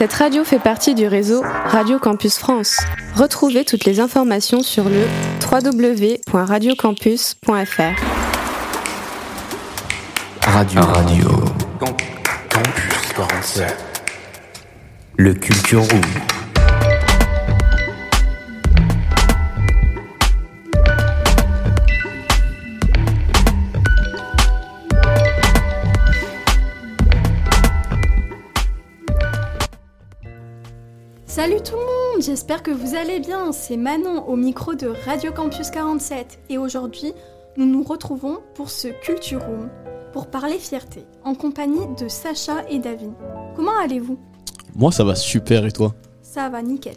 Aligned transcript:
Cette 0.00 0.14
radio 0.14 0.44
fait 0.44 0.58
partie 0.58 0.94
du 0.94 1.06
réseau 1.06 1.42
Radio 1.66 1.98
Campus 1.98 2.38
France. 2.38 2.80
Retrouvez 3.16 3.66
toutes 3.66 3.84
les 3.84 4.00
informations 4.00 4.62
sur 4.62 4.88
le 4.88 5.02
www.radiocampus.fr. 5.44 8.00
Radio 10.40 10.80
Radio. 10.80 11.28
Campus 11.78 13.12
47. 13.14 13.76
Le 15.18 15.34
Culture 15.34 15.82
Room. 15.82 16.39
Salut 31.40 31.62
tout 31.64 31.72
le 31.72 31.78
monde, 31.78 32.22
j'espère 32.22 32.62
que 32.62 32.70
vous 32.70 32.94
allez 32.94 33.18
bien. 33.18 33.50
C'est 33.52 33.78
Manon 33.78 34.28
au 34.28 34.36
micro 34.36 34.74
de 34.74 34.92
Radio 35.06 35.32
Campus 35.32 35.70
47 35.70 36.38
et 36.50 36.58
aujourd'hui 36.58 37.14
nous 37.56 37.64
nous 37.64 37.82
retrouvons 37.82 38.40
pour 38.54 38.68
ce 38.68 38.88
Culture 38.88 39.40
Room 39.46 39.70
pour 40.12 40.26
parler 40.26 40.58
fierté 40.58 41.06
en 41.24 41.34
compagnie 41.34 41.80
de 41.98 42.08
Sacha 42.08 42.56
et 42.68 42.78
David. 42.78 43.12
Comment 43.56 43.70
allez-vous? 43.82 44.18
Moi, 44.76 44.92
ça 44.92 45.02
va 45.02 45.14
super 45.14 45.64
et 45.64 45.72
toi? 45.72 45.94
Ça 46.20 46.50
va 46.50 46.60
nickel. 46.60 46.96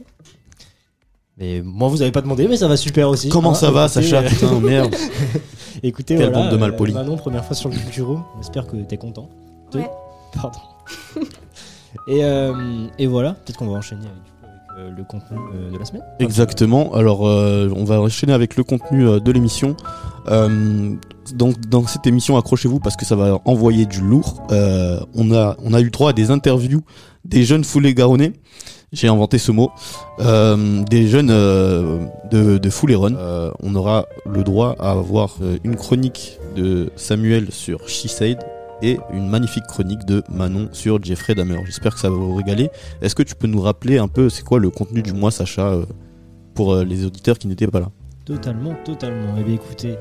Mais 1.38 1.62
moi, 1.64 1.88
vous 1.88 2.02
avez 2.02 2.12
pas 2.12 2.22
demandé, 2.22 2.46
mais 2.50 2.58
ça 2.58 2.68
va 2.68 2.76
super 2.76 3.08
aussi. 3.08 3.30
Comment 3.30 3.52
Hein, 3.52 3.54
ça 3.54 3.72
va, 3.72 3.86
écoutez, 3.86 4.04
Sacha? 4.04 4.24
Euh, 4.26 4.30
Putain, 4.30 4.60
merde. 4.60 4.94
Écoutez, 5.84 6.18
Quelle 6.18 6.32
voilà, 6.32 6.44
bande 6.44 6.52
de 6.52 6.58
malpolis. 6.58 6.92
euh, 6.94 7.00
Manon, 7.00 7.16
première 7.16 7.46
fois 7.46 7.56
sur 7.56 7.70
le 7.70 7.76
Culturo. 7.78 8.20
J'espère 8.40 8.68
que 8.68 8.76
t'es 8.76 8.98
content. 8.98 9.30
Te- 9.72 9.78
Ouais. 9.78 9.90
Pardon. 10.34 10.60
et, 12.10 12.26
euh, 12.26 12.88
et 13.00 13.08
voilà, 13.08 13.36
peut-être 13.36 13.58
qu'on 13.58 13.68
va 13.68 13.78
enchaîner 13.78 14.02
avec, 14.06 14.16
du 14.16 14.22
coup, 14.24 14.28
avec, 14.28 14.33
euh, 14.78 14.90
le 14.96 15.04
contenu 15.04 15.38
euh, 15.38 15.72
de 15.72 15.78
la 15.78 15.86
semaine. 15.86 16.04
Exactement. 16.20 16.94
Alors, 16.94 17.28
euh, 17.28 17.70
on 17.76 17.84
va 17.84 18.02
enchaîner 18.02 18.34
avec 18.34 18.56
le 18.56 18.64
contenu 18.64 19.20
de 19.20 19.32
l'émission. 19.32 19.76
Donc, 21.36 21.60
dans 21.70 21.86
cette 21.88 22.06
émission, 22.08 22.38
accrochez-vous 22.38 22.80
parce 22.80 22.96
que 22.96 23.06
ça 23.06 23.16
va 23.16 23.40
envoyer 23.46 23.86
du 23.86 24.02
lourd. 24.02 24.46
On, 24.50 25.34
a, 25.34 25.56
on 25.64 25.74
a 25.74 25.82
eu 25.82 25.90
droit 25.90 26.10
à 26.10 26.14
des 26.14 26.32
interviews 26.32 26.82
des 27.26 27.44
jeunes 27.44 27.64
foulés 27.64 27.94
garonnais. 27.94 28.34
J'ai 28.92 29.08
inventé 29.08 29.38
ce 29.38 29.52
mot. 29.52 29.72
Des 30.20 31.08
jeunes 31.08 31.28
de, 31.28 32.58
de. 32.58 32.70
Euh, 33.18 33.52
on 33.62 33.76
aura 33.76 34.06
le 34.26 34.44
droit 34.44 34.76
à 34.80 34.92
avoir 34.92 35.36
une 35.64 35.76
chronique 35.76 36.40
de 36.56 36.92
Samuel 36.96 37.52
sur 37.52 37.88
She 37.88 38.08
Said 38.08 38.38
et 38.84 39.00
une 39.14 39.30
magnifique 39.30 39.66
chronique 39.66 40.06
de 40.06 40.22
Manon 40.30 40.68
sur 40.74 41.02
Jeffrey 41.02 41.34
Dahmer. 41.34 41.58
J'espère 41.66 41.94
que 41.94 42.00
ça 42.02 42.10
va 42.10 42.18
vous 42.18 42.36
régaler. 42.36 42.70
Est-ce 43.02 43.16
que 43.16 43.24
tu 43.24 43.34
peux 43.34 43.48
nous 43.48 43.62
rappeler 43.62 43.98
un 43.98 44.10
peu 44.10 44.30
c'est 44.30 44.44
quoi 44.44 44.60
le 44.60 44.70
contenu 44.70 45.02
du 45.02 45.14
mois, 45.14 45.32
Sacha, 45.32 45.70
euh, 45.70 45.86
pour 46.54 46.74
euh, 46.74 46.84
les 46.84 47.06
auditeurs 47.06 47.40
qui 47.40 47.48
n'étaient 47.48 47.68
pas 47.68 47.80
là? 47.80 47.90
Totalement, 48.26 48.76
totalement. 48.84 49.36
Eh 49.40 49.44
bien, 49.44 49.56
écoutez, 49.56 49.96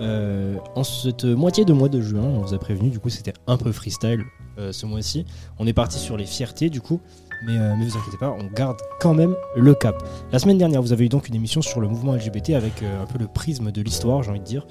euh, 0.00 0.56
en 0.76 0.84
cette 0.84 1.24
moitié 1.24 1.64
de 1.64 1.72
mois 1.72 1.88
de 1.88 2.00
juin, 2.00 2.22
on 2.22 2.40
vous 2.42 2.54
a 2.54 2.58
prévenu, 2.58 2.90
du 2.90 3.00
coup, 3.00 3.10
c'était 3.10 3.34
un 3.48 3.56
peu 3.56 3.72
freestyle 3.72 4.24
ce 4.72 4.86
mois-ci. 4.86 5.24
On 5.60 5.68
est 5.68 5.72
parti 5.72 6.00
sur 6.00 6.16
les 6.16 6.26
fiertés, 6.26 6.68
du 6.68 6.80
coup, 6.80 7.00
mais, 7.46 7.56
mais 7.76 7.84
vous 7.84 7.96
inquiétez 7.96 8.16
pas, 8.18 8.36
on 8.36 8.52
garde 8.52 8.76
quand 8.98 9.14
même 9.14 9.36
le 9.56 9.72
cap. 9.72 10.02
La 10.32 10.40
semaine 10.40 10.58
dernière, 10.58 10.82
vous 10.82 10.92
avez 10.92 11.04
eu 11.04 11.08
donc 11.08 11.28
une 11.28 11.36
émission 11.36 11.62
sur 11.62 11.80
le 11.80 11.86
mouvement 11.86 12.16
LGBT 12.16 12.50
avec 12.50 12.82
un 12.82 13.06
peu 13.06 13.20
le 13.20 13.28
prisme 13.28 13.70
de 13.70 13.82
l'histoire, 13.82 14.24
j'ai 14.24 14.30
envie 14.30 14.40
de 14.40 14.44
dire. 14.44 14.66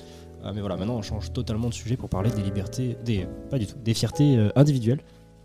Euh, 0.45 0.51
mais 0.53 0.61
voilà, 0.61 0.77
maintenant, 0.77 0.95
on 0.95 1.01
change 1.01 1.31
totalement 1.33 1.69
de 1.69 1.73
sujet 1.73 1.97
pour 1.97 2.09
parler 2.09 2.29
des 2.31 2.41
libertés, 2.41 2.97
des 3.03 3.27
pas 3.49 3.57
du 3.57 3.67
tout, 3.67 3.75
des 3.83 3.93
fiertés 3.93 4.37
euh, 4.37 4.49
individuelles. 4.55 4.99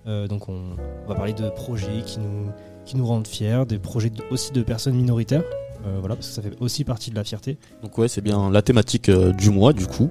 Euh, 0.06 0.26
donc, 0.28 0.48
on, 0.48 0.76
on 1.04 1.08
va 1.08 1.14
parler 1.14 1.32
de 1.32 1.48
projets 1.50 2.02
qui 2.04 2.18
nous, 2.18 2.50
qui 2.84 2.96
nous 2.96 3.06
rendent 3.06 3.26
fiers, 3.26 3.64
des 3.66 3.78
projets 3.78 4.10
de- 4.10 4.22
aussi 4.30 4.52
de 4.52 4.62
personnes 4.62 4.94
minoritaires. 4.94 5.44
Euh, 5.84 5.96
voilà, 5.98 6.14
parce 6.14 6.28
que 6.28 6.32
ça 6.34 6.42
fait 6.42 6.52
aussi 6.60 6.84
partie 6.84 7.10
de 7.10 7.16
la 7.16 7.24
fierté. 7.24 7.58
Donc 7.82 7.98
ouais, 7.98 8.06
c'est 8.06 8.20
bien 8.20 8.50
la 8.52 8.62
thématique 8.62 9.08
euh, 9.08 9.32
du 9.32 9.50
mois 9.50 9.72
du 9.72 9.86
coup. 9.88 10.10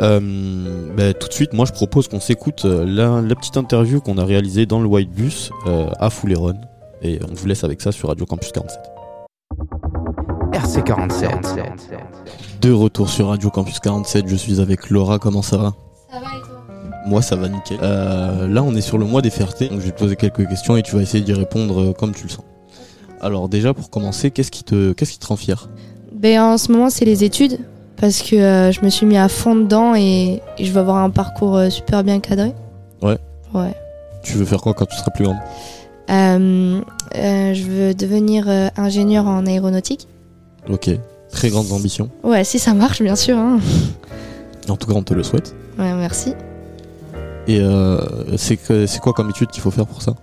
Euh, 0.00 0.88
bah, 0.96 1.14
tout 1.14 1.28
de 1.28 1.32
suite, 1.32 1.52
moi 1.52 1.64
je 1.64 1.70
propose 1.72 2.08
qu'on 2.08 2.18
s'écoute 2.18 2.64
euh, 2.64 2.84
la, 2.84 3.20
la 3.20 3.34
petite 3.36 3.56
interview 3.56 4.00
qu'on 4.00 4.18
a 4.18 4.24
réalisée 4.24 4.66
dans 4.66 4.80
le 4.80 4.88
White 4.88 5.10
Bus 5.12 5.50
euh, 5.68 5.88
à 6.00 6.10
Fouléron. 6.10 6.54
Et 7.02 7.20
on 7.30 7.34
vous 7.34 7.46
laisse 7.46 7.62
avec 7.62 7.80
ça 7.80 7.92
sur 7.92 8.08
Radio 8.08 8.26
Campus 8.26 8.50
47. 8.50 8.80
RC47. 10.52 12.41
De 12.62 12.70
retour 12.70 13.08
sur 13.08 13.26
Radio 13.26 13.50
Campus 13.50 13.80
47, 13.80 14.28
je 14.28 14.36
suis 14.36 14.60
avec 14.60 14.88
Laura, 14.88 15.18
comment 15.18 15.42
ça 15.42 15.56
va 15.56 15.74
Ça 16.08 16.20
va 16.20 16.26
et 16.26 16.40
toi 16.42 16.62
Moi 17.06 17.20
ça 17.20 17.34
va 17.34 17.48
nickel. 17.48 17.78
Euh, 17.82 18.46
là 18.46 18.62
on 18.62 18.72
est 18.76 18.80
sur 18.80 18.98
le 18.98 19.04
mois 19.04 19.20
des 19.20 19.30
fiertés, 19.30 19.68
donc 19.68 19.80
je 19.80 19.86
vais 19.86 19.90
te 19.90 19.98
poser 19.98 20.14
quelques 20.14 20.46
questions 20.48 20.76
et 20.76 20.82
tu 20.82 20.94
vas 20.94 21.02
essayer 21.02 21.24
d'y 21.24 21.32
répondre 21.32 21.80
euh, 21.82 21.92
comme 21.92 22.12
tu 22.14 22.22
le 22.22 22.28
sens. 22.28 22.44
Alors 23.20 23.48
déjà 23.48 23.74
pour 23.74 23.90
commencer, 23.90 24.30
qu'est-ce 24.30 24.52
qui 24.52 24.62
te, 24.62 24.92
qu'est-ce 24.92 25.10
qui 25.14 25.18
te 25.18 25.26
rend 25.26 25.34
fier 25.34 25.68
Ben, 26.12 26.40
en 26.40 26.56
ce 26.56 26.70
moment, 26.70 26.88
c'est 26.88 27.04
les 27.04 27.24
études. 27.24 27.58
Parce 27.96 28.22
que 28.22 28.36
euh, 28.36 28.70
je 28.70 28.80
me 28.84 28.90
suis 28.90 29.06
mis 29.06 29.16
à 29.16 29.28
fond 29.28 29.56
dedans 29.56 29.96
et, 29.96 30.40
et 30.56 30.64
je 30.64 30.72
vais 30.72 30.80
avoir 30.80 30.98
un 30.98 31.10
parcours 31.10 31.56
euh, 31.56 31.68
super 31.68 32.04
bien 32.04 32.20
cadré. 32.20 32.52
Ouais. 33.02 33.18
Ouais. 33.54 33.74
Tu 34.22 34.34
veux 34.34 34.44
faire 34.44 34.60
quoi 34.60 34.72
quand 34.72 34.86
tu 34.86 34.96
seras 34.96 35.10
plus 35.10 35.24
grande 35.24 35.38
je 36.08 37.64
veux 37.64 37.94
devenir 37.94 38.46
ingénieur 38.76 39.26
en 39.26 39.46
aéronautique. 39.46 40.08
Ok, 40.68 40.90
très 41.32 41.48
grandes 41.50 41.72
ambitions. 41.72 42.08
Ouais, 42.22 42.44
si 42.44 42.58
ça 42.60 42.74
marche, 42.74 43.02
bien 43.02 43.16
sûr. 43.16 43.36
hein. 43.36 43.58
En 44.68 44.76
tout 44.76 44.86
cas 44.86 44.94
on 44.94 45.02
te 45.02 45.12
le 45.12 45.24
souhaite. 45.24 45.56
Ouais, 45.76 45.92
merci. 45.94 46.34
Et 47.48 47.58
euh, 47.60 47.98
c'est 48.36 48.56
quoi 49.00 49.12
comme 49.12 49.30
étude 49.30 49.48
qu'il 49.50 49.60
faut 49.60 49.72
faire 49.72 49.86
pour 49.86 50.00
ça? 50.02 50.14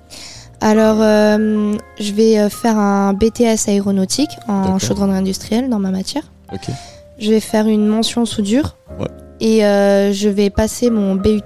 Alors, 0.62 0.98
euh, 1.02 1.74
je 2.00 2.12
vais 2.14 2.40
euh, 2.40 2.50
faire 2.50 2.78
un 2.78 3.14
BTS 3.14 3.68
aéronautique 3.68 4.30
en 4.48 4.80
chaudronnerie 4.80 5.18
industrielle 5.18 5.70
dans 5.70 5.80
ma 5.80 5.92
matière. 5.92 6.24
Ok. 6.54 6.70
Je 7.18 7.32
vais 7.32 7.42
faire 7.42 7.68
une 7.68 7.86
mention 7.86 8.26
soudure. 8.26 8.78
Ouais. 8.98 9.08
Et 9.42 9.66
euh, 9.66 10.14
je 10.14 10.30
vais 10.30 10.50
passer 10.50 10.90
mon 10.90 11.16
BUT. 11.16 11.42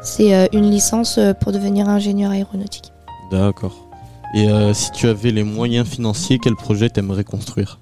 C'est 0.00 0.48
une 0.52 0.70
licence 0.70 1.18
pour 1.40 1.50
devenir 1.50 1.88
ingénieur 1.88 2.30
aéronautique. 2.30 2.92
D'accord. 3.32 3.74
Et 4.34 4.46
si 4.74 4.92
tu 4.92 5.08
avais 5.08 5.32
les 5.32 5.42
moyens 5.42 5.88
financiers, 5.88 6.38
quel 6.40 6.54
projet 6.54 6.88
t'aimerais 6.90 7.24
construire? 7.24 7.80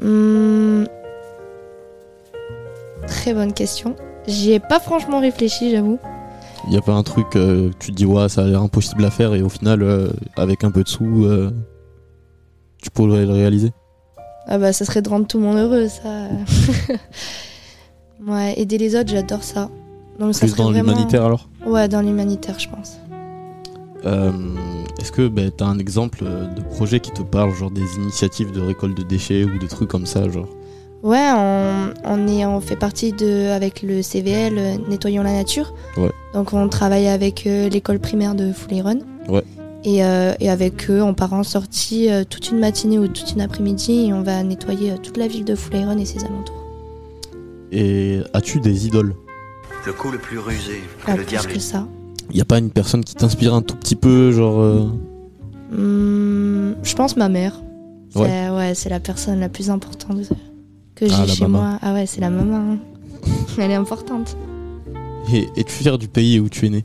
Hmm. 0.00 0.84
Très 3.06 3.34
bonne 3.34 3.52
question. 3.52 3.94
J'y 4.26 4.52
ai 4.52 4.60
pas 4.60 4.80
franchement 4.80 5.20
réfléchi, 5.20 5.70
j'avoue. 5.70 5.98
Il 6.66 6.70
n'y 6.70 6.76
a 6.76 6.80
pas 6.80 6.92
un 6.94 7.02
truc, 7.04 7.36
euh, 7.36 7.70
tu 7.78 7.92
te 7.92 7.96
dis, 7.96 8.06
ouais, 8.06 8.28
ça 8.28 8.42
a 8.42 8.46
l'air 8.46 8.60
impossible 8.62 9.04
à 9.04 9.10
faire 9.10 9.34
et 9.34 9.42
au 9.42 9.48
final, 9.48 9.82
euh, 9.82 10.08
avec 10.36 10.64
un 10.64 10.70
peu 10.72 10.82
de 10.82 10.88
sous, 10.88 11.24
euh, 11.24 11.50
tu 12.82 12.90
pourrais 12.90 13.24
le 13.24 13.32
réaliser 13.32 13.72
Ah 14.48 14.58
bah 14.58 14.72
ça 14.72 14.84
serait 14.84 15.02
de 15.02 15.08
rendre 15.08 15.26
tout 15.28 15.38
le 15.38 15.44
monde 15.44 15.58
heureux, 15.58 15.86
ça. 15.88 16.26
ouais, 18.26 18.54
aider 18.58 18.78
les 18.78 18.96
autres, 18.96 19.10
j'adore 19.10 19.44
ça. 19.44 19.70
Donc 20.18 20.34
ça 20.34 20.46
Plus 20.46 20.56
dans 20.56 20.70
vraiment- 20.72 20.90
l'humanitaire 20.90 21.24
alors? 21.24 21.48
Ouais, 21.64 21.86
dans 21.88 22.00
l'humanitaire, 22.00 22.58
je 22.58 22.68
pense. 22.68 22.98
Euh, 24.06 24.30
Est-ce 25.00 25.10
que 25.12 25.28
ben, 25.28 25.50
tu 25.56 25.64
as 25.64 25.66
un 25.66 25.78
exemple 25.78 26.20
euh, 26.22 26.46
de 26.54 26.60
projet 26.62 27.00
qui 27.00 27.10
te 27.10 27.22
parle, 27.22 27.52
genre 27.54 27.70
des 27.70 27.96
initiatives 27.96 28.52
de 28.52 28.60
récolte 28.60 28.96
de 28.96 29.02
déchets 29.02 29.44
ou 29.44 29.58
des 29.58 29.68
trucs 29.68 29.88
comme 29.88 30.06
ça, 30.06 30.28
genre? 30.28 30.48
Ouais, 31.02 31.28
on, 31.34 31.92
on, 32.04 32.28
est, 32.28 32.44
on 32.46 32.60
fait 32.60 32.76
partie 32.76 33.12
de, 33.12 33.50
avec 33.50 33.82
le 33.82 34.02
CVL, 34.02 34.54
euh, 34.58 34.76
Nettoyons 34.88 35.22
la 35.22 35.32
Nature. 35.32 35.74
Ouais. 35.96 36.10
Donc 36.34 36.52
on 36.52 36.68
travaille 36.68 37.06
avec 37.08 37.46
euh, 37.46 37.68
l'école 37.68 37.98
primaire 37.98 38.34
de 38.34 38.52
Foulayron. 38.52 39.00
Ouais. 39.28 39.42
Et, 39.84 40.04
euh, 40.04 40.34
et 40.40 40.50
avec 40.50 40.90
eux, 40.90 41.02
on 41.02 41.14
part 41.14 41.32
en 41.32 41.44
sortie 41.44 42.10
euh, 42.10 42.24
toute 42.28 42.50
une 42.50 42.58
matinée 42.58 42.98
ou 42.98 43.06
toute 43.06 43.32
une 43.32 43.40
après-midi 43.40 44.06
et 44.08 44.12
on 44.12 44.22
va 44.22 44.42
nettoyer 44.42 44.92
euh, 44.92 44.96
toute 45.00 45.16
la 45.16 45.28
ville 45.28 45.44
de 45.44 45.54
Foulayron 45.54 45.96
et 45.98 46.04
ses 46.04 46.24
alentours. 46.24 46.64
Et 47.70 48.20
as-tu 48.32 48.60
des 48.60 48.86
idoles? 48.86 49.14
Le 49.84 49.92
coup 49.92 50.10
le 50.10 50.18
plus 50.18 50.38
rusé 50.38 50.80
que 51.00 51.06
Pas 51.06 51.12
le 51.12 51.18
plus 51.18 51.26
diable 51.26 51.52
que 51.52 51.58
ça. 51.60 51.86
Il 52.30 52.36
n'y 52.36 52.40
a 52.42 52.44
pas 52.44 52.58
une 52.58 52.70
personne 52.70 53.04
qui 53.04 53.14
t'inspire 53.14 53.54
un 53.54 53.62
tout 53.62 53.76
petit 53.76 53.96
peu, 53.96 54.32
genre... 54.32 54.60
euh, 54.60 54.86
Hmm, 55.72 56.74
je 56.82 56.94
pense 56.94 57.16
ma 57.16 57.28
mère. 57.28 57.60
C'est 58.10 58.20
Ouais. 58.20 58.48
ouais, 58.50 58.74
c'est 58.74 58.88
la 58.88 59.00
personne 59.00 59.40
la 59.40 59.48
plus 59.48 59.68
importante 59.70 60.18
que 60.94 61.06
j'ai 61.06 61.14
Ah, 61.14 61.26
chez 61.26 61.42
maman. 61.42 61.58
moi. 61.58 61.78
Ah 61.82 61.92
ouais, 61.92 62.06
c'est 62.06 62.20
la 62.20 62.30
maman. 62.30 62.56
hein. 62.74 62.78
Elle 63.58 63.70
est 63.72 63.74
importante. 63.74 64.36
Et 65.32 65.48
es-tu 65.56 65.72
fier 65.72 65.98
du 65.98 66.06
pays 66.08 66.38
où 66.38 66.48
tu 66.48 66.66
es 66.66 66.70
né? 66.70 66.84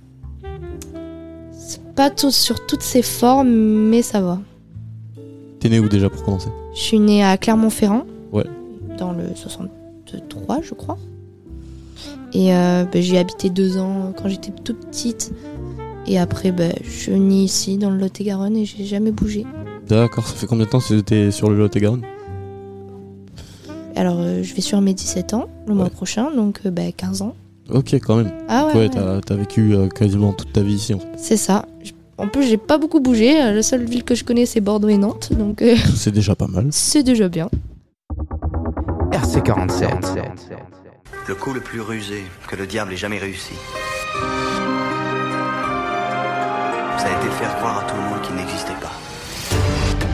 C'est 1.51 1.83
pas 1.93 2.09
tout 2.09 2.31
sur 2.31 2.65
toutes 2.65 2.81
ses 2.81 3.03
formes, 3.03 3.49
mais 3.49 4.01
ça 4.01 4.19
va. 4.19 4.39
T'es 5.59 5.69
né 5.69 5.79
où 5.79 5.87
déjà 5.87 6.09
pour 6.09 6.23
commencer? 6.23 6.49
Je 6.73 6.79
suis 6.81 6.99
née 6.99 7.23
à 7.23 7.37
Clermont-Ferrand. 7.37 8.05
Ouais. 8.33 8.45
Dans 8.97 9.11
le 9.11 9.25
63, 9.35 10.61
je 10.63 10.73
crois. 10.73 10.97
Et 12.33 12.53
euh, 12.55 12.83
bah, 12.85 13.01
j'y 13.01 13.15
ai 13.15 13.19
habité 13.19 13.49
deux 13.49 13.77
ans 13.77 14.13
quand 14.15 14.29
j'étais 14.29 14.51
toute 14.63 14.85
petite. 14.87 15.31
Et 16.07 16.17
après, 16.17 16.51
bah, 16.51 16.65
je 16.83 16.89
suis 16.89 17.11
née 17.19 17.43
ici, 17.43 17.77
dans 17.77 17.89
le 17.89 17.97
Lot-et-Garonne, 17.97 18.57
et 18.57 18.65
j'ai 18.65 18.85
jamais 18.85 19.11
bougé. 19.11 19.45
D'accord, 19.87 20.25
ça 20.25 20.35
fait 20.35 20.47
combien 20.47 20.65
de 20.65 20.69
temps 20.69 20.79
que 20.79 20.99
t'es 21.01 21.31
sur 21.31 21.49
le 21.49 21.57
Lot-et-Garonne? 21.57 22.01
Alors, 23.95 24.17
euh, 24.19 24.41
je 24.41 24.53
vais 24.55 24.61
sur 24.61 24.79
mes 24.81 24.93
17 24.93 25.33
ans 25.33 25.47
le 25.67 25.73
mois 25.75 25.89
prochain, 25.89 26.31
donc 26.35 26.61
euh, 26.65 26.71
bah, 26.71 26.91
15 26.95 27.21
ans. 27.21 27.35
Ok, 27.69 27.93
quand 27.95 28.15
même. 28.17 28.31
Ah 28.47 28.65
ouais, 28.67 28.73
Ouais, 28.73 28.79
ouais. 28.81 28.89
t'as 28.89 29.21
t'as 29.21 29.35
vécu 29.35 29.73
euh, 29.75 29.87
quasiment 29.89 30.33
toute 30.33 30.51
ta 30.53 30.61
vie 30.61 30.73
ici 30.75 30.93
en 30.93 30.99
fait. 30.99 31.07
c'est 31.17 31.37
ça. 31.37 31.65
En 32.17 32.27
plus, 32.27 32.43
j'ai 32.43 32.57
pas 32.57 32.77
beaucoup 32.77 32.99
bougé. 32.99 33.33
La 33.33 33.63
seule 33.63 33.83
ville 33.85 34.03
que 34.03 34.13
je 34.15 34.23
connais, 34.23 34.45
c'est 34.45 34.61
Bordeaux 34.61 34.89
et 34.89 34.97
Nantes. 34.97 35.31
Donc, 35.37 35.61
euh, 35.61 35.75
C'est 35.95 36.11
déjà 36.11 36.35
pas 36.35 36.47
mal. 36.47 36.67
c'est 36.71 37.03
déjà 37.03 37.29
bien. 37.29 37.49
RC47. 39.11 39.85
Le 41.31 41.35
coup 41.35 41.53
le 41.53 41.61
plus 41.61 41.79
rusé 41.79 42.25
que 42.49 42.57
le 42.57 42.67
diable 42.67 42.91
ait 42.91 42.97
jamais 42.97 43.17
réussi. 43.17 43.53
Ça 46.97 47.05
a 47.05 47.17
été 47.17 47.25
de 47.25 47.31
faire 47.31 47.55
croire 47.55 47.77
à 47.77 47.89
tout 47.89 47.95
le 47.95 48.01
monde 48.01 48.21
qu'il 48.21 48.35
n'existait 48.35 48.73
pas. 48.81 48.91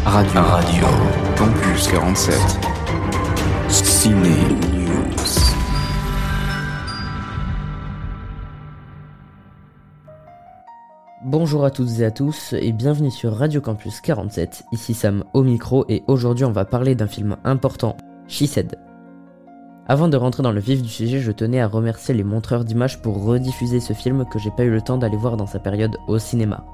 Radio. 0.07 0.39
Radio. 0.39 0.85
Campus 1.35 1.87
47. 1.87 2.35
Ciné 3.67 4.29
News. 4.29 5.09
Bonjour 11.25 11.65
à 11.65 11.71
toutes 11.71 11.99
et 11.99 12.05
à 12.05 12.11
tous 12.11 12.53
et 12.53 12.71
bienvenue 12.71 13.09
sur 13.09 13.33
Radio 13.33 13.59
Campus 13.59 14.01
47, 14.01 14.65
ici 14.71 14.93
Sam 14.93 15.23
au 15.33 15.41
micro 15.41 15.83
et 15.89 16.03
aujourd'hui 16.05 16.45
on 16.45 16.51
va 16.51 16.65
parler 16.65 16.93
d'un 16.93 17.07
film 17.07 17.37
important, 17.43 17.97
She 18.27 18.45
Said. 18.45 18.77
Avant 19.89 20.09
de 20.09 20.17
rentrer 20.17 20.43
dans 20.43 20.51
le 20.51 20.59
vif 20.59 20.81
du 20.81 20.89
sujet, 20.89 21.19
je 21.19 21.31
tenais 21.31 21.61
à 21.61 21.67
remercier 21.67 22.13
les 22.13 22.25
montreurs 22.25 22.65
d'images 22.65 23.01
pour 23.01 23.23
rediffuser 23.23 23.79
ce 23.79 23.93
film 23.93 24.25
que 24.25 24.37
j'ai 24.37 24.51
pas 24.51 24.65
eu 24.65 24.69
le 24.69 24.81
temps 24.81 24.97
d'aller 24.97 25.15
voir 25.15 25.37
dans 25.37 25.45
sa 25.45 25.59
période 25.59 25.97
au 26.07 26.19
cinéma. 26.19 26.65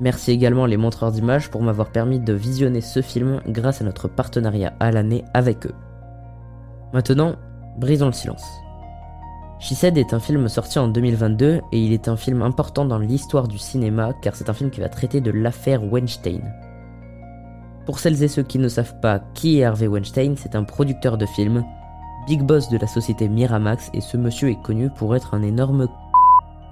Merci 0.00 0.32
également 0.32 0.66
les 0.66 0.76
montreurs 0.76 1.12
d'images 1.12 1.48
pour 1.48 1.62
m'avoir 1.62 1.92
permis 1.92 2.18
de 2.18 2.32
visionner 2.32 2.80
ce 2.80 3.02
film 3.02 3.40
grâce 3.46 3.82
à 3.82 3.84
notre 3.84 4.08
partenariat 4.08 4.72
à 4.80 4.90
l'année 4.90 5.24
avec 5.32 5.64
eux. 5.64 5.74
Maintenant, 6.92 7.36
brisons 7.78 8.06
le 8.06 8.12
silence. 8.12 8.44
She 9.60 9.74
Said 9.74 9.96
est 9.96 10.12
un 10.12 10.18
film 10.18 10.48
sorti 10.48 10.80
en 10.80 10.88
2022 10.88 11.60
et 11.70 11.78
il 11.78 11.92
est 11.92 12.08
un 12.08 12.16
film 12.16 12.42
important 12.42 12.84
dans 12.84 12.98
l'histoire 12.98 13.46
du 13.46 13.58
cinéma 13.58 14.12
car 14.22 14.34
c'est 14.34 14.50
un 14.50 14.54
film 14.54 14.70
qui 14.70 14.80
va 14.80 14.88
traiter 14.88 15.20
de 15.20 15.30
l'affaire 15.30 15.84
Weinstein. 15.84 16.52
Pour 17.86 18.00
celles 18.00 18.24
et 18.24 18.28
ceux 18.28 18.42
qui 18.42 18.58
ne 18.58 18.68
savent 18.68 18.98
pas 18.98 19.20
qui 19.34 19.60
est 19.60 19.64
Harvey 19.64 19.86
Weinstein, 19.86 20.34
c'est 20.36 20.56
un 20.56 20.64
producteur 20.64 21.16
de 21.16 21.26
films, 21.26 21.64
big 22.26 22.42
boss 22.42 22.68
de 22.68 22.78
la 22.78 22.86
société 22.86 23.28
Miramax 23.28 23.90
et 23.94 24.00
ce 24.00 24.16
monsieur 24.16 24.48
est 24.50 24.62
connu 24.62 24.90
pour 24.90 25.16
être 25.16 25.34
un 25.34 25.42
énorme 25.42 25.88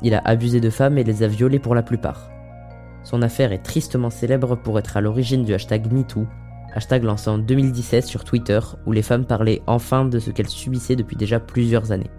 Il 0.03 0.15
a 0.15 0.23
abusé 0.25 0.61
de 0.61 0.71
femmes 0.71 0.99
et 0.99 1.05
les 1.05 1.23
a 1.23 1.27
violées 1.27 1.59
pour 1.59 1.75
la 1.75 1.83
plupart. 1.83 2.31
Son 3.03 3.23
affaire 3.23 3.53
est 3.53 3.63
tristement 3.63 4.11
célèbre 4.11 4.57
pour 4.57 4.79
être 4.79 4.97
à 4.97 5.01
l'origine 5.01 5.45
du 5.45 5.55
hashtag 5.55 5.91
MeToo, 5.91 6.27
hashtag 6.75 7.03
lancé 7.03 7.31
en 7.31 7.39
2017 7.39 8.07
sur 8.07 8.25
Twitter 8.25 8.61
où 8.87 8.93
les 8.93 9.03
femmes 9.03 9.25
parlaient 9.25 9.63
enfin 9.67 10.05
de 10.05 10.19
ce 10.19 10.31
qu'elles 10.31 10.49
subissaient 10.49 10.97
depuis 10.97 11.17
déjà 11.17 11.41
plusieurs 11.41 11.93
années. 11.93 12.11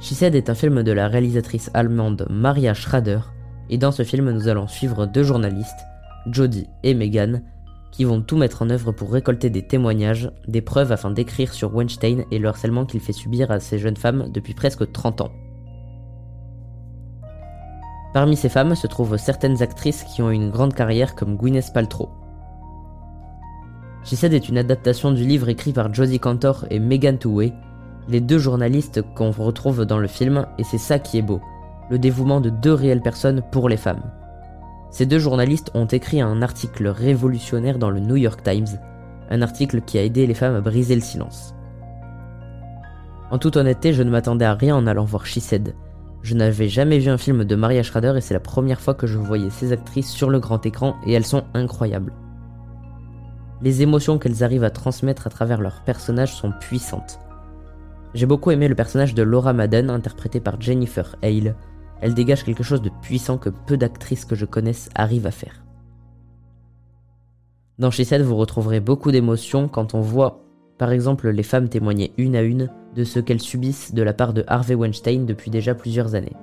She 0.00 0.20
est 0.20 0.50
un 0.50 0.54
film 0.54 0.82
de 0.82 0.90
la 0.90 1.06
réalisatrice 1.06 1.70
allemande 1.74 2.26
Maria 2.28 2.74
Schrader, 2.74 3.20
et 3.70 3.78
dans 3.78 3.92
ce 3.92 4.02
film 4.02 4.32
nous 4.32 4.48
allons 4.48 4.66
suivre 4.66 5.06
deux 5.06 5.22
journalistes, 5.22 5.86
Jodie 6.26 6.68
et 6.82 6.94
Megan, 6.94 7.42
qui 7.92 8.04
vont 8.04 8.22
tout 8.22 8.36
mettre 8.36 8.62
en 8.62 8.70
œuvre 8.70 8.90
pour 8.90 9.12
récolter 9.12 9.50
des 9.50 9.62
témoignages, 9.62 10.30
des 10.48 10.62
preuves 10.62 10.90
afin 10.90 11.10
d'écrire 11.10 11.52
sur 11.52 11.74
Weinstein 11.74 12.24
et 12.30 12.38
le 12.38 12.48
harcèlement 12.48 12.86
qu'il 12.86 13.00
fait 13.00 13.12
subir 13.12 13.50
à 13.50 13.60
ces 13.60 13.78
jeunes 13.78 13.96
femmes 13.96 14.28
depuis 14.32 14.54
presque 14.54 14.90
30 14.90 15.20
ans. 15.20 15.32
Parmi 18.14 18.36
ces 18.36 18.48
femmes 18.48 18.74
se 18.74 18.86
trouvent 18.86 19.16
certaines 19.16 19.62
actrices 19.62 20.04
qui 20.04 20.22
ont 20.22 20.30
une 20.30 20.50
grande 20.50 20.74
carrière 20.74 21.14
comme 21.14 21.36
Gwyneth 21.36 21.72
Paltrow. 21.72 22.10
Said 24.04 24.34
est 24.34 24.48
une 24.48 24.58
adaptation 24.58 25.12
du 25.12 25.24
livre 25.24 25.48
écrit 25.48 25.72
par 25.72 25.92
Jodie 25.94 26.18
Cantor 26.18 26.66
et 26.70 26.80
Megan 26.80 27.18
Touway, 27.18 27.52
les 28.08 28.20
deux 28.20 28.38
journalistes 28.38 29.02
qu'on 29.14 29.30
retrouve 29.30 29.84
dans 29.84 29.98
le 29.98 30.08
film, 30.08 30.46
et 30.58 30.64
c'est 30.64 30.78
ça 30.78 30.98
qui 30.98 31.18
est 31.18 31.22
beau, 31.22 31.40
le 31.88 31.98
dévouement 31.98 32.40
de 32.40 32.50
deux 32.50 32.74
réelles 32.74 33.00
personnes 33.00 33.42
pour 33.52 33.68
les 33.68 33.76
femmes. 33.76 34.02
Ces 34.92 35.06
deux 35.06 35.18
journalistes 35.18 35.70
ont 35.72 35.86
écrit 35.86 36.20
un 36.20 36.42
article 36.42 36.86
révolutionnaire 36.86 37.78
dans 37.78 37.90
le 37.90 37.98
New 37.98 38.16
York 38.16 38.42
Times, 38.42 38.78
un 39.30 39.40
article 39.40 39.80
qui 39.80 39.96
a 39.96 40.04
aidé 40.04 40.26
les 40.26 40.34
femmes 40.34 40.54
à 40.54 40.60
briser 40.60 40.94
le 40.94 41.00
silence. 41.00 41.54
En 43.30 43.38
toute 43.38 43.56
honnêteté, 43.56 43.94
je 43.94 44.02
ne 44.02 44.10
m'attendais 44.10 44.44
à 44.44 44.52
rien 44.52 44.76
en 44.76 44.86
allant 44.86 45.06
voir 45.06 45.24
She 45.24 45.38
Said. 45.38 45.74
Je 46.20 46.34
n'avais 46.34 46.68
jamais 46.68 46.98
vu 46.98 47.08
un 47.08 47.16
film 47.16 47.44
de 47.44 47.56
Maria 47.56 47.82
Schrader 47.82 48.12
et 48.16 48.20
c'est 48.20 48.34
la 48.34 48.40
première 48.40 48.82
fois 48.82 48.92
que 48.92 49.06
je 49.06 49.16
voyais 49.16 49.48
ces 49.48 49.72
actrices 49.72 50.10
sur 50.10 50.28
le 50.28 50.38
grand 50.38 50.64
écran 50.66 50.96
et 51.06 51.14
elles 51.14 51.24
sont 51.24 51.44
incroyables. 51.54 52.12
Les 53.62 53.80
émotions 53.80 54.18
qu'elles 54.18 54.44
arrivent 54.44 54.62
à 54.62 54.70
transmettre 54.70 55.26
à 55.26 55.30
travers 55.30 55.62
leurs 55.62 55.82
personnages 55.84 56.34
sont 56.34 56.52
puissantes. 56.60 57.18
J'ai 58.12 58.26
beaucoup 58.26 58.50
aimé 58.50 58.68
le 58.68 58.74
personnage 58.74 59.14
de 59.14 59.22
Laura 59.22 59.54
Madden, 59.54 59.88
interprété 59.88 60.38
par 60.38 60.60
Jennifer 60.60 61.16
Hale. 61.22 61.54
Elle 62.02 62.14
dégage 62.14 62.44
quelque 62.44 62.64
chose 62.64 62.82
de 62.82 62.90
puissant 63.00 63.38
que 63.38 63.48
peu 63.48 63.76
d'actrices 63.76 64.24
que 64.24 64.34
je 64.34 64.44
connaisse 64.44 64.90
arrivent 64.94 65.26
à 65.26 65.30
faire. 65.30 65.64
Dans 67.78 67.90
She 67.90 68.02
Said, 68.02 68.22
vous 68.22 68.36
retrouverez 68.36 68.80
beaucoup 68.80 69.12
d'émotions 69.12 69.68
quand 69.68 69.94
on 69.94 70.00
voit, 70.00 70.44
par 70.78 70.90
exemple, 70.90 71.30
les 71.30 71.42
femmes 71.44 71.68
témoigner 71.68 72.12
une 72.18 72.36
à 72.36 72.42
une 72.42 72.70
de 72.96 73.04
ce 73.04 73.20
qu'elles 73.20 73.40
subissent 73.40 73.94
de 73.94 74.02
la 74.02 74.12
part 74.12 74.32
de 74.32 74.44
Harvey 74.48 74.74
Weinstein 74.74 75.26
depuis 75.26 75.50
déjà 75.50 75.74
plusieurs 75.76 76.16
années. 76.16 76.36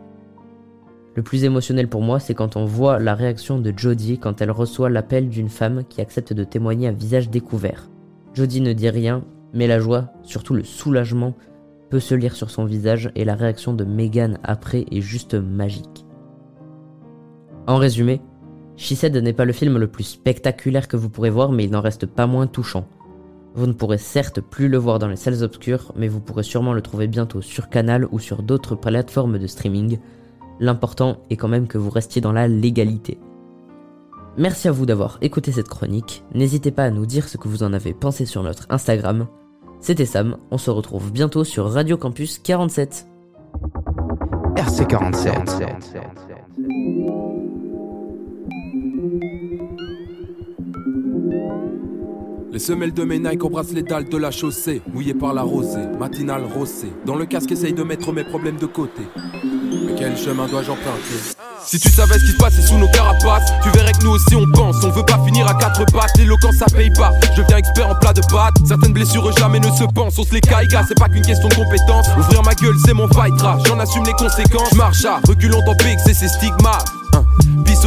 Le 1.16 1.24
plus 1.24 1.44
émotionnel 1.44 1.90
pour 1.90 2.02
moi, 2.02 2.22
c'est 2.22 2.34
quand 2.34 2.56
on 2.56 2.64
voit 2.64 2.98
la 2.98 3.14
réaction 3.14 3.60
de 3.60 3.74
Jodie 3.76 4.18
quand 4.18 4.42
elle 4.42 4.52
reçoit 4.52 4.90
l'appel 4.90 5.28
d'une 5.28 5.50
femme 5.50 5.84
qui 5.90 6.00
accepte 6.00 6.32
de 6.32 6.46
témoigner 6.46 6.88
à 6.88 6.94
visage 6.94 7.30
découvert. 7.30 7.90
Jodie 8.34 8.62
ne 8.62 8.72
dit 8.72 8.90
rien, 8.90 9.26
mais 9.54 9.68
la 9.68 9.80
joie, 9.80 10.14
surtout 10.24 10.54
le 10.54 10.64
soulagement, 10.64 11.36
peut 11.90 12.00
se 12.00 12.16
lire 12.16 12.36
sur 12.36 12.50
son 12.50 12.66
visage 12.66 13.12
et 13.16 13.26
la 13.26 13.36
réaction 13.36 13.74
de 13.74 13.84
Megan 13.84 14.40
après 14.44 14.86
est 14.92 15.02
juste 15.02 15.36
magique. 15.36 16.06
En 17.68 17.78
résumé, 17.78 18.22
She 18.78 18.94
Said 18.94 19.16
n'est 19.16 19.34
pas 19.34 19.46
le 19.46 19.54
film 19.54 19.78
le 19.78 19.88
plus 19.88 20.06
spectaculaire 20.06 20.88
que 20.88 20.98
vous 20.98 21.10
pourrez 21.10 21.30
voir, 21.30 21.52
mais 21.52 21.66
il 21.66 21.72
n'en 21.72 21.82
reste 21.82 22.06
pas 22.06 22.28
moins 22.28 22.48
touchant. 22.48 22.88
Vous 23.54 23.68
ne 23.68 23.74
pourrez 23.74 23.98
certes 23.98 24.40
plus 24.42 24.70
le 24.70 24.78
voir 24.78 25.00
dans 25.00 25.08
les 25.08 25.16
salles 25.16 25.44
obscures, 25.44 25.92
mais 25.96 26.08
vous 26.08 26.22
pourrez 26.22 26.44
sûrement 26.44 26.74
le 26.74 26.82
trouver 26.82 27.08
bientôt 27.08 27.42
sur 27.42 27.70
Canal 27.70 28.08
ou 28.12 28.20
sur 28.20 28.42
d'autres 28.42 28.76
plateformes 28.76 29.38
de 29.38 29.48
streaming. 29.48 30.00
L'important 30.60 31.18
est 31.30 31.36
quand 31.36 31.48
même 31.48 31.68
que 31.68 31.78
vous 31.78 31.90
restiez 31.90 32.22
dans 32.22 32.32
la 32.32 32.48
légalité. 32.48 33.20
Merci 34.38 34.68
à 34.68 34.72
vous 34.72 34.86
d'avoir 34.86 35.18
écouté 35.22 35.52
cette 35.52 35.68
chronique. 35.68 36.24
N'hésitez 36.34 36.72
pas 36.72 36.86
à 36.86 36.92
nous 36.92 37.06
dire 37.06 37.28
ce 37.28 37.38
que 37.38 37.50
vous 37.50 37.64
en 37.64 37.74
avez 37.74 37.94
pensé 37.94 38.26
sur 38.26 38.44
notre 38.44 38.68
Instagram. 38.70 39.28
C'était 39.82 40.06
Sam, 40.06 40.38
on 40.52 40.58
se 40.58 40.70
retrouve 40.70 41.12
bientôt 41.12 41.44
sur 41.44 41.72
Radio 41.72 41.98
Campus 41.98 42.40
47. 42.40 43.08
RC47. 44.56 46.00
Les 52.52 52.60
semelles 52.60 52.94
de 52.94 53.04
mes 53.04 53.20
Nike 53.20 53.44
embrassent 53.44 53.72
les 53.72 53.84
dalles 53.84 54.10
de 54.10 54.18
la 54.18 54.32
chaussée, 54.32 54.82
mouillées 54.94 55.14
par 55.14 55.34
la 55.34 55.44
rosée, 55.44 55.88
matinale 55.98 56.44
rossée. 56.44 56.92
Dans 57.06 57.16
le 57.16 57.26
casque, 57.26 57.52
essaye 57.52 57.74
de 57.74 57.84
mettre 57.84 58.12
mes 58.12 58.26
problèmes 58.26 58.58
de 58.58 58.66
côté. 58.66 59.04
Mais 59.16 59.96
quel 59.98 60.18
chemin 60.18 60.48
dois-je 60.48 60.72
emprunter? 60.72 61.39
Si 61.66 61.80
tu 61.80 61.90
savais 61.90 62.16
ce 62.20 62.26
qui 62.26 62.32
se 62.32 62.38
passait 62.38 62.62
sous 62.62 62.78
nos 62.78 62.88
carapaces, 62.90 63.52
tu 63.64 63.70
verrais 63.72 63.92
que 63.92 64.04
nous 64.04 64.12
aussi 64.12 64.36
on 64.36 64.50
pense. 64.52 64.84
On 64.84 64.90
veut 64.90 65.06
pas 65.06 65.20
finir 65.26 65.48
à 65.48 65.54
quatre 65.54 65.86
pattes, 65.92 66.18
l'éloquence 66.18 66.56
ça 66.56 66.66
paye 66.66 66.92
pas. 66.92 67.12
Je 67.36 67.42
deviens 67.42 67.58
expert 67.58 67.90
en 67.90 67.96
plat 67.96 68.14
de 68.14 68.22
pâtes. 68.22 68.56
Certaines 68.66 68.94
blessures 68.94 69.32
jamais 69.38 69.60
ne 69.60 69.72
se 69.72 69.84
pensent. 69.84 70.18
On 70.18 70.24
se 70.24 70.34
les 70.34 70.42
caille, 70.42 70.68
gars, 70.68 70.84
c'est 70.88 70.98
pas 70.98 71.10
qu'une 71.10 71.26
question 71.26 71.48
de 71.48 71.56
compétence. 71.56 72.08
Ouvrir 72.18 72.44
ma 72.44 72.54
gueule, 72.56 72.76
c'est 72.86 72.94
mon 72.94 73.08
fightra. 73.08 73.58
J'en 73.66 73.80
assume 73.80 74.06
les 74.06 74.14
conséquences. 74.14 74.74
Marche 74.74 75.06
à 75.06 75.20
reculons 75.28 75.62
dans 75.66 75.76
PX 75.76 76.08
et 76.08 76.14
ses 76.14 76.28
stigmates. 76.28 76.90
Hein. 77.14 77.24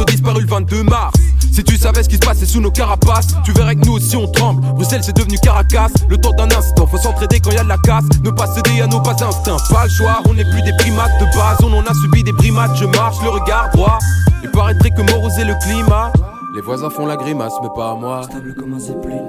Disparu 0.07 0.41
le 0.41 0.47
22 0.47 0.83
mars. 0.83 1.13
Si 1.53 1.63
tu 1.63 1.77
savais 1.77 2.01
ce 2.01 2.09
qui 2.09 2.15
se 2.15 2.21
passait 2.21 2.47
sous 2.47 2.59
nos 2.59 2.71
carapaces, 2.71 3.27
tu 3.45 3.51
verrais 3.51 3.75
que 3.75 3.85
nous 3.85 3.93
aussi 3.93 4.17
on 4.17 4.27
tremble. 4.27 4.61
Bruxelles 4.73 5.03
c'est 5.03 5.15
devenu 5.15 5.37
Caracas. 5.37 5.91
Le 6.09 6.17
temps 6.17 6.33
d'un 6.33 6.49
instant, 6.49 6.87
faut 6.87 6.97
s'entraider 6.97 7.39
quand 7.39 7.51
y 7.51 7.57
a 7.57 7.63
de 7.63 7.69
la 7.69 7.77
casse. 7.77 8.05
Ne 8.23 8.31
pas 8.31 8.47
céder 8.47 8.81
à 8.81 8.87
nos 8.87 8.99
bas 8.99 9.15
instincts. 9.21 9.57
Pas 9.69 9.83
le 9.83 9.89
choix, 9.91 10.23
on 10.27 10.33
n'est 10.33 10.49
plus 10.49 10.63
des 10.63 10.73
primates 10.79 11.11
de 11.19 11.25
base. 11.25 11.59
On 11.61 11.71
en 11.71 11.85
a 11.85 11.93
subi 11.93 12.23
des 12.23 12.33
primates. 12.33 12.75
Je 12.75 12.85
marche, 12.85 13.17
le 13.21 13.29
regard 13.29 13.69
droit. 13.71 13.99
Il 14.41 14.49
paraîtrait 14.49 14.89
que 14.89 15.03
morosé 15.11 15.43
le 15.45 15.53
climat. 15.61 16.11
Les 16.55 16.61
voisins 16.61 16.89
font 16.89 17.05
la 17.05 17.17
grimace, 17.17 17.53
mais 17.61 17.69
pas 17.75 17.91
à 17.91 17.95
moi. 17.95 18.23
Stable 18.23 18.55
comme 18.55 18.73
un 18.73 18.79
zeppelin, 18.79 19.21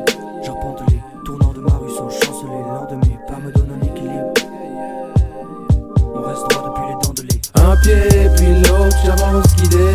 j'arpente 0.42 0.80
les 0.88 1.00
tournants 1.26 1.52
de 1.52 1.60
ma 1.60 1.76
rue 1.76 1.90
sans 1.90 2.08
chanceler. 2.08 2.62
L'heure 2.66 2.86
de 2.90 2.96
mes 3.06 3.18
pas 3.28 3.36
me 3.36 3.52
donne 3.52 3.68
un 3.70 3.84
équilibre. 3.84 4.32
On 6.14 6.22
reste 6.22 6.48
droit 6.48 6.70
depuis 6.70 6.84
les 6.88 7.06
dents 7.06 7.14
de 7.14 7.22
lait. 7.22 7.40
Un 7.54 7.76
pied 7.82 8.30
puis 8.36 8.62
l'autre, 8.62 8.96
j'avance 9.04 9.56
guidé 9.56 9.93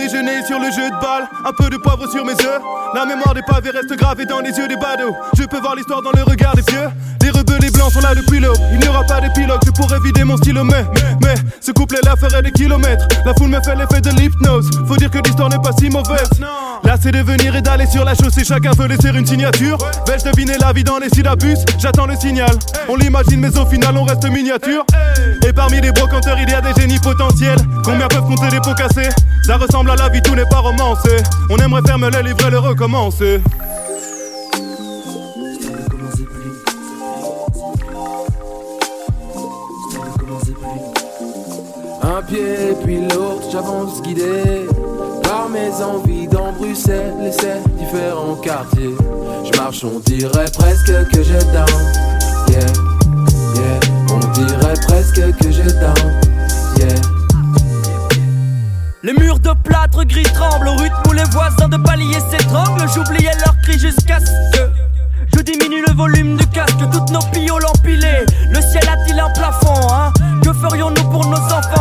déjeuner 0.00 0.42
sur 0.46 0.58
le 0.58 0.70
jeu 0.70 0.88
de 0.88 1.00
balle. 1.00 1.28
Un 1.44 1.52
peu 1.52 1.68
de 1.68 1.76
poivre 1.76 2.08
sur 2.10 2.24
mes 2.24 2.32
œufs. 2.32 2.62
La 2.94 3.04
mémoire 3.04 3.34
des 3.34 3.42
pavés 3.42 3.70
reste 3.70 3.94
gravée 3.96 4.24
dans 4.24 4.40
les 4.40 4.50
yeux 4.50 4.68
des 4.68 4.76
badauds. 4.76 5.14
Je 5.36 5.44
peux 5.44 5.60
voir 5.60 5.74
l'histoire 5.76 6.02
dans 6.02 6.12
le 6.12 6.22
regard 6.22 6.54
des 6.54 6.62
vieux. 6.62 6.88
Les 7.22 7.30
rebeux, 7.30 7.58
les 7.60 7.70
blancs 7.70 7.92
sont 7.92 8.00
là 8.00 8.14
depuis 8.14 8.40
l'aube. 8.40 8.56
Il 8.72 8.78
n'y 8.78 8.88
aura 8.88 9.04
pas 9.04 9.20
d'épilogue, 9.20 9.60
je 9.64 9.70
pourrais 9.72 10.00
vider 10.00 10.24
mon 10.24 10.36
stylo, 10.38 10.64
mais, 10.64 10.84
mais, 11.22 11.34
ce 11.60 11.72
couplet 11.72 12.00
là 12.02 12.14
ferai 12.16 12.40
des 12.42 12.52
kilomètres. 12.52 13.06
La 13.26 13.34
foule 13.34 13.50
me 13.50 13.60
fait 13.62 13.76
l'effet 13.76 14.00
de 14.00 14.10
l'hypnose. 14.10 14.70
Faut 14.88 14.96
dire 14.96 15.10
que 15.10 15.18
l'histoire 15.18 15.50
n'est 15.50 15.60
pas 15.60 15.72
si 15.78 15.90
mauvaise. 15.90 16.30
C'est 17.02 17.12
de 17.12 17.22
venir 17.22 17.56
et 17.56 17.62
d'aller 17.62 17.86
sur 17.86 18.04
la 18.04 18.14
chaussée. 18.14 18.44
Chacun 18.44 18.72
veut 18.72 18.86
laisser 18.86 19.08
une 19.08 19.26
signature. 19.26 19.78
Vais-je 20.06 20.24
deviner 20.30 20.58
la 20.58 20.72
vie 20.72 20.84
dans 20.84 20.98
les 20.98 21.08
syllabus? 21.08 21.56
J'attends 21.78 22.04
le 22.04 22.14
signal. 22.14 22.50
On 22.88 22.96
l'imagine, 22.96 23.40
mais 23.40 23.56
au 23.58 23.64
final, 23.64 23.96
on 23.96 24.04
reste 24.04 24.28
miniature. 24.28 24.84
Et 25.46 25.52
parmi 25.52 25.80
les 25.80 25.92
brocanteurs, 25.92 26.36
il 26.38 26.50
y 26.50 26.52
a 26.52 26.60
des 26.60 26.78
génies 26.78 26.98
potentiels. 26.98 27.58
Combien 27.84 28.06
peuvent 28.06 28.26
compter 28.26 28.48
des 28.48 28.60
pots 28.60 28.74
cassés? 28.74 29.08
Ça 29.44 29.56
ressemble 29.56 29.90
à 29.92 29.96
la 29.96 30.10
vie, 30.10 30.20
tout 30.20 30.34
n'est 30.34 30.44
pas 30.44 30.58
romancé. 30.58 31.16
On 31.48 31.56
aimerait 31.56 31.82
faire 31.86 31.98
me 31.98 32.10
le 32.10 32.20
livrer, 32.20 32.50
le 32.50 32.58
recommencer. 32.58 33.40
Un 42.02 42.22
pied 42.22 42.76
puis 42.84 43.00
l'autre, 43.00 43.48
j'avance 43.50 44.02
guidé 44.02 44.66
par 45.22 45.48
mes 45.48 45.70
envies 45.82 46.19
Bruxelles 46.60 47.14
et 47.26 47.32
ses 47.32 47.58
différents 47.78 48.34
quartiers. 48.34 48.94
Je 49.44 49.58
marche, 49.58 49.82
on 49.82 49.98
dirait 50.00 50.50
presque 50.52 50.92
que 51.10 51.22
je 51.22 51.32
down. 51.52 51.66
Yeah, 52.48 52.60
yeah, 53.54 53.80
on 54.12 54.18
dirait 54.32 54.74
presque 54.86 55.36
que 55.38 55.50
je 55.50 55.62
down. 55.62 56.20
Yeah. 56.76 56.88
Les 59.02 59.14
murs 59.14 59.38
de 59.38 59.52
plâtre 59.64 60.04
gris 60.04 60.22
tremblent 60.34 60.68
au 60.68 60.76
rythme 60.76 61.02
où 61.08 61.12
les 61.12 61.24
voisins 61.24 61.68
de 61.68 61.78
palier 61.78 62.18
s'étranglent. 62.30 62.86
J'oubliais 62.94 63.32
leurs 63.44 63.56
cris 63.62 63.78
jusqu'à 63.78 64.20
ce 64.20 64.58
que 64.58 64.70
je 65.34 65.40
diminue 65.40 65.82
le 65.86 65.94
volume 65.94 66.36
du 66.36 66.46
casque. 66.48 66.76
Toutes 66.92 67.10
nos 67.10 67.24
pioles 67.32 67.64
empilées. 67.74 68.26
Le 68.50 68.60
ciel 68.60 68.86
a-t-il 68.86 69.18
un 69.18 69.30
plafond, 69.30 69.88
hein? 69.90 70.12
Que 70.42 70.52
ferions-nous 70.52 71.08
pour 71.10 71.26
nos 71.26 71.36
enfants? 71.36 71.79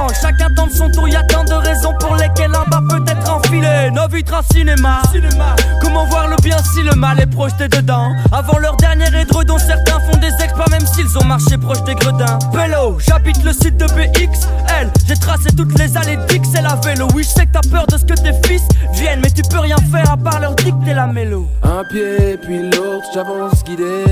Un 4.27 4.41
cinéma. 4.53 5.01
cinéma. 5.11 5.55
Comment 5.81 6.05
voir 6.05 6.27
le 6.27 6.35
bien 6.43 6.57
si 6.57 6.83
le 6.83 6.93
mal 6.95 7.19
est 7.19 7.25
projeté 7.25 7.67
dedans 7.67 8.11
Avant 8.31 8.57
leur 8.57 8.75
dernier 8.75 9.07
édredon, 9.17 9.57
certains 9.57 9.99
font 9.99 10.17
des 10.17 10.33
exploits 10.43 10.69
même 10.69 10.85
s'ils 10.85 11.17
ont 11.17 11.23
marché 11.23 11.57
proche 11.57 11.81
des 11.83 11.95
gredins. 11.95 12.37
Vélo, 12.53 12.97
j'habite 12.99 13.41
le 13.43 13.53
site 13.53 13.77
de 13.77 13.85
BXL. 13.85 14.91
J'ai 15.07 15.15
tracé 15.15 15.49
toutes 15.55 15.77
les 15.79 15.95
allées 15.95 16.17
d'XL 16.27 16.65
à 16.65 16.75
vélo. 16.75 17.07
Oui, 17.15 17.23
je 17.23 17.29
sais 17.29 17.45
que 17.45 17.53
t'as 17.53 17.69
peur 17.69 17.87
de 17.87 17.97
ce 17.97 18.05
que 18.05 18.13
tes 18.13 18.47
fils 18.47 18.63
viennent, 18.93 19.21
mais 19.21 19.31
tu 19.31 19.41
peux 19.49 19.59
rien 19.59 19.77
faire 19.91 20.11
à 20.11 20.17
part 20.17 20.39
leur 20.39 20.53
dicter 20.55 20.93
la 20.93 21.07
mélo. 21.07 21.47
Un 21.63 21.83
pied 21.85 22.37
puis 22.41 22.63
l'autre, 22.63 23.07
j'avance 23.13 23.63
guidé 23.63 24.03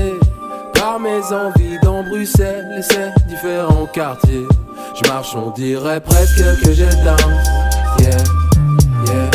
par 0.74 0.98
mes 0.98 1.22
envies 1.32 1.78
dans 1.82 2.02
Bruxelles 2.02 2.66
et 2.78 2.82
ses 2.82 3.10
différents 3.28 3.86
quartiers. 3.92 4.46
Je 4.94 5.08
marche, 5.08 5.34
on 5.36 5.50
dirait 5.50 6.00
presque 6.00 6.42
que 6.64 6.72
je 6.72 6.84
down. 7.04 7.18
Yeah, 7.98 8.22
yeah, 9.06 9.30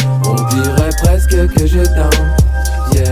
que 1.28 1.68
je 1.68 1.84
down. 1.96 2.12
Yeah, 2.94 3.12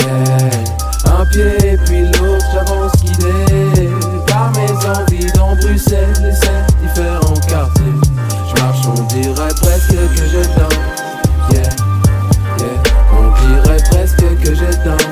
yeah. 0.00 1.18
Un 1.18 1.24
pied 1.26 1.78
puis 1.84 2.02
l'autre, 2.04 2.46
j'avance 2.52 2.92
guidé 3.02 3.90
par 4.26 4.50
mes 4.52 4.72
envies 4.86 5.32
dans 5.32 5.54
Bruxelles 5.56 6.12
et 6.20 6.34
ses 6.34 6.62
différents 6.82 7.40
quartiers. 7.48 7.84
Je 8.48 8.62
marche, 8.62 8.86
on 8.86 9.02
dirait 9.04 9.54
presque 9.60 9.88
que 9.88 10.26
je 10.26 10.42
down. 10.58 10.76
Yeah, 11.50 11.62
yeah, 12.58 12.82
on 13.12 13.62
dirait 13.62 13.82
presque 13.90 14.26
que 14.42 14.54
je 14.54 14.84
down. 14.84 15.05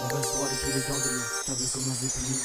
On 0.00 0.06
reste 0.14 0.34
droit 0.34 0.48
depuis 0.48 0.72
les 0.72 0.82
dents 0.86 0.94
de 0.94 1.10
l'eau, 1.10 1.26
stable 1.42 1.66
comme 1.72 1.90
un 1.90 1.94
zeppelin, 1.94 2.38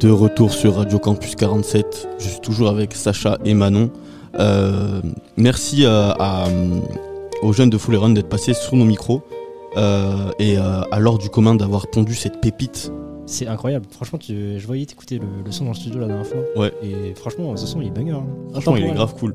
De 0.00 0.10
retour 0.10 0.52
sur 0.52 0.76
Radio 0.76 0.98
Campus 0.98 1.34
47, 1.34 2.08
je 2.18 2.28
suis 2.28 2.40
toujours 2.40 2.68
avec 2.68 2.94
Sacha 2.94 3.38
et 3.44 3.52
Manon. 3.54 3.90
Euh, 4.38 5.00
merci 5.36 5.84
à- 5.86 6.10
à, 6.18 6.44
aux 7.42 7.52
jeunes 7.52 7.70
de 7.70 7.78
Full 7.78 7.98
d'être 8.14 8.28
passés 8.28 8.54
sous 8.54 8.76
nos 8.76 8.84
micros 8.84 9.22
euh, 9.76 10.30
et 10.38 10.56
euh, 10.56 10.82
à 10.92 11.00
l'ordre 11.00 11.18
du 11.20 11.30
commun 11.30 11.56
d'avoir 11.56 11.88
pondu 11.88 12.14
cette 12.14 12.40
pépite. 12.40 12.92
C'est 13.26 13.48
incroyable. 13.48 13.86
Franchement, 13.90 14.18
tu- 14.18 14.58
je 14.60 14.66
voyais 14.66 14.86
t'écouter 14.86 15.18
le, 15.18 15.26
le 15.44 15.50
son 15.52 15.64
dans 15.64 15.70
le 15.70 15.76
studio 15.76 15.98
la 16.00 16.06
dernière 16.06 16.26
fois. 16.26 16.40
Ouais. 16.56 16.72
Et 16.82 17.14
franchement, 17.14 17.56
ce 17.56 17.66
son 17.66 17.80
il 17.80 17.88
est 17.88 17.90
banger. 17.90 18.12
hein. 18.12 18.24
Franchement, 18.52 18.76
il 18.76 18.84
est 18.86 18.92
grave 18.92 19.14
cool. 19.18 19.34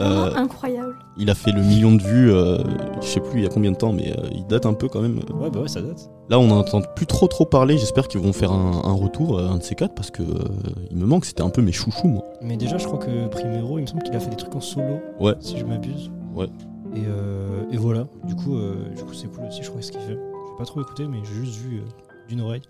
Euh, 0.00 0.30
Oh, 0.32 0.36
incroyable. 0.38 0.81
Il 1.18 1.28
a 1.30 1.34
fait 1.34 1.52
le 1.52 1.62
million 1.62 1.92
de 1.94 2.02
vues, 2.02 2.32
euh, 2.32 2.58
je 3.00 3.06
sais 3.06 3.20
plus 3.20 3.40
il 3.40 3.42
y 3.42 3.46
a 3.46 3.50
combien 3.50 3.70
de 3.70 3.76
temps, 3.76 3.92
mais 3.92 4.12
euh, 4.12 4.28
il 4.32 4.46
date 4.46 4.66
un 4.66 4.72
peu 4.72 4.88
quand 4.88 5.00
même. 5.00 5.18
Ouais, 5.34 5.50
bah 5.50 5.60
ouais, 5.60 5.68
ça 5.68 5.82
date. 5.82 6.10
Là, 6.30 6.38
on 6.38 6.46
n'entend 6.46 6.80
plus 6.96 7.06
trop 7.06 7.26
trop 7.28 7.44
parler. 7.44 7.76
J'espère 7.76 8.08
qu'ils 8.08 8.20
vont 8.20 8.32
faire 8.32 8.52
un, 8.52 8.82
un 8.84 8.92
retour, 8.92 9.38
euh, 9.38 9.48
un 9.48 9.58
de 9.58 9.62
ces 9.62 9.74
quatre, 9.74 9.94
parce 9.94 10.10
que 10.10 10.22
euh, 10.22 10.44
il 10.90 10.96
me 10.96 11.04
manque. 11.04 11.24
C'était 11.26 11.42
un 11.42 11.50
peu 11.50 11.60
mes 11.62 11.72
chouchous, 11.72 12.08
moi. 12.08 12.24
Mais 12.40 12.56
déjà, 12.56 12.78
je 12.78 12.86
crois 12.86 12.98
que 12.98 13.28
Primero, 13.28 13.78
il 13.78 13.82
me 13.82 13.86
semble 13.86 14.02
qu'il 14.02 14.14
a 14.16 14.20
fait 14.20 14.30
des 14.30 14.36
trucs 14.36 14.54
en 14.54 14.60
solo. 14.60 15.00
Ouais. 15.20 15.34
Si 15.40 15.58
je 15.58 15.64
m'abuse. 15.64 16.10
Ouais. 16.34 16.46
Et, 16.94 17.02
euh, 17.06 17.64
et 17.70 17.76
voilà. 17.76 18.06
Du 18.24 18.34
coup, 18.34 18.56
euh, 18.56 18.74
du 18.96 19.02
coup, 19.02 19.12
c'est 19.12 19.28
cool 19.28 19.44
aussi. 19.48 19.62
Je 19.62 19.68
crois 19.70 19.82
ce 19.82 19.92
qu'il 19.92 20.00
fait. 20.00 20.16
J'ai 20.16 20.58
pas 20.58 20.64
trop 20.64 20.80
écouté, 20.80 21.06
mais 21.06 21.18
j'ai 21.24 21.44
juste 21.44 21.56
vu 21.60 21.82
d'une 22.28 22.40
oreille. 22.40 22.62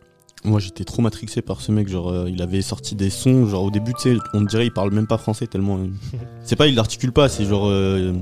Moi, 0.45 0.59
j'étais 0.61 0.85
trop 0.85 1.03
matrixé 1.03 1.41
par 1.43 1.61
ce 1.61 1.71
mec. 1.71 1.89
Genre, 1.89 2.11
euh, 2.11 2.29
il 2.31 2.43
avait 2.43 2.63
sorti 2.63 2.95
des 2.97 3.11
sons. 3.11 3.47
Genre, 3.47 3.63
au 3.63 3.71
début, 3.71 3.93
tu 3.95 4.15
sais, 4.15 4.17
on 4.35 4.41
dirait 4.43 4.67
il 4.67 4.73
parle 4.73 4.93
même 4.93 5.07
pas 5.07 5.19
français 5.19 5.47
tellement. 5.47 5.79
euh, 5.79 5.87
c'est 6.43 6.57
pas, 6.57 6.67
il 6.67 6.75
l'articule 6.75 7.13
pas. 7.13 7.29
C'est 7.29 7.45
genre, 7.45 7.67
euh, 7.69 8.13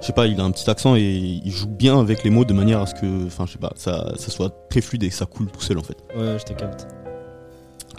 je 0.00 0.06
sais 0.06 0.12
pas, 0.14 0.26
il 0.26 0.40
a 0.40 0.44
un 0.44 0.50
petit 0.50 0.68
accent 0.70 0.96
et 0.96 1.02
il 1.44 1.50
joue 1.52 1.68
bien 1.68 2.00
avec 2.00 2.24
les 2.24 2.30
mots 2.30 2.44
de 2.44 2.54
manière 2.54 2.80
à 2.80 2.86
ce 2.86 2.94
que, 2.94 3.26
enfin, 3.26 3.44
je 3.46 3.52
sais 3.52 3.58
pas, 3.58 3.72
ça, 3.76 4.12
ça 4.16 4.30
soit 4.30 4.50
très 4.70 4.80
fluide 4.80 5.02
et 5.02 5.08
que 5.08 5.14
ça 5.14 5.26
coule 5.26 5.48
tout 5.48 5.60
seul 5.60 5.76
en 5.78 5.82
fait. 5.82 5.98
Ouais, 6.16 6.38
je 6.38 6.44
te 6.44 6.52
capte. 6.52 6.86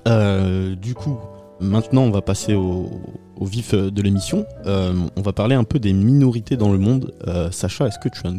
Euh, 0.07 0.75
du 0.75 0.95
coup, 0.95 1.17
maintenant, 1.59 2.03
on 2.03 2.11
va 2.11 2.21
passer 2.21 2.53
au, 2.55 2.89
au 3.35 3.45
vif 3.45 3.75
de 3.75 4.01
l'émission. 4.01 4.45
Euh, 4.65 4.93
on 5.15 5.21
va 5.21 5.33
parler 5.33 5.55
un 5.55 5.63
peu 5.63 5.77
des 5.79 5.93
minorités 5.93 6.57
dans 6.57 6.71
le 6.71 6.77
monde. 6.79 7.13
Euh, 7.27 7.51
Sacha, 7.51 7.85
est-ce 7.87 7.99
que 7.99 8.09
tu 8.09 8.25
as, 8.25 8.31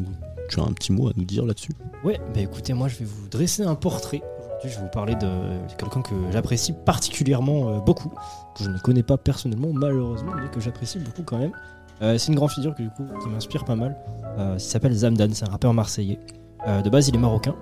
tu 0.49 0.58
as 0.60 0.62
un 0.62 0.72
petit 0.72 0.92
mot 0.92 1.08
à 1.08 1.12
nous 1.16 1.25
dire 1.25 1.44
là-dessus? 1.44 1.72
Ouais, 2.02 2.18
bah 2.34 2.40
écoutez, 2.40 2.72
moi 2.72 2.88
je 2.88 2.96
vais 2.96 3.04
vous 3.04 3.28
dresser 3.28 3.62
un 3.62 3.75
portrait. 3.75 4.22
Aujourd'hui, 4.61 4.76
je 4.76 4.81
vais 4.81 4.85
vous 4.85 4.93
parler 4.93 5.14
de 5.14 5.75
quelqu'un 5.79 6.02
que 6.02 6.14
j'apprécie 6.33 6.75
particulièrement 6.75 7.71
euh, 7.71 7.79
beaucoup, 7.79 8.11
que 8.55 8.62
je 8.64 8.69
ne 8.69 8.76
connais 8.81 9.02
pas 9.02 9.17
personnellement, 9.17 9.71
malheureusement, 9.73 10.33
mais 10.37 10.50
que 10.50 10.61
j'apprécie 10.61 10.99
beaucoup 10.99 11.23
quand 11.23 11.38
même. 11.38 11.52
Euh, 12.02 12.19
c'est 12.19 12.31
une 12.31 12.35
grande 12.35 12.50
figure 12.50 12.75
que, 12.75 12.83
du 12.83 12.90
coup, 12.90 13.07
qui 13.23 13.29
m'inspire 13.31 13.64
pas 13.64 13.75
mal. 13.75 13.97
Euh, 14.38 14.57
il 14.59 14.61
s'appelle 14.61 14.93
Zamdan, 14.93 15.31
c'est 15.33 15.49
un 15.49 15.50
rappeur 15.50 15.73
marseillais. 15.73 16.19
Euh, 16.67 16.83
de 16.83 16.90
base, 16.90 17.09
il 17.09 17.14
est 17.14 17.19
marocain. 17.19 17.55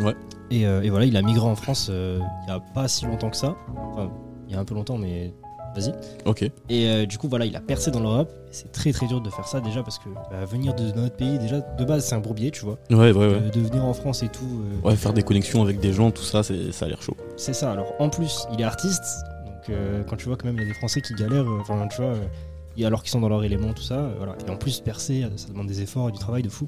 Ouais. 0.00 0.14
Et, 0.50 0.62
et 0.62 0.90
voilà, 0.90 1.06
il 1.06 1.16
a 1.16 1.22
migré 1.22 1.46
en 1.46 1.56
France 1.56 1.90
il 1.90 2.48
y 2.48 2.50
a 2.50 2.60
pas 2.74 2.86
si 2.86 3.06
longtemps 3.06 3.30
que 3.30 3.36
ça. 3.36 3.56
Enfin, 3.92 4.10
il 4.46 4.54
y 4.54 4.58
a 4.58 4.60
un 4.60 4.64
peu 4.66 4.74
longtemps, 4.74 4.98
mais 4.98 5.32
vas-y. 5.74 5.92
Ok. 6.24 6.42
Et 6.42 6.50
euh, 6.88 7.06
du 7.06 7.18
coup, 7.18 7.28
voilà, 7.28 7.44
il 7.46 7.54
a 7.56 7.60
percé 7.60 7.90
dans 7.90 8.00
l'Europe. 8.00 8.30
C'est 8.50 8.72
très 8.72 8.92
très 8.92 9.06
dur 9.06 9.20
de 9.20 9.30
faire 9.30 9.46
ça 9.46 9.60
déjà 9.60 9.82
parce 9.82 9.98
que 9.98 10.08
bah, 10.30 10.44
venir 10.44 10.74
de, 10.74 10.84
notre 10.92 11.16
pays, 11.16 11.38
déjà 11.38 11.60
de 11.60 11.84
base, 11.84 12.04
c'est 12.04 12.14
un 12.14 12.20
bourbier, 12.20 12.50
tu 12.50 12.64
vois. 12.64 12.78
Ouais, 12.90 13.12
ouais, 13.12 13.26
ouais. 13.34 13.40
De, 13.40 13.50
de 13.50 13.60
venir 13.60 13.84
en 13.84 13.94
France 13.94 14.22
et 14.22 14.28
tout. 14.28 14.44
euh, 14.84 14.88
Ouais, 14.88 14.96
faire 14.96 15.12
des 15.12 15.22
connexions 15.22 15.62
avec 15.62 15.78
des 15.80 15.92
gens, 15.92 16.10
tout 16.10 16.22
ça, 16.24 16.42
c'est- 16.42 16.72
ça 16.72 16.86
a 16.86 16.88
l'air 16.88 17.00
chaud. 17.02 17.16
c'est 17.36 17.52
ça. 17.54 17.70
Alors 17.72 17.92
en 17.98 18.08
plus, 18.08 18.46
il 18.52 18.60
est 18.60 18.64
artiste. 18.64 19.02
Donc 19.46 19.70
euh, 19.70 20.02
quand 20.08 20.16
tu 20.16 20.26
vois 20.26 20.36
quand 20.36 20.46
même 20.46 20.56
il 20.56 20.62
y 20.62 20.64
a 20.64 20.68
des 20.68 20.74
Français 20.78 21.00
qui 21.00 21.14
galèrent, 21.14 21.48
euh, 21.48 21.58
enfin 21.60 21.86
tu 21.88 22.00
vois, 22.02 22.12
euh, 22.14 22.86
alors 22.86 23.02
qu'ils 23.02 23.10
sont 23.10 23.20
dans 23.20 23.28
leur 23.28 23.44
élément, 23.44 23.72
tout 23.74 23.82
ça, 23.82 23.94
euh, 23.98 24.14
voilà. 24.16 24.34
Et 24.46 24.50
en 24.50 24.56
plus 24.56 24.80
percer, 24.80 25.24
euh, 25.24 25.28
ça 25.36 25.48
demande 25.48 25.66
des 25.66 25.82
efforts 25.82 26.08
et 26.08 26.12
du 26.12 26.18
travail 26.18 26.42
de 26.42 26.48
fou. 26.48 26.66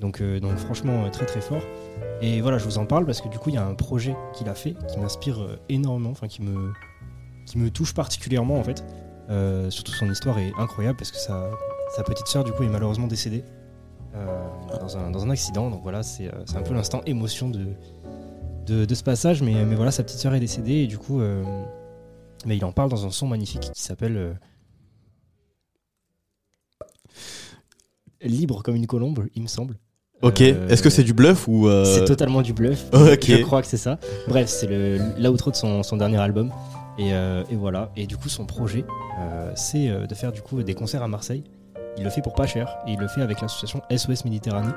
Donc, 0.00 0.20
euh, 0.20 0.38
donc 0.38 0.56
franchement 0.56 1.04
euh, 1.04 1.10
très 1.10 1.26
très 1.26 1.40
fort. 1.40 1.62
Et 2.22 2.40
voilà, 2.40 2.56
je 2.58 2.64
vous 2.64 2.78
en 2.78 2.86
parle 2.86 3.04
parce 3.04 3.20
que 3.20 3.28
du 3.28 3.38
coup 3.38 3.48
il 3.50 3.56
y 3.56 3.58
a 3.58 3.66
un 3.66 3.74
projet 3.74 4.14
qu'il 4.34 4.48
a 4.48 4.54
fait 4.54 4.76
qui 4.88 4.98
m'inspire 5.00 5.40
euh, 5.42 5.56
énormément, 5.68 6.10
enfin 6.10 6.28
qui 6.28 6.40
me 6.42 6.72
qui 7.48 7.58
me 7.58 7.70
touche 7.70 7.94
particulièrement 7.94 8.58
en 8.58 8.62
fait. 8.64 8.84
Euh, 9.30 9.68
surtout 9.70 9.92
son 9.92 10.10
histoire 10.10 10.38
est 10.38 10.52
incroyable 10.58 10.96
parce 10.96 11.10
que 11.10 11.18
sa, 11.18 11.50
sa 11.96 12.02
petite 12.02 12.26
sœur 12.26 12.44
du 12.44 12.52
coup 12.52 12.62
est 12.62 12.68
malheureusement 12.68 13.06
décédée 13.06 13.44
euh, 14.14 14.46
dans, 14.80 14.96
un, 14.96 15.10
dans 15.10 15.24
un 15.24 15.30
accident. 15.30 15.70
Donc 15.70 15.82
voilà, 15.82 16.02
c'est 16.02 16.28
euh, 16.28 16.44
un 16.56 16.62
peu 16.62 16.72
l'instant 16.74 17.02
émotion 17.06 17.50
de, 17.50 17.66
de, 18.66 18.84
de 18.84 18.94
ce 18.94 19.02
passage, 19.02 19.42
mais, 19.42 19.64
mais 19.64 19.74
voilà, 19.74 19.90
sa 19.90 20.02
petite 20.02 20.18
sœur 20.18 20.34
est 20.34 20.40
décédée 20.40 20.76
et 20.76 20.86
du 20.86 20.98
coup, 20.98 21.20
mais 22.46 22.56
il 22.56 22.64
en 22.64 22.72
parle 22.72 22.88
dans 22.90 23.04
un 23.06 23.10
son 23.10 23.26
magnifique 23.26 23.70
qui 23.74 23.82
s'appelle 23.82 24.38
Libre 28.22 28.62
comme 28.62 28.74
une 28.74 28.86
colombe, 28.86 29.26
il 29.34 29.42
me 29.42 29.46
semble. 29.48 29.76
Ok, 30.22 30.40
Euh, 30.40 30.68
est-ce 30.68 30.82
que 30.82 30.90
c'est 30.90 31.04
du 31.04 31.12
bluff 31.12 31.46
ou. 31.46 31.68
euh, 31.68 31.84
C'est 31.84 32.04
totalement 32.04 32.42
du 32.42 32.52
bluff. 32.52 32.86
Ok. 32.92 33.26
Je 33.26 33.42
crois 33.42 33.62
que 33.62 33.68
c'est 33.68 33.76
ça. 33.76 34.00
Bref, 34.26 34.48
c'est 34.48 34.66
le 34.66 34.98
l'outro 35.18 35.52
de 35.52 35.56
son, 35.56 35.84
son 35.84 35.96
dernier 35.96 36.16
album. 36.18 36.50
Et, 36.98 37.12
euh, 37.12 37.44
et 37.48 37.56
voilà. 37.56 37.90
Et 37.96 38.06
du 38.06 38.16
coup, 38.16 38.28
son 38.28 38.44
projet, 38.44 38.84
euh, 39.20 39.52
c'est 39.54 39.88
euh, 39.88 40.06
de 40.06 40.14
faire 40.14 40.32
du 40.32 40.42
coup 40.42 40.62
des 40.62 40.74
concerts 40.74 41.02
à 41.02 41.08
Marseille. 41.08 41.44
Il 41.96 42.04
le 42.04 42.10
fait 42.10 42.22
pour 42.22 42.34
pas 42.34 42.46
cher 42.46 42.78
et 42.86 42.92
il 42.92 42.98
le 42.98 43.08
fait 43.08 43.22
avec 43.22 43.40
l'association 43.40 43.82
SOS 43.90 44.24
Méditerranée. 44.24 44.72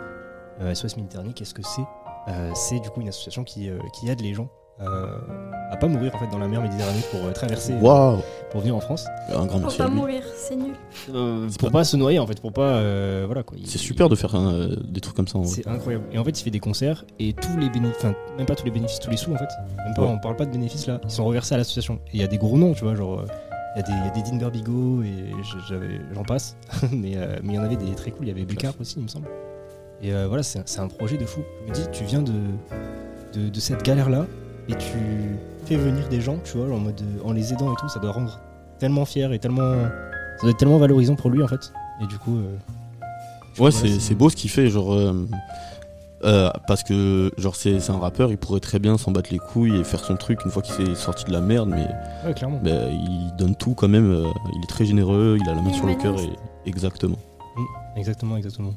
SOS 0.74 0.98
Méditerranée, 0.98 1.34
qu'est-ce 1.34 1.54
que 1.54 1.63
c'est? 1.63 1.82
C'est 2.54 2.80
du 2.80 2.90
coup 2.90 3.01
une 3.01 3.10
association 3.10 3.44
qui, 3.44 3.70
aide 4.08 4.22
les 4.22 4.34
gens 4.34 4.50
à 5.72 5.78
pas 5.78 5.88
mourir 5.88 6.14
en 6.16 6.20
fait 6.20 6.28
dans 6.32 6.38
la 6.38 6.48
mer 6.48 6.62
Méditerranée 6.62 7.02
pour 7.12 7.24
euh, 7.26 7.32
traverser, 7.32 7.74
euh, 7.74 8.16
pour 8.52 8.60
venir 8.62 8.76
en 8.76 8.82
France. 8.82 9.06
Un 9.34 9.46
grand 9.46 9.64
à 9.66 9.72
pas 9.78 9.88
lui. 9.88 9.96
mourir, 9.96 10.22
c'est 10.36 10.56
nul. 10.56 10.74
Euh, 11.14 11.48
pour 11.60 11.72
pas 11.72 11.84
se 11.84 11.96
noyer 11.96 12.20
en 12.20 12.28
fait, 12.28 12.42
pour 12.42 12.52
pas 12.52 12.76
euh, 12.76 13.24
voilà 13.26 13.44
quoi. 13.44 13.58
C'est 13.66 13.78
super 13.78 14.10
de 14.10 14.16
faire 14.16 14.36
euh, 14.36 14.76
des 14.84 15.00
trucs 15.00 15.16
comme 15.16 15.28
ça. 15.28 15.40
c'est 15.46 15.68
incroyable. 15.68 16.04
Et 16.12 16.18
en 16.18 16.24
fait, 16.26 16.40
il 16.40 16.44
fait 16.44 16.52
des 16.52 16.60
concerts 16.60 17.06
et 17.20 17.34
tous 17.34 17.58
les 17.58 17.70
bénéfices, 17.70 17.98
enfin, 18.00 18.14
même 18.38 18.46
pas 18.46 18.56
tous 18.56 18.66
les 18.66 18.72
bénéfices, 18.72 19.00
tous 19.00 19.10
les 19.10 19.18
sous 19.18 19.34
en 19.34 19.38
fait, 19.38 19.48
même 19.86 19.94
pas, 19.96 20.02
Ouais. 20.02 20.08
on 20.10 20.20
parle 20.20 20.36
pas 20.36 20.46
de 20.46 20.52
bénéfices 20.52 20.88
là, 20.88 21.00
ils 21.04 21.10
sont 21.12 21.26
reversés 21.26 21.56
à 21.56 21.58
l'association. 21.58 21.96
Et 22.08 22.16
il 22.16 22.22
y 22.22 22.24
a 22.24 22.28
des 22.28 22.38
gros 22.38 22.58
noms, 22.58 22.74
tu 22.74 22.84
vois, 22.84 22.96
genre, 22.96 23.20
euh, 23.22 23.26
il 23.76 23.80
y 23.80 23.84
a 23.84 23.86
des, 23.86 23.92
il 23.94 24.06
y 24.06 24.10
a 24.10 24.24
des 24.24 24.30
Dean 24.30 24.36
Burbigo 24.38 25.02
et 25.04 25.14
j'en 26.14 26.24
passe, 26.24 26.58
mais 26.92 27.14
euh, 27.16 27.38
mais 27.44 27.54
il 27.54 27.56
y 27.56 27.60
en 27.60 27.64
avait 27.64 27.78
des 27.78 27.96
très 27.96 28.12
cool, 28.12 28.26
il 28.26 28.30
y 28.30 28.32
avait 28.32 28.44
Bucard 28.44 28.74
aussi, 28.82 28.96
il 28.98 29.04
me 29.04 29.08
semble. 29.08 29.28
Et 30.04 30.14
euh, 30.14 30.28
voilà, 30.28 30.44
c'est 30.44 30.60
un- 30.60 30.64
c'est 30.66 30.80
un 30.82 30.88
projet 30.90 31.16
de 31.18 31.26
fou. 31.26 31.40
Je 31.66 31.70
me 31.70 31.76
dis, 31.76 31.84
tu 31.94 32.04
viens 32.04 32.22
de, 32.22 32.34
de, 33.34 33.48
de 33.50 33.60
cette 33.62 33.84
galère 33.84 34.10
là 34.10 34.26
et 34.70 34.75
tu 34.75 35.38
fais 35.65 35.75
venir 35.75 36.08
des 36.10 36.22
gens, 36.22 36.38
tu 36.44 36.58
vois, 36.58 36.74
en 36.75 36.80
mode, 36.80 37.00
euh, 37.01 37.27
en 37.27 37.34
les 37.34 37.53
aidant 37.53 37.72
et 37.72 37.75
tout, 37.80 37.89
ça 37.89 38.00
doit 38.00 38.12
rendre 38.12 38.39
tellement 38.80 39.06
fier 39.06 39.32
et 39.34 39.39
tellement, 39.39 39.62
ça 39.74 40.41
doit 40.41 40.51
être 40.51 40.58
tellement 40.58 40.77
valorisant 40.80 41.15
pour 41.15 41.30
lui 41.30 41.44
en 41.44 41.48
fait. 41.48 41.72
Et 42.01 42.08
du 42.08 42.18
coup, 42.18 42.38
euh, 42.38 42.56
Ouais, 43.60 43.70
c'est 43.72 43.88
voilà, 43.88 44.00
c'est 44.00 44.15
beau 44.15 44.30
ce 44.30 44.36
qu'il 44.36 44.50
fait, 44.50 44.70
genre. 44.70 44.94
euh, 44.94 45.27
euh, 46.24 46.50
parce 46.68 46.84
que, 46.84 47.32
genre, 47.38 47.56
c'est 47.56 47.80
c'est 47.80 47.91
un 47.91 47.98
rappeur, 48.00 48.32
il 48.32 48.38
pourrait 48.38 48.60
très 48.60 48.80
bien 48.80 48.98
s'en 48.98 49.12
battre 49.12 49.30
les 49.32 49.39
couilles 49.39 49.77
et 49.80 49.84
faire 49.84 50.00
son 50.03 50.15
truc 50.15 50.39
une 50.46 50.51
fois 50.51 50.62
qu'il 50.62 50.74
s'est 50.74 50.96
sorti 50.96 51.25
de 51.25 51.32
la 51.34 51.41
merde, 51.41 51.70
mais. 51.70 51.88
Ouais, 52.25 52.34
clairement. 52.34 52.60
bah, 52.63 52.70
il 52.91 53.34
donne 53.38 53.56
tout 53.56 53.74
quand 53.74 53.88
même, 53.89 54.10
euh, 54.12 54.27
il 54.56 54.63
est 54.63 54.68
très 54.70 54.86
généreux, 54.86 55.38
il 55.41 55.50
a 55.50 55.53
la 55.56 55.62
main 55.62 55.74
sur 55.74 55.86
le 55.88 55.96
cœur, 55.96 56.15
et 56.20 56.30
exactement. 56.70 57.18
Mm, 57.58 57.98
Exactement, 58.00 58.38
exactement. 58.38 58.74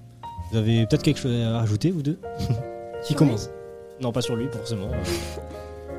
Vous 0.50 0.56
avez 0.58 0.86
peut-être 0.86 1.02
quelque 1.02 1.20
chose 1.20 1.40
à 1.42 1.58
rajouter, 1.58 1.90
vous 1.92 2.02
deux? 2.02 2.18
Qui 3.06 3.14
commence? 3.14 3.48
Non, 4.00 4.10
pas 4.10 4.22
sur 4.22 4.34
lui, 4.36 4.48
forcément. 4.52 4.88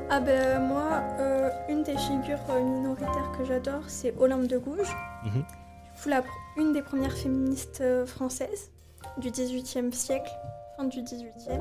Ah 0.08 0.20
ben 0.20 0.60
moi, 0.60 1.02
euh, 1.18 1.50
une 1.68 1.82
des 1.82 1.96
figures 1.96 2.38
euh, 2.50 2.62
minoritaires 2.62 3.32
que 3.36 3.44
j'adore, 3.44 3.82
c'est 3.88 4.14
Olympe 4.18 4.46
de 4.46 4.58
Gouges. 4.58 4.94
Mhm. 5.24 5.32
Du 5.32 6.02
coup, 6.02 6.08
la 6.08 6.22
une 6.56 6.72
des 6.72 6.82
premières 6.82 7.12
féministes 7.16 7.80
euh, 7.80 8.06
françaises 8.06 8.70
du 9.18 9.30
XVIIIe 9.30 9.92
siècle, 9.92 10.30
fin 10.76 10.84
du 10.84 11.02
XVIIIe. 11.02 11.60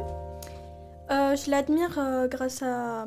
Euh, 1.11 1.35
je 1.35 1.49
l'admire 1.49 1.95
euh, 1.97 2.27
grâce 2.27 2.61
à 2.61 3.03
euh, 3.03 3.05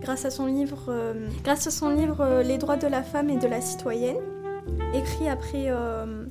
grâce 0.00 0.24
à 0.24 0.30
son 0.30 0.46
livre 0.46 0.86
euh, 0.88 1.28
grâce 1.44 1.66
à 1.66 1.70
son 1.70 1.90
livre 1.90 2.20
euh, 2.20 2.42
Les 2.42 2.58
droits 2.58 2.76
de 2.76 2.86
la 2.86 3.02
femme 3.02 3.30
et 3.30 3.36
de 3.38 3.46
la 3.48 3.60
citoyenne, 3.60 4.16
écrit 4.94 5.28
après 5.28 5.66
euh, 5.68 6.26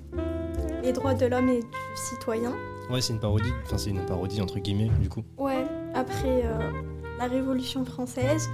Les 0.83 0.93
droits 0.93 1.13
de 1.13 1.25
l'homme 1.25 1.49
et 1.49 1.59
du 1.61 1.67
citoyen. 1.95 2.53
Ouais, 2.89 3.01
c'est 3.01 3.11
une 3.11 3.19
parodie. 3.19 3.51
Enfin, 3.65 3.77
c'est 3.77 3.89
une 3.89 4.05
parodie, 4.05 4.41
entre 4.41 4.59
guillemets, 4.59 4.89
du 5.01 5.09
coup. 5.09 5.23
Ouais, 5.37 5.65
après 5.93 6.43
euh, 6.45 6.71
la 7.19 7.25
Révolution 7.27 7.83
française, 7.85 8.49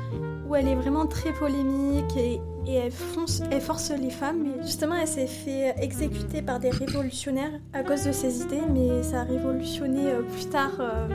où 0.47 0.55
elle 0.55 0.67
est 0.67 0.75
vraiment 0.75 1.05
très 1.05 1.33
polémique 1.33 2.15
et, 2.17 2.39
et 2.67 2.73
elle, 2.75 2.91
fonce- 2.91 3.43
elle 3.51 3.61
force 3.61 3.91
les 3.91 4.09
femmes. 4.09 4.43
Mais 4.43 4.63
justement, 4.63 4.95
elle 4.95 5.07
s'est 5.07 5.27
fait 5.27 5.73
exécuter 5.81 6.41
par 6.41 6.59
des 6.59 6.69
révolutionnaires 6.69 7.59
à 7.73 7.83
cause 7.83 8.03
de 8.05 8.11
ses 8.11 8.41
idées, 8.41 8.61
mais 8.73 9.03
ça 9.03 9.21
a 9.21 9.23
révolutionné 9.23 10.11
euh, 10.11 10.21
plus 10.21 10.45
tard, 10.45 10.71
euh, 10.79 11.07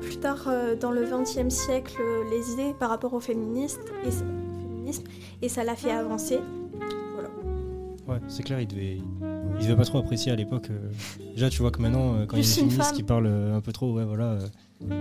plus 0.00 0.16
tard 0.18 0.44
euh, 0.48 0.74
dans 0.76 0.90
le 0.90 1.04
XXe 1.04 1.48
siècle, 1.54 2.00
les 2.30 2.52
idées 2.52 2.74
par 2.78 2.90
rapport 2.90 3.12
et, 4.06 4.10
féminisme, 4.10 5.02
et 5.42 5.48
ça 5.48 5.64
l'a 5.64 5.76
fait 5.76 5.90
avancer. 5.92 6.40
Voilà. 7.14 7.28
Ouais, 8.08 8.20
c'est 8.28 8.42
clair, 8.42 8.60
il 8.60 8.66
devait, 8.66 8.98
il 9.60 9.66
devait 9.66 9.76
pas 9.76 9.84
trop 9.84 9.98
apprécier 9.98 10.32
à 10.32 10.36
l'époque. 10.36 10.68
Déjà, 11.34 11.48
tu 11.50 11.60
vois 11.62 11.70
que 11.70 11.80
maintenant, 11.80 12.26
quand 12.26 12.36
il 12.36 12.42
y 12.42 12.46
a 12.46 12.48
des 12.48 12.54
féministes 12.54 12.82
femme. 12.82 12.96
qui 12.96 13.02
parlent 13.02 13.52
un 13.54 13.60
peu 13.60 13.72
trop, 13.72 13.92
ouais, 13.92 14.04
voilà, 14.04 14.38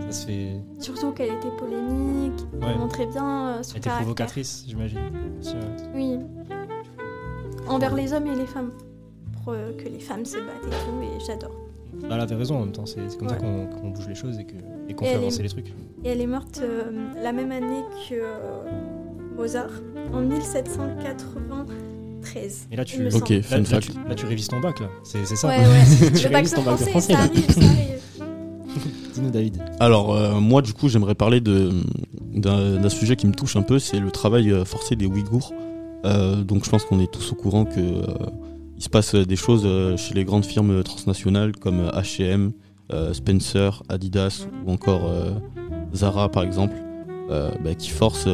ça 0.07 0.11
se 0.11 0.25
fait. 0.27 0.51
Surtout 0.79 1.11
qu'elle 1.11 1.33
était 1.33 1.51
polémique, 1.57 2.39
Ouais. 2.53 2.67
elle 2.71 2.77
montrait 2.79 3.05
bien 3.07 3.47
euh, 3.49 3.63
son 3.63 3.71
Elle 3.73 3.77
était 3.77 3.89
caractère. 3.89 4.05
provocatrice, 4.05 4.63
j'imagine. 4.67 4.99
Oui. 5.95 6.17
Envers 7.67 7.93
les 7.95 8.13
hommes 8.13 8.27
et 8.27 8.35
les 8.35 8.45
femmes. 8.47 8.71
Pour 9.43 9.53
euh, 9.53 9.71
que 9.77 9.87
les 9.89 9.99
femmes 9.99 10.23
se 10.25 10.37
battent 10.37 10.65
et 10.67 10.69
tout, 10.69 11.01
et 11.03 11.19
j'adore. 11.25 11.51
Bah, 12.01 12.07
elle 12.11 12.19
avait 12.21 12.35
raison 12.35 12.55
en 12.57 12.59
même 12.61 12.71
temps, 12.71 12.85
c'est 12.85 13.01
comme 13.17 13.27
ça 13.29 13.35
qu'on 13.37 13.89
bouge 13.89 14.07
les 14.07 14.15
choses 14.15 14.37
et 14.39 14.45
qu'on 14.45 15.05
Et 15.05 15.07
fait 15.07 15.13
est- 15.13 15.17
avancer 15.17 15.43
les 15.43 15.49
trucs. 15.49 15.67
Et 16.03 16.09
elle 16.09 16.21
est 16.21 16.27
morte 16.27 16.59
euh, 16.63 16.89
la 17.21 17.31
même 17.33 17.51
année 17.51 17.83
que 18.09 18.15
euh, 18.15 18.63
Mozart, 19.35 19.69
en 20.13 20.21
1793. 20.21 22.67
Et 22.71 22.75
là, 22.75 22.85
tu, 22.85 23.07
Ok, 23.13 23.29
là, 23.29 23.57
là, 23.57 23.79
tu, 23.79 23.91
là, 24.07 24.15
tu 24.15 24.25
révises 24.25 24.47
ton 24.47 24.59
bac, 24.59 24.79
là. 24.79 24.87
C'est 25.03 25.25
ça. 25.25 25.47
Ouais, 25.47 25.57
ouais. 25.57 25.65
tu 26.15 26.23
Le 26.27 26.29
bac 26.29 26.33
révises 26.35 26.51
de 26.51 26.55
ton 26.57 26.63
bac 26.63 26.79
de 26.79 26.85
français, 26.85 27.13
ça 27.13 27.19
arrive, 27.19 27.51
ça 27.51 27.61
arrive. 27.65 27.90
David. 29.31 29.61
Alors, 29.79 30.15
euh, 30.15 30.39
moi, 30.39 30.61
du 30.61 30.73
coup, 30.73 30.89
j'aimerais 30.89 31.15
parler 31.15 31.41
d'un 31.41 32.89
sujet 32.89 33.15
qui 33.15 33.27
me 33.27 33.33
touche 33.33 33.55
un 33.55 33.61
peu, 33.61 33.79
c'est 33.79 33.99
le 33.99 34.11
travail 34.11 34.51
euh, 34.51 34.65
forcé 34.65 34.95
des 34.95 35.05
Ouïghours. 35.05 35.53
Euh, 36.05 36.43
donc, 36.43 36.65
je 36.65 36.69
pense 36.69 36.85
qu'on 36.85 36.99
est 36.99 37.11
tous 37.11 37.31
au 37.31 37.35
courant 37.35 37.65
que 37.65 38.01
se 38.77 38.89
passe 38.89 39.13
des 39.13 39.35
choses 39.35 39.67
chez 39.97 40.15
les 40.15 40.25
grandes 40.25 40.45
firmes 40.45 40.81
transnationales 40.83 41.55
comme 41.55 41.87
H&M, 41.89 42.51
Spencer, 43.13 43.83
Adidas 43.89 44.47
ou 44.65 44.71
encore 44.71 45.03
Zara, 45.93 46.29
par 46.29 46.41
exemple, 46.41 46.73
bah, 47.29 47.75
qui 47.77 47.91
forcent 47.91 48.27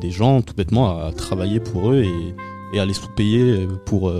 des, 0.00 0.10
gens 0.12 0.42
tout 0.42 0.54
bêtement 0.54 1.04
à 1.04 1.10
travailler 1.10 1.58
pour 1.58 1.90
eux 1.90 2.04
et, 2.72 2.78
à 2.78 2.86
les 2.86 2.94
sous-payer 2.94 3.66
pour 3.84 4.12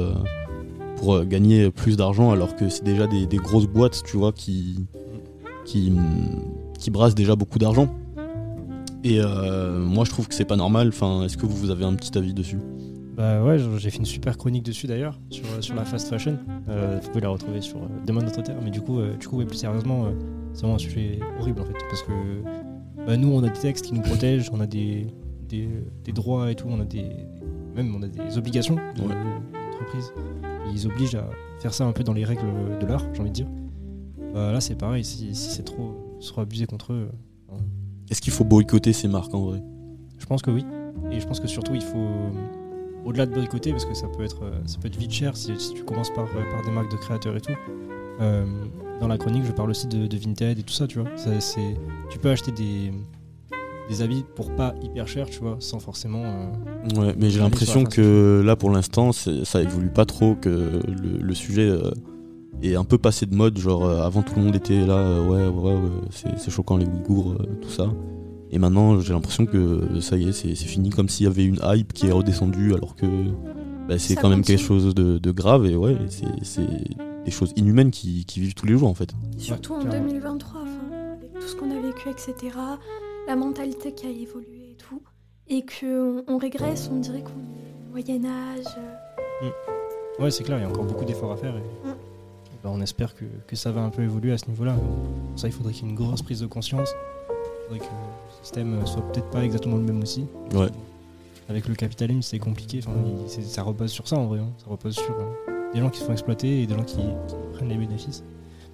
pour 0.96 1.24
gagner 1.24 1.70
plus 1.70 1.96
d'argent, 1.96 2.32
alors 2.32 2.56
que 2.56 2.68
c'est 2.68 2.82
déjà 2.82 3.06
des, 3.06 3.26
des 3.26 3.36
grosses 3.36 3.68
boîtes, 3.68 4.02
tu 4.04 4.16
vois, 4.16 4.32
qui 4.32 4.86
qui, 5.64 5.92
qui 6.78 6.90
brassent 6.90 7.14
déjà 7.14 7.36
beaucoup 7.36 7.58
d'argent. 7.58 7.88
Et 9.02 9.20
euh, 9.20 9.80
moi, 9.80 10.04
je 10.04 10.10
trouve 10.10 10.28
que 10.28 10.34
c'est 10.34 10.44
pas 10.46 10.56
normal. 10.56 10.88
Enfin, 10.88 11.24
est-ce 11.24 11.36
que 11.36 11.44
vous, 11.46 11.70
avez 11.70 11.84
un 11.84 11.94
petit 11.94 12.16
avis 12.16 12.32
dessus? 12.32 12.58
Bah 13.16 13.42
ouais, 13.44 13.58
j'ai 13.76 13.90
fait 13.90 13.98
une 13.98 14.06
super 14.06 14.36
chronique 14.36 14.64
dessus 14.64 14.88
d'ailleurs, 14.88 15.20
sur, 15.30 15.44
sur 15.60 15.74
la 15.76 15.84
fast 15.84 16.08
fashion. 16.08 16.36
Euh, 16.68 16.98
vous 17.00 17.08
pouvez 17.10 17.20
la 17.20 17.28
retrouver 17.28 17.60
sur 17.60 17.76
euh, 17.78 17.86
Demain 18.06 18.22
notre 18.22 18.42
terre. 18.42 18.56
Mais 18.64 18.70
du 18.70 18.80
coup, 18.80 18.98
euh, 18.98 19.14
du 19.16 19.28
coup 19.28 19.36
ouais, 19.36 19.44
plus 19.44 19.58
sérieusement, 19.58 20.06
euh, 20.06 20.10
c'est 20.52 20.62
vraiment 20.62 20.74
un 20.76 20.78
sujet 20.78 21.20
horrible 21.38 21.60
en 21.60 21.64
fait. 21.64 21.74
Parce 21.88 22.02
que 22.02 22.12
bah, 23.06 23.16
nous, 23.16 23.28
on 23.28 23.38
a 23.44 23.48
des 23.50 23.60
textes 23.60 23.84
qui 23.86 23.94
nous 23.94 24.00
protègent, 24.00 24.50
on 24.52 24.60
a 24.60 24.66
des, 24.66 25.06
des, 25.48 25.68
des 26.02 26.12
droits 26.12 26.50
et 26.50 26.56
tout, 26.56 26.66
on 26.68 26.80
a 26.80 26.84
des, 26.84 27.04
même 27.76 27.94
on 27.94 28.02
a 28.02 28.08
des 28.08 28.36
obligations 28.36 28.74
de 28.74 29.02
Ouais. 29.02 29.14
l'entreprise. 29.70 30.12
Ils 30.72 30.86
obligent 30.86 31.14
à 31.16 31.28
faire 31.60 31.72
ça 31.72 31.84
un 31.84 31.92
peu 31.92 32.02
dans 32.02 32.14
les 32.14 32.24
règles 32.24 32.42
de 32.80 32.86
l'art, 32.86 33.04
j'ai 33.12 33.20
envie 33.20 33.30
de 33.30 33.34
dire. 33.34 33.46
Bah, 34.34 34.52
là, 34.52 34.60
c'est 34.60 34.74
pareil, 34.74 35.04
si, 35.04 35.34
si 35.34 35.50
c'est 35.50 35.62
trop, 35.62 35.94
trop 36.20 36.40
abusé 36.40 36.66
contre 36.66 36.92
eux, 36.92 37.08
euh, 37.52 37.56
Est-ce 38.10 38.20
qu'il 38.20 38.32
faut 38.32 38.44
boycotter 38.44 38.92
ces 38.92 39.08
marques 39.08 39.32
en 39.32 39.44
vrai? 39.44 39.62
Je 40.18 40.26
pense 40.26 40.42
que 40.42 40.50
oui. 40.50 40.64
Et 41.12 41.20
je 41.20 41.26
pense 41.26 41.38
que 41.40 41.46
surtout, 41.46 41.74
il 41.74 41.82
faut, 41.82 42.08
au-delà 43.04 43.26
de 43.26 43.32
boycotter, 43.34 43.70
parce 43.70 43.84
que 43.84 43.94
ça 43.94 44.08
peut 44.08 44.24
être, 44.24 44.42
euh, 44.42 44.60
ça 44.66 44.78
peut 44.80 44.88
être 44.88 44.96
vite 44.98 45.12
cher 45.12 45.36
si, 45.36 45.52
si 45.58 45.74
tu 45.74 45.84
commences 45.84 46.10
par, 46.12 46.24
euh, 46.24 46.50
par 46.50 46.64
des 46.64 46.70
marques 46.72 46.90
de 46.90 46.96
créateurs 46.96 47.36
et 47.36 47.40
tout. 47.40 47.52
Euh, 48.20 48.44
dans 49.00 49.08
la 49.08 49.18
chronique, 49.18 49.44
je 49.44 49.52
parle 49.52 49.70
aussi 49.70 49.86
de, 49.86 50.06
de 50.06 50.16
Vinted 50.16 50.58
et 50.58 50.62
tout 50.62 50.72
ça, 50.74 50.86
tu 50.86 50.98
vois. 51.00 51.08
Ça, 51.16 51.30
tu 52.10 52.18
peux 52.18 52.30
acheter 52.30 52.52
des, 52.52 52.92
des 53.88 54.02
habits 54.02 54.24
pour 54.34 54.50
pas 54.54 54.74
hyper 54.82 55.06
cher, 55.06 55.28
tu 55.28 55.40
vois, 55.40 55.56
sans 55.60 55.78
forcément. 55.78 56.22
euh, 56.24 57.00
Ouais, 57.00 57.14
mais 57.18 57.30
j'ai 57.30 57.40
l'impression 57.40 57.84
que 57.84 58.42
là, 58.44 58.56
pour 58.56 58.70
l'instant, 58.70 59.12
ça 59.12 59.62
évolue 59.62 59.90
pas 59.90 60.06
trop, 60.06 60.34
que 60.34 60.48
le, 60.88 61.18
le 61.18 61.34
sujet 61.34 61.68
euh, 61.68 61.90
est 62.72 62.76
un 62.76 62.84
peu 62.84 62.98
passé 62.98 63.26
de 63.26 63.34
mode. 63.34 63.58
Genre, 63.58 63.84
euh, 63.84 64.02
avant, 64.02 64.22
tout 64.22 64.34
le 64.36 64.42
monde 64.42 64.56
était 64.56 64.84
là, 64.86 64.96
euh, 64.98 65.26
ouais, 65.26 65.46
ouais, 65.48 65.74
ouais, 65.74 65.90
c'est 66.36 66.50
choquant 66.50 66.76
les 66.76 66.86
Ouïghours, 66.86 67.32
euh, 67.32 67.46
tout 67.60 67.68
ça. 67.70 67.92
Et 68.50 68.58
maintenant, 68.58 69.00
j'ai 69.00 69.12
l'impression 69.12 69.46
que 69.46 70.00
ça 70.00 70.16
y 70.16 70.28
est, 70.28 70.32
c'est 70.32 70.54
fini, 70.54 70.90
comme 70.90 71.08
s'il 71.08 71.24
y 71.24 71.28
avait 71.28 71.44
une 71.44 71.58
hype 71.64 71.92
qui 71.92 72.06
est 72.06 72.12
redescendue, 72.12 72.72
alors 72.74 72.94
que 72.94 73.06
bah, 73.88 73.98
c'est 73.98 74.14
quand 74.14 74.28
même 74.28 74.40
continue. 74.40 74.56
quelque 74.58 74.66
chose 74.66 74.94
de, 74.94 75.18
de 75.18 75.30
grave. 75.32 75.66
Et 75.66 75.76
ouais, 75.76 75.96
c'est 76.42 76.62
des 77.24 77.30
choses 77.30 77.52
inhumaines 77.56 77.90
qui, 77.90 78.24
qui 78.24 78.38
vivent 78.40 78.54
tous 78.54 78.66
les 78.66 78.76
jours, 78.76 78.88
en 78.88 78.94
fait. 78.94 79.10
Surtout 79.38 79.74
en 79.74 79.80
clairement. 79.80 80.06
2023, 80.08 80.60
enfin, 80.60 80.70
avec 81.18 81.32
tout 81.34 81.48
ce 81.48 81.56
qu'on 81.56 81.70
a 81.70 81.80
vécu, 81.80 82.08
etc. 82.10 82.56
La 83.26 83.34
mentalité 83.34 83.92
qui 83.92 84.06
a 84.06 84.10
évolué 84.10 84.70
et 84.72 84.76
tout. 84.76 85.02
Et 85.48 85.62
qu'on 85.62 86.22
on 86.28 86.38
régresse, 86.38 86.88
on 86.92 87.00
dirait 87.00 87.22
qu'on 87.22 87.30
est 87.30 87.88
au 87.88 87.90
Moyen-Âge. 87.90 88.64
Ouais, 90.20 90.30
c'est 90.30 90.44
clair, 90.44 90.58
il 90.58 90.62
y 90.62 90.64
a 90.64 90.68
encore 90.68 90.84
beaucoup 90.84 91.04
d'efforts 91.04 91.32
à 91.32 91.36
faire. 91.36 91.56
Et, 91.56 91.88
Mm. 91.88 91.94
Bah, 92.64 92.70
on 92.72 92.80
espère 92.80 93.14
que, 93.14 93.24
que 93.46 93.54
ça 93.56 93.70
va 93.70 93.82
un 93.82 93.90
peu 93.90 94.02
évoluer 94.02 94.32
à 94.32 94.38
ce 94.38 94.46
niveau-là. 94.48 94.72
Pour 94.74 95.38
ça, 95.38 95.46
il 95.48 95.52
faudrait 95.52 95.72
qu'il 95.72 95.84
y 95.84 95.86
ait 95.86 95.90
une 95.90 95.96
grosse 95.96 96.22
prise 96.22 96.40
de 96.40 96.46
conscience. 96.46 96.90
faudrait 97.68 97.78
que 97.80 97.84
le 97.92 98.42
système 98.44 98.86
soit 98.86 99.02
peut-être 99.12 99.30
pas 99.30 99.44
exactement 99.44 99.76
le 99.76 99.82
même 99.82 100.02
aussi. 100.02 100.24
Ouais. 100.54 100.68
Avec 101.48 101.68
le 101.68 101.74
capitalisme, 101.74 102.22
c'est 102.22 102.38
compliqué. 102.38 102.80
Enfin, 102.86 102.96
il- 103.38 103.44
ça 103.44 103.62
repose 103.62 103.90
sur 103.90 104.08
ça 104.08 104.16
en 104.16 104.26
vrai. 104.26 104.38
hein. 104.40 104.48
Ça 104.58 104.64
repose 104.70 104.94
sur 104.94 105.10
euh, 105.14 105.72
des 105.74 105.80
gens 105.80 105.90
qui 105.90 106.00
se 106.00 106.04
font 106.04 106.12
exploiter 106.12 106.62
et 106.62 106.66
des 106.66 106.74
gens 106.74 106.84
qui, 106.84 106.96
qui 106.96 107.34
prennent 107.52 107.68
les 107.68 107.76
bénéfices. 107.76 108.22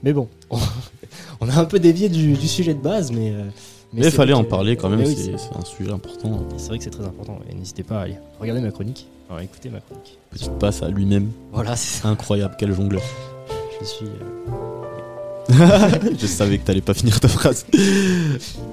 Mais 0.02 0.12
bon, 0.12 0.28
on 1.40 1.48
a 1.48 1.56
un 1.58 1.64
peu 1.64 1.78
dévié 1.78 2.08
du, 2.08 2.32
du 2.34 2.48
sujet 2.48 2.72
de 2.74 2.80
base, 2.80 3.10
mais. 3.12 3.32
euh, 3.32 3.44
Mais 3.92 4.06
il 4.06 4.10
fallait 4.12 4.32
en 4.32 4.44
parler 4.44 4.76
quand 4.76 4.88
même, 4.88 5.00
oui, 5.00 5.14
c'est 5.16 5.34
un 5.56 5.64
sujet 5.64 5.90
important. 5.90 6.46
c'est 6.56 6.68
vrai 6.68 6.78
que 6.78 6.84
c'est 6.84 6.90
très 6.90 7.04
important. 7.04 7.38
Et 7.50 7.54
n'hésitez 7.54 7.82
pas 7.82 7.98
à 7.98 8.02
aller 8.04 8.16
regarder 8.38 8.62
ma 8.62 8.70
chronique. 8.70 9.08
Alors 9.28 9.40
écoutez 9.42 9.68
ma 9.68 9.80
chronique. 9.80 10.18
Petite 10.30 10.52
passe 10.58 10.82
à 10.82 10.88
lui-même. 10.88 11.30
Voilà, 11.52 11.74
c'est 11.76 12.06
Incroyable, 12.06 12.54
quel 12.58 12.72
jongleur. 12.72 13.02
Je 13.80 13.84
suis. 13.86 14.06
Je 16.20 16.26
savais 16.26 16.58
que 16.58 16.64
t'allais 16.64 16.80
pas 16.80 16.94
finir 16.94 17.18
ta 17.18 17.28
phrase. 17.28 17.66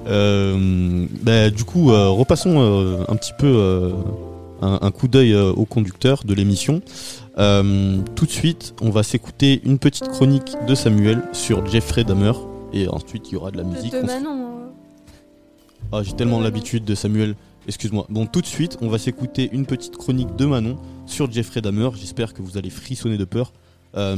Euh, 0.06 1.06
bah, 1.22 1.50
du 1.50 1.64
coup, 1.64 1.90
euh, 1.90 2.08
repassons 2.08 2.60
euh, 2.60 3.04
un 3.08 3.16
petit 3.16 3.32
peu 3.36 3.46
euh, 3.46 3.90
un, 4.62 4.78
un 4.82 4.90
coup 4.90 5.08
d'œil 5.08 5.32
euh, 5.32 5.50
au 5.50 5.64
conducteur 5.64 6.22
de 6.24 6.34
l'émission. 6.34 6.80
Euh, 7.38 7.98
tout 8.14 8.26
de 8.26 8.30
suite, 8.30 8.74
on 8.80 8.90
va 8.90 9.02
s'écouter 9.02 9.60
une 9.64 9.78
petite 9.78 10.08
chronique 10.08 10.52
de 10.66 10.74
Samuel 10.74 11.22
sur 11.32 11.66
Jeffrey 11.66 12.04
Dahmer. 12.04 12.32
Et 12.72 12.86
ensuite, 12.88 13.28
il 13.30 13.34
y 13.34 13.36
aura 13.36 13.50
de 13.50 13.56
la 13.56 13.64
musique. 13.64 13.92
De 13.92 14.02
Manon. 14.02 14.30
euh. 14.30 14.66
Ah, 15.92 16.02
j'ai 16.02 16.12
tellement 16.12 16.40
l'habitude 16.40 16.84
de 16.84 16.94
Samuel. 16.94 17.34
Excuse-moi. 17.66 18.06
Bon, 18.08 18.26
tout 18.26 18.40
de 18.40 18.46
suite, 18.46 18.78
on 18.82 18.88
va 18.88 18.98
s'écouter 18.98 19.50
une 19.52 19.66
petite 19.66 19.96
chronique 19.96 20.36
de 20.36 20.46
Manon 20.46 20.76
sur 21.06 21.30
Jeffrey 21.30 21.60
Dahmer. 21.60 21.88
J'espère 21.98 22.34
que 22.34 22.42
vous 22.42 22.56
allez 22.56 22.70
frissonner 22.70 23.16
de 23.18 23.24
peur. 23.24 23.52
Euh, 23.96 24.16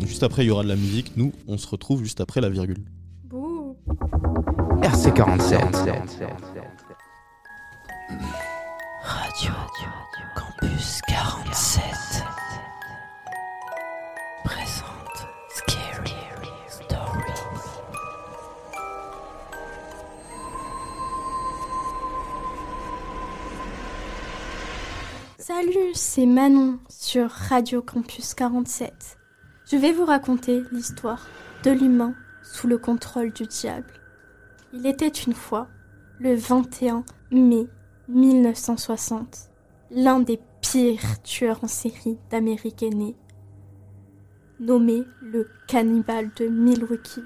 juste 0.00 0.22
après, 0.22 0.44
il 0.44 0.48
y 0.48 0.50
aura 0.50 0.62
de 0.62 0.68
la 0.68 0.76
musique. 0.76 1.12
Nous, 1.16 1.32
on 1.46 1.58
se 1.58 1.66
retrouve 1.66 2.02
juste 2.02 2.20
après 2.20 2.40
la 2.40 2.50
virgule. 2.50 2.84
Bouh. 3.24 3.76
RC47. 4.82 5.58
Radio 9.02 9.52
Campus 10.34 11.00
47 11.08 11.84
présente 14.44 14.97
Salut, 25.60 25.92
c'est 25.94 26.26
Manon 26.26 26.78
sur 26.88 27.28
Radio 27.30 27.82
Campus 27.82 28.34
47. 28.34 29.18
Je 29.68 29.76
vais 29.76 29.90
vous 29.90 30.04
raconter 30.04 30.62
l'histoire 30.70 31.26
de 31.64 31.72
l'humain 31.72 32.14
sous 32.44 32.68
le 32.68 32.78
contrôle 32.78 33.32
du 33.32 33.42
diable. 33.42 33.92
Il 34.72 34.86
était 34.86 35.08
une 35.08 35.32
fois, 35.32 35.66
le 36.20 36.36
21 36.36 37.02
mai 37.32 37.66
1960, 38.06 39.50
l'un 39.90 40.20
des 40.20 40.38
pires 40.60 41.20
tueurs 41.24 41.64
en 41.64 41.68
série 41.68 42.18
d'Amérique 42.30 42.82
né, 42.82 43.16
nommé 44.60 45.02
le 45.22 45.48
cannibale 45.66 46.30
de 46.36 46.46
Milwaukee. 46.46 47.24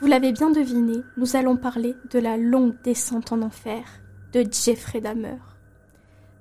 Vous 0.00 0.06
l'avez 0.06 0.32
bien 0.32 0.50
deviné, 0.50 1.02
nous 1.18 1.36
allons 1.36 1.58
parler 1.58 1.94
de 2.10 2.20
la 2.20 2.38
longue 2.38 2.80
descente 2.84 3.32
en 3.32 3.42
enfer 3.42 3.84
de 4.32 4.46
Jeffrey 4.50 5.02
Dahmer. 5.02 5.36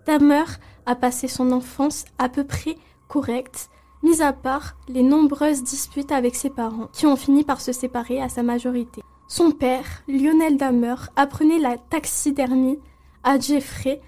Dahmer 0.07 0.45
a 0.85 0.95
passé 0.95 1.27
son 1.27 1.51
enfance 1.51 2.05
à 2.17 2.29
peu 2.29 2.45
près 2.45 2.77
correcte, 3.09 3.69
mis 4.03 4.21
à 4.21 4.31
part 4.31 4.77
les 4.87 5.03
nombreuses 5.03 5.63
disputes 5.63 6.13
avec 6.13 6.33
ses 6.33 6.49
parents 6.49 6.87
qui 6.93 7.05
ont 7.05 7.17
fini 7.17 7.43
par 7.43 7.59
se 7.59 7.73
séparer 7.73 8.21
à 8.21 8.29
sa 8.29 8.41
majorité. 8.41 9.03
Son 9.27 9.51
père, 9.51 10.03
Lionel 10.07 10.55
Dahmer, 10.55 10.95
apprenait 11.17 11.59
la 11.59 11.77
taxidermie 11.77 12.79
à 13.25 13.37
Jeffrey 13.37 13.99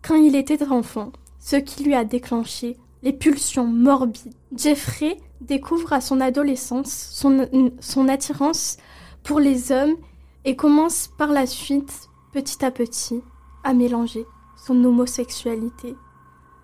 quand 0.00 0.14
il 0.14 0.36
était 0.36 0.62
enfant, 0.68 1.10
ce 1.40 1.56
qui 1.56 1.82
lui 1.82 1.94
a 1.94 2.04
déclenché 2.04 2.76
les 3.02 3.12
pulsions 3.12 3.66
morbides. 3.66 4.34
Jeffrey 4.56 5.16
découvre 5.40 5.92
à 5.92 6.00
son 6.00 6.20
adolescence 6.20 6.92
son, 7.10 7.48
son 7.80 8.08
attirance 8.08 8.76
pour 9.24 9.40
les 9.40 9.72
hommes 9.72 9.96
et 10.44 10.54
commence 10.54 11.08
par 11.18 11.32
la 11.32 11.46
suite, 11.46 12.08
petit 12.32 12.64
à 12.64 12.70
petit, 12.70 13.22
à 13.64 13.74
mélanger 13.74 14.24
son 14.64 14.84
homosexualité 14.84 15.96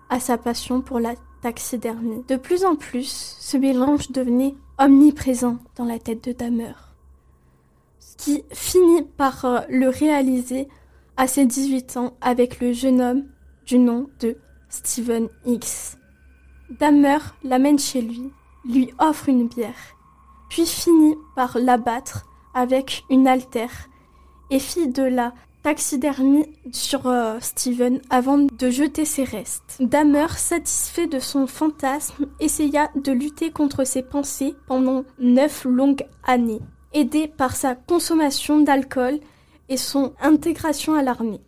à 0.09 0.19
sa 0.19 0.37
passion 0.37 0.81
pour 0.81 0.99
la 0.99 1.15
taxidermie. 1.41 2.23
De 2.27 2.35
plus 2.35 2.65
en 2.65 2.75
plus, 2.75 3.37
ce 3.39 3.57
mélange 3.57 4.11
devenait 4.11 4.55
omniprésent 4.77 5.57
dans 5.75 5.85
la 5.85 5.99
tête 5.99 6.23
de 6.23 6.31
Dahmer, 6.31 6.73
ce 7.99 8.15
qui 8.17 8.43
finit 8.51 9.03
par 9.17 9.45
euh, 9.45 9.59
le 9.69 9.89
réaliser 9.89 10.67
à 11.17 11.27
ses 11.27 11.45
18 11.45 11.97
ans 11.97 12.13
avec 12.21 12.61
le 12.61 12.71
jeune 12.71 13.01
homme 13.01 13.25
du 13.65 13.77
nom 13.77 14.09
de 14.21 14.37
Steven 14.69 15.27
X. 15.45 15.97
Dahmer 16.79 17.17
l'amène 17.43 17.79
chez 17.79 18.01
lui, 18.01 18.31
lui 18.63 18.93
offre 18.99 19.27
une 19.27 19.47
bière, 19.47 19.97
puis 20.49 20.65
finit 20.65 21.15
par 21.35 21.57
l'abattre 21.57 22.25
avec 22.53 23.03
une 23.09 23.27
altère 23.27 23.89
et 24.49 24.59
fit 24.59 24.87
de 24.87 25.03
la 25.03 25.33
taxidermie 25.63 26.45
sur 26.71 27.07
euh, 27.07 27.37
Steven 27.41 28.01
avant 28.09 28.37
de 28.37 28.69
jeter 28.69 29.05
ses 29.05 29.23
restes. 29.23 29.77
Dahmer, 29.79 30.27
satisfait 30.37 31.07
de 31.07 31.19
son 31.19 31.47
fantasme, 31.47 32.27
essaya 32.39 32.89
de 32.95 33.11
lutter 33.11 33.51
contre 33.51 33.83
ses 33.83 34.03
pensées 34.03 34.55
pendant 34.67 35.03
neuf 35.19 35.65
longues 35.65 36.05
années, 36.23 36.61
aidé 36.93 37.27
par 37.27 37.55
sa 37.55 37.75
consommation 37.75 38.59
d'alcool 38.61 39.19
et 39.67 39.77
son 39.77 40.13
intégration 40.21 40.95
à 40.95 41.03
l'armée. 41.03 41.41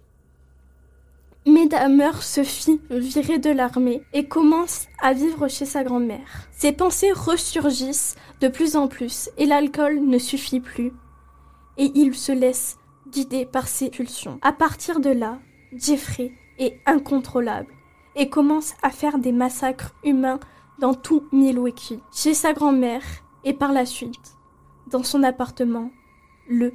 Mais 1.47 1.65
Dahmer 1.65 2.11
se 2.21 2.43
fit 2.43 2.79
virer 2.91 3.39
de 3.39 3.49
l'armée 3.49 4.03
et 4.13 4.27
commence 4.27 4.85
à 5.01 5.13
vivre 5.13 5.47
chez 5.47 5.65
sa 5.65 5.83
grand-mère. 5.83 6.47
Ses 6.51 6.71
pensées 6.71 7.11
ressurgissent 7.11 8.15
de 8.41 8.47
plus 8.47 8.75
en 8.75 8.87
plus 8.87 9.29
et 9.37 9.47
l'alcool 9.47 10.01
ne 10.05 10.19
suffit 10.19 10.59
plus. 10.59 10.93
Et 11.77 11.91
il 11.95 12.13
se 12.13 12.31
laisse 12.31 12.77
guidé 13.11 13.45
par 13.45 13.67
ses 13.67 13.89
pulsions. 13.89 14.39
À 14.41 14.53
partir 14.53 14.99
de 14.99 15.09
là, 15.09 15.39
Jeffrey 15.73 16.31
est 16.57 16.79
incontrôlable 16.85 17.73
et 18.15 18.29
commence 18.29 18.73
à 18.81 18.89
faire 18.89 19.19
des 19.19 19.31
massacres 19.31 19.93
humains 20.03 20.39
dans 20.79 20.93
tout 20.93 21.27
Milwaukee, 21.31 21.99
chez 22.13 22.33
sa 22.33 22.53
grand-mère 22.53 23.03
et 23.43 23.53
par 23.53 23.71
la 23.71 23.85
suite 23.85 24.35
dans 24.91 25.03
son 25.03 25.23
appartement, 25.23 25.89
le 26.47 26.73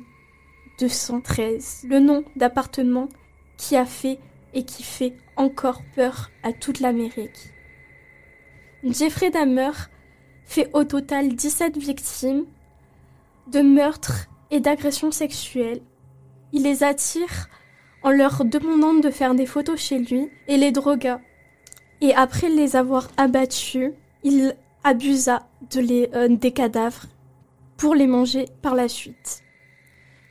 213, 0.78 1.84
le 1.88 2.00
nom 2.00 2.24
d'appartement 2.34 3.08
qui 3.56 3.76
a 3.76 3.84
fait 3.84 4.18
et 4.54 4.64
qui 4.64 4.82
fait 4.82 5.14
encore 5.36 5.82
peur 5.94 6.30
à 6.42 6.52
toute 6.52 6.80
l'Amérique. 6.80 7.52
Jeffrey 8.84 9.30
Dahmer 9.30 9.72
fait 10.44 10.70
au 10.72 10.84
total 10.84 11.34
17 11.34 11.76
victimes 11.76 12.46
de 13.48 13.60
meurtres 13.60 14.28
et 14.50 14.60
d'agressions 14.60 15.10
sexuelles 15.10 15.82
il 16.56 16.62
les 16.62 16.82
attire 16.82 17.48
en 18.02 18.10
leur 18.10 18.44
demandant 18.46 18.94
de 18.94 19.10
faire 19.10 19.34
des 19.34 19.44
photos 19.44 19.78
chez 19.78 19.98
lui 19.98 20.30
et 20.48 20.56
les 20.56 20.72
drogua. 20.72 21.20
Et 22.00 22.14
après 22.14 22.48
les 22.48 22.76
avoir 22.76 23.10
abattus, 23.18 23.92
il 24.24 24.56
abusa 24.82 25.46
de 25.70 25.80
les, 25.80 26.08
euh, 26.14 26.28
des 26.28 26.52
cadavres 26.52 27.04
pour 27.76 27.94
les 27.94 28.06
manger 28.06 28.46
par 28.62 28.74
la 28.74 28.88
suite. 28.88 29.42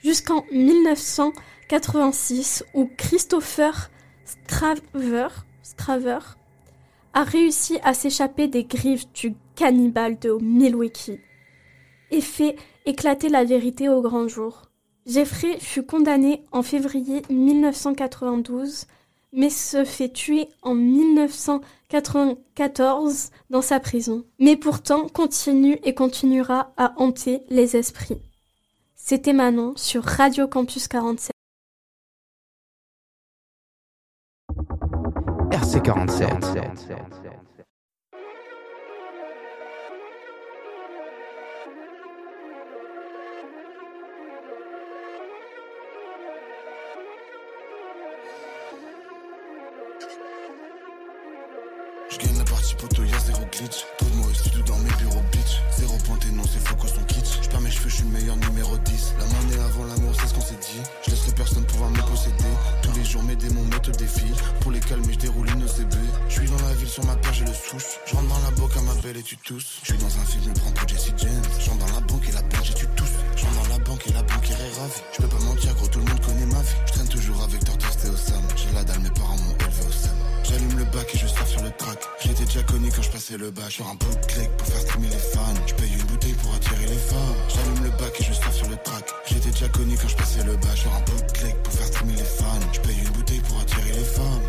Jusqu'en 0.03 0.43
1986 0.51 2.65
où 2.73 2.89
Christopher 2.97 3.91
Straver, 4.25 5.27
Straver 5.61 6.17
a 7.13 7.23
réussi 7.23 7.77
à 7.83 7.93
s'échapper 7.93 8.47
des 8.47 8.63
griffes 8.63 9.13
du 9.13 9.35
cannibale 9.55 10.17
de 10.17 10.31
Milwaukee 10.41 11.19
et 12.09 12.21
fait 12.21 12.55
éclater 12.87 13.29
la 13.29 13.43
vérité 13.43 13.89
au 13.89 14.01
grand 14.01 14.27
jour. 14.27 14.63
Jeffrey 15.05 15.59
fut 15.59 15.83
condamné 15.83 16.43
en 16.51 16.63
février 16.63 17.21
1992, 17.29 18.87
mais 19.33 19.51
se 19.51 19.85
fait 19.85 20.09
tuer 20.09 20.49
en 20.63 20.73
1994 20.73 23.29
dans 23.51 23.61
sa 23.61 23.79
prison. 23.79 24.25
Mais 24.39 24.55
pourtant 24.55 25.07
continue 25.07 25.77
et 25.83 25.93
continuera 25.93 26.73
à 26.77 26.95
hanter 26.97 27.43
les 27.49 27.75
esprits. 27.75 28.17
C'était 28.95 29.33
Manon 29.33 29.73
sur 29.75 30.03
Radio 30.03 30.47
Campus 30.47 30.87
47. 30.87 31.29
RC47. 35.51 37.05
Kitsch. 57.85 57.89
Je 57.89 57.89
je 57.89 57.95
suis 57.95 58.03
le 58.03 58.19
meilleur 58.19 58.35
numéro 58.37 58.77
10. 58.77 59.13
La 59.19 59.25
monnaie 59.25 59.63
avant 59.63 59.85
l'amour, 59.85 60.11
c'est 60.19 60.27
ce 60.27 60.33
qu'on 60.33 60.41
s'est 60.41 60.55
dit. 60.55 60.81
Je 61.05 61.11
laisserai 61.11 61.31
personne 61.31 61.63
pouvoir 61.65 61.89
me 61.89 62.01
posséder. 62.01 62.53
Tous 62.81 62.91
les 62.93 63.03
jours, 63.03 63.23
mes 63.23 63.35
démons 63.35 63.63
me 63.63 63.79
te 63.79 63.91
défient. 63.91 64.35
Pour 64.61 64.71
les 64.71 64.79
calmer, 64.79 65.13
je 65.13 65.19
déroule 65.19 65.49
une 65.49 65.63
OCB. 65.63 65.93
Je 66.29 66.33
suis 66.33 66.49
dans 66.49 66.67
la 66.67 66.73
ville, 66.73 66.89
sur 66.89 67.05
ma 67.05 67.15
page, 67.15 67.39
j'ai 67.39 67.45
le 67.45 67.53
souche. 67.53 67.99
Je 68.05 68.15
rentre 68.15 68.27
dans 68.27 68.39
la 68.39 68.51
boca, 68.51 68.81
ma 68.81 68.93
belle, 69.01 69.17
et 69.17 69.23
tu 69.23 69.37
tousses. 69.37 69.79
Je 69.83 69.93
suis 69.93 69.97
dans 69.97 70.07
un 70.07 70.25
film, 70.25 70.43
je 70.45 70.59
prends 70.59 70.71
pour 70.71 70.87
Jesse 70.87 71.13
James. 71.17 71.43
Je 71.59 71.69
rentre 71.69 71.85
dans 71.85 71.93
la 71.93 72.01
banque 72.01 72.29
et 72.29 72.31
la 72.31 72.41
banque, 72.41 72.69
et 72.69 72.73
tu 72.73 72.87
tousses. 72.87 73.17
Je 73.35 73.45
rentre 73.45 73.63
dans 73.63 73.69
la 73.69 73.79
banque 73.79 74.07
et 74.07 74.13
la 74.13 74.23
banquière 74.23 74.59
est 74.61 74.79
ravie. 74.79 75.01
Je 75.13 75.21
peux 75.21 75.27
pas 75.27 75.43
mentir, 75.43 75.75
gros, 75.75 75.87
tout 75.87 75.99
le 75.99 76.05
monde 76.05 76.21
connaît 76.21 76.45
ma 76.45 76.61
vie. 76.61 76.75
Je 76.87 76.91
traîne 76.93 77.07
toujours 77.07 77.41
avec 77.43 77.63
Tortoise 77.63 77.97
et 78.05 78.09
Osam. 78.09 78.43
J'ai 78.55 78.73
la 78.73 78.83
dalle, 78.83 78.99
mes 78.99 79.11
parents 79.11 79.37
m'ont 79.37 79.57
élevé 79.59 79.87
au 79.87 79.91
Sam. 79.91 80.15
J'allume 80.43 80.77
le 80.77 80.85
bac 80.85 81.09
et 81.13 81.17
je 81.17 81.27
sors 81.27 81.47
sur 81.47 81.63
le 81.63 81.71
track. 81.71 81.99
J'étais 82.21 82.45
déjà 82.45 82.61
connu 82.63 82.89
quand 82.95 83.01
je 83.01 83.09
passais 83.09 83.37
le 83.37 83.49
bac. 83.49 83.71
Sur 83.71 83.87
un 83.87 83.95
bootleg 83.95 84.49
pour 84.57 84.67
faire 84.67 84.81
streamer 84.81 85.07
les 85.07 85.17
fans. 85.17 85.53
Je 85.65 85.73
paye 85.73 85.93
une 85.93 86.14
J'allume 87.49 87.83
le 87.83 87.89
bac 87.91 88.19
et 88.19 88.23
je 88.23 88.33
sors 88.33 88.53
sur 88.53 88.69
le 88.69 88.77
track. 88.77 89.05
J'étais 89.25 89.49
déjà 89.49 89.67
connu 89.69 89.97
quand 90.01 90.07
je 90.07 90.15
passais 90.15 90.43
le 90.43 90.55
bac. 90.55 90.77
Sur 90.77 90.93
un 90.93 91.01
bootleg 91.01 91.55
pour 91.63 91.73
faire 91.73 91.87
streamer 91.87 92.13
les 92.13 92.23
fans. 92.23 92.71
Je 92.73 92.79
paye 92.79 92.97
une 92.99 93.09
bouteille 93.09 93.41
pour 93.41 93.59
attirer 93.59 93.91
les 93.91 94.03
femmes. 94.03 94.41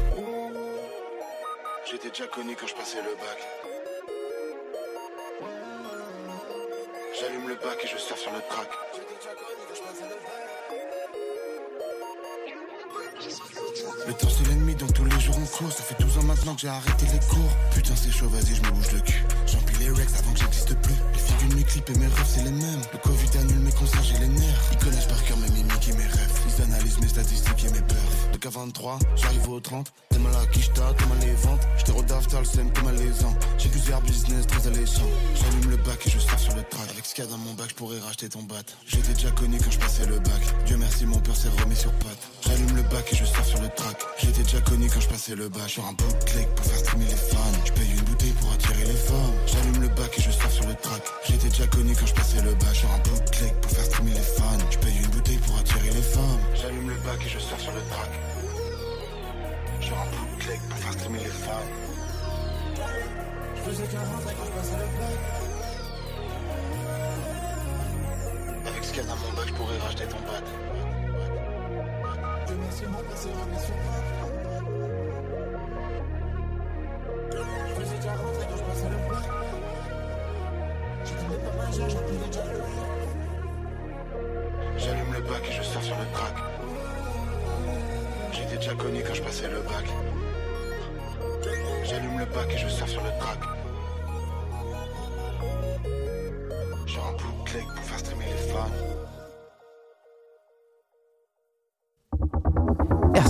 J'étais 1.90 2.08
déjà 2.08 2.26
connu 2.26 2.56
quand 2.58 2.66
je 2.66 2.74
passais 2.74 3.02
le 3.02 3.14
bac. 3.14 3.38
J'allume 7.20 7.48
le 7.48 7.54
bac 7.54 7.78
et 7.82 7.88
je 7.88 7.96
sors 7.96 8.18
sur 8.18 8.32
le 8.32 8.40
track. 8.48 8.68
Le 14.06 14.12
temps 14.12 14.28
c'est 14.28 14.46
l'ennemi 14.48 14.74
donc 14.74 14.92
tous 14.92 15.04
les 15.04 15.20
jours 15.20 15.36
on 15.40 15.46
court. 15.46 15.72
Ça 15.72 15.82
fait 15.82 16.00
12 16.00 16.18
ans 16.18 16.22
maintenant 16.22 16.54
que 16.54 16.60
j'ai 16.60 16.68
arrêté 16.68 17.06
les 17.12 17.18
cours. 17.26 17.50
Putain 17.74 17.94
c'est 17.96 18.10
chaud 18.10 18.28
vas-y 18.28 18.54
je 18.54 18.62
me 18.62 18.70
bouge 18.70 18.92
le 18.92 19.00
cul. 19.00 19.24
J'empile 19.46 19.78
les 19.80 19.90
rex 19.90 20.18
avant 20.18 20.32
que 20.32 20.40
j'existe 20.40 20.74
plus. 20.80 20.94
Les 21.12 21.18
figures 21.18 21.48
de 21.48 21.54
mes 21.54 21.64
clips 21.64 21.90
et 21.90 21.98
mes 21.98 22.06
rêves 22.06 22.26
c'est 22.28 22.42
les 22.44 22.50
mêmes. 22.50 22.82
Le 22.92 22.98
Covid 22.98 23.38
annule 23.38 23.58
mes 23.60 23.72
concerts 23.72 24.02
j'ai 24.02 24.18
les 24.18 24.28
nerfs. 24.28 24.60
Ils 24.72 24.78
connaissent 24.78 25.06
par 25.06 25.22
cœur 25.24 25.36
mes 25.38 25.48
mimiques 25.50 25.88
et 25.88 25.92
mes 25.92 26.06
rêves. 26.06 26.40
Ils 26.46 26.62
analysent 26.62 27.00
mes 27.00 27.08
statistiques 27.08 27.64
et 27.64 27.70
mes 27.70 27.82
peurs. 27.82 28.12
De 28.32 28.38
K23 28.38 28.98
j'arrive 29.16 29.48
au 29.48 29.60
30 29.60 29.92
T'es 30.10 30.18
mal 30.18 30.34
à 30.36 30.46
Kishta, 30.46 30.94
t'es 30.96 31.06
mal 31.06 31.18
les 31.20 31.34
ventes. 31.34 31.66
J'te 31.78 31.90
redave 31.90 32.26
t'as 32.28 32.38
le 32.40 32.44
seum 32.44 32.70
t'es 32.72 32.82
mal 32.82 32.96
les 32.96 33.24
ans. 33.24 33.34
J'ai 33.58 33.68
plusieurs 33.70 34.02
business 34.02 34.46
très 34.46 34.66
alléchants 34.68 35.10
J'allume 35.34 35.70
le 35.70 35.76
bac 35.78 36.06
et 36.06 36.10
je 36.10 36.18
sors 36.18 36.38
sur 36.38 36.54
le 36.54 36.62
track. 36.64 36.90
Avec 36.90 37.04
ce 37.06 37.14
qu'il 37.14 37.24
y 37.24 37.26
a 37.26 37.30
dans 37.30 37.38
mon 37.38 37.54
bac 37.54 37.66
je 37.70 37.74
pourrais 37.74 37.98
racheter 38.00 38.28
ton 38.28 38.42
bat 38.42 38.56
J'étais 38.86 39.14
déjà 39.14 39.30
connu 39.30 39.58
quand 39.58 39.70
je 39.70 39.78
passais 39.78 40.06
le 40.06 40.18
bac. 40.18 40.42
Dieu 40.66 40.76
merci 40.76 41.06
mon 41.06 41.18
père 41.18 41.34
s'est 41.34 41.48
remis 41.48 41.76
sur 41.76 41.92
pattes 41.92 42.35
J'allume 42.46 42.76
le 42.76 42.82
bac 42.82 43.12
et 43.12 43.16
je 43.16 43.24
sors 43.24 43.44
sur 43.44 43.60
le 43.60 43.68
track. 43.68 43.96
J'étais 44.18 44.42
déjà 44.42 44.60
connu 44.60 44.88
quand 44.88 45.00
je 45.00 45.08
passais 45.08 45.34
le 45.34 45.48
bac 45.48 45.68
Sur 45.68 45.84
un 45.84 45.92
bootleg 45.92 46.46
pour 46.54 46.64
faire 46.64 46.78
streamer 46.78 47.04
les 47.06 47.16
fans. 47.16 47.38
Je 47.64 47.72
paye 47.72 47.90
une 47.90 48.04
bouteille 48.04 48.32
pour 48.40 48.52
attirer 48.52 48.84
les 48.84 48.94
femmes 48.94 49.34
J'allume 49.46 49.82
le 49.82 49.88
bac 49.88 50.14
et 50.16 50.22
je 50.22 50.30
sors 50.30 50.50
sur 50.50 50.66
le 50.68 50.74
track. 50.76 51.02
J'étais 51.26 51.48
déjà 51.48 51.66
connu 51.66 51.92
quand 51.98 52.06
je 52.06 52.14
passais 52.14 52.42
le 52.42 52.54
bac 52.54 52.74
Sur 52.74 52.90
un 52.92 52.98
bootleg 52.98 53.52
pour 53.60 53.70
faire 53.72 53.84
streamer 53.84 54.12
les 54.12 54.20
fans. 54.20 54.58
Je 54.70 54.78
paye 54.78 54.96
une 54.96 55.10
bouteille 55.10 55.38
pour 55.38 55.58
attirer 55.58 55.90
les 55.90 56.02
femmes 56.02 56.40
J'allume 56.54 56.88
le 56.88 56.96
bac 56.96 57.18
et 57.24 57.28
je 57.28 57.38
sors 57.38 57.60
sur 57.60 57.72
le 57.72 57.80
track. 57.90 58.10
Sur 59.80 59.98
un 59.98 60.06
bootleg 60.06 60.60
pour 60.68 60.78
faire 60.78 60.92
streamer 60.92 61.18
les 61.18 61.36
femmes 61.44 61.70
Je 63.56 63.70
faisais 63.70 63.86
40 63.90 64.06
quand 64.22 64.46
je 64.46 64.52
passais 64.52 64.78
le 64.78 64.88
bac. 64.98 65.18
Avec 68.66 68.84
ce 68.84 68.92
qu'il 68.92 69.06
dans 69.06 69.16
mon 69.16 69.32
bac 69.34 69.46
je 69.48 69.52
pourrais 69.54 69.78
racheter 69.78 70.04
ton 70.06 70.20
bac 70.30 70.44
Père 72.46 72.54
s'est 72.70 72.86
remis 72.86 73.58
sur 73.58 73.74
pattes 73.74 74.06
Je 77.30 77.74
faisais 77.74 77.96
déjà 77.96 78.12
rentrer 78.12 78.46
quand 78.48 78.56
je 78.56 78.62
passais 78.62 78.88
le 78.88 78.96
bac. 79.08 79.26
Je 81.04 81.12
connais 81.14 81.38
pas 81.38 81.52
ma 81.56 81.66
j'ai 81.72 81.82
plus 81.82 82.18
déjà 82.28 82.44
le 82.44 82.58
J'allume 84.78 85.12
le 85.12 85.20
bac 85.22 85.42
et 85.48 85.52
je 85.52 85.62
sors 85.62 85.82
sur 85.82 85.96
le 85.96 86.06
track. 86.12 86.34
J'étais 88.32 88.56
déjà 88.56 88.74
connu 88.74 89.02
quand 89.04 89.14
je 89.14 89.22
passais 89.22 89.48
le 89.48 89.60
bac. 89.62 89.86
J'allume 91.84 92.18
le 92.18 92.26
bac 92.26 92.48
et 92.54 92.58
je 92.58 92.68
sors 92.68 92.88
sur 92.88 93.02
le 93.02 93.10
track. 93.18 93.40
J'ai 96.86 96.98
un 97.00 97.12
bootleg 97.12 97.66
pour 97.74 97.84
faire 97.84 97.98
streamer 97.98 98.26
les 98.26 98.52
fans. 98.52 98.85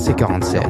RC47. 0.06 0.60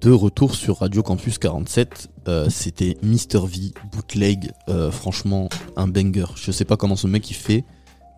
De 0.00 0.10
retour 0.10 0.56
sur 0.56 0.78
Radio 0.78 1.04
Campus 1.04 1.38
47, 1.38 2.08
euh, 2.26 2.48
c'était 2.50 2.96
Mister 3.04 3.38
V, 3.38 3.70
bootleg, 3.92 4.50
euh, 4.68 4.90
franchement 4.90 5.48
un 5.76 5.86
banger. 5.86 6.24
Je 6.34 6.50
sais 6.50 6.64
pas 6.64 6.76
comment 6.76 6.96
ce 6.96 7.06
mec 7.06 7.30
il 7.30 7.34
fait, 7.34 7.64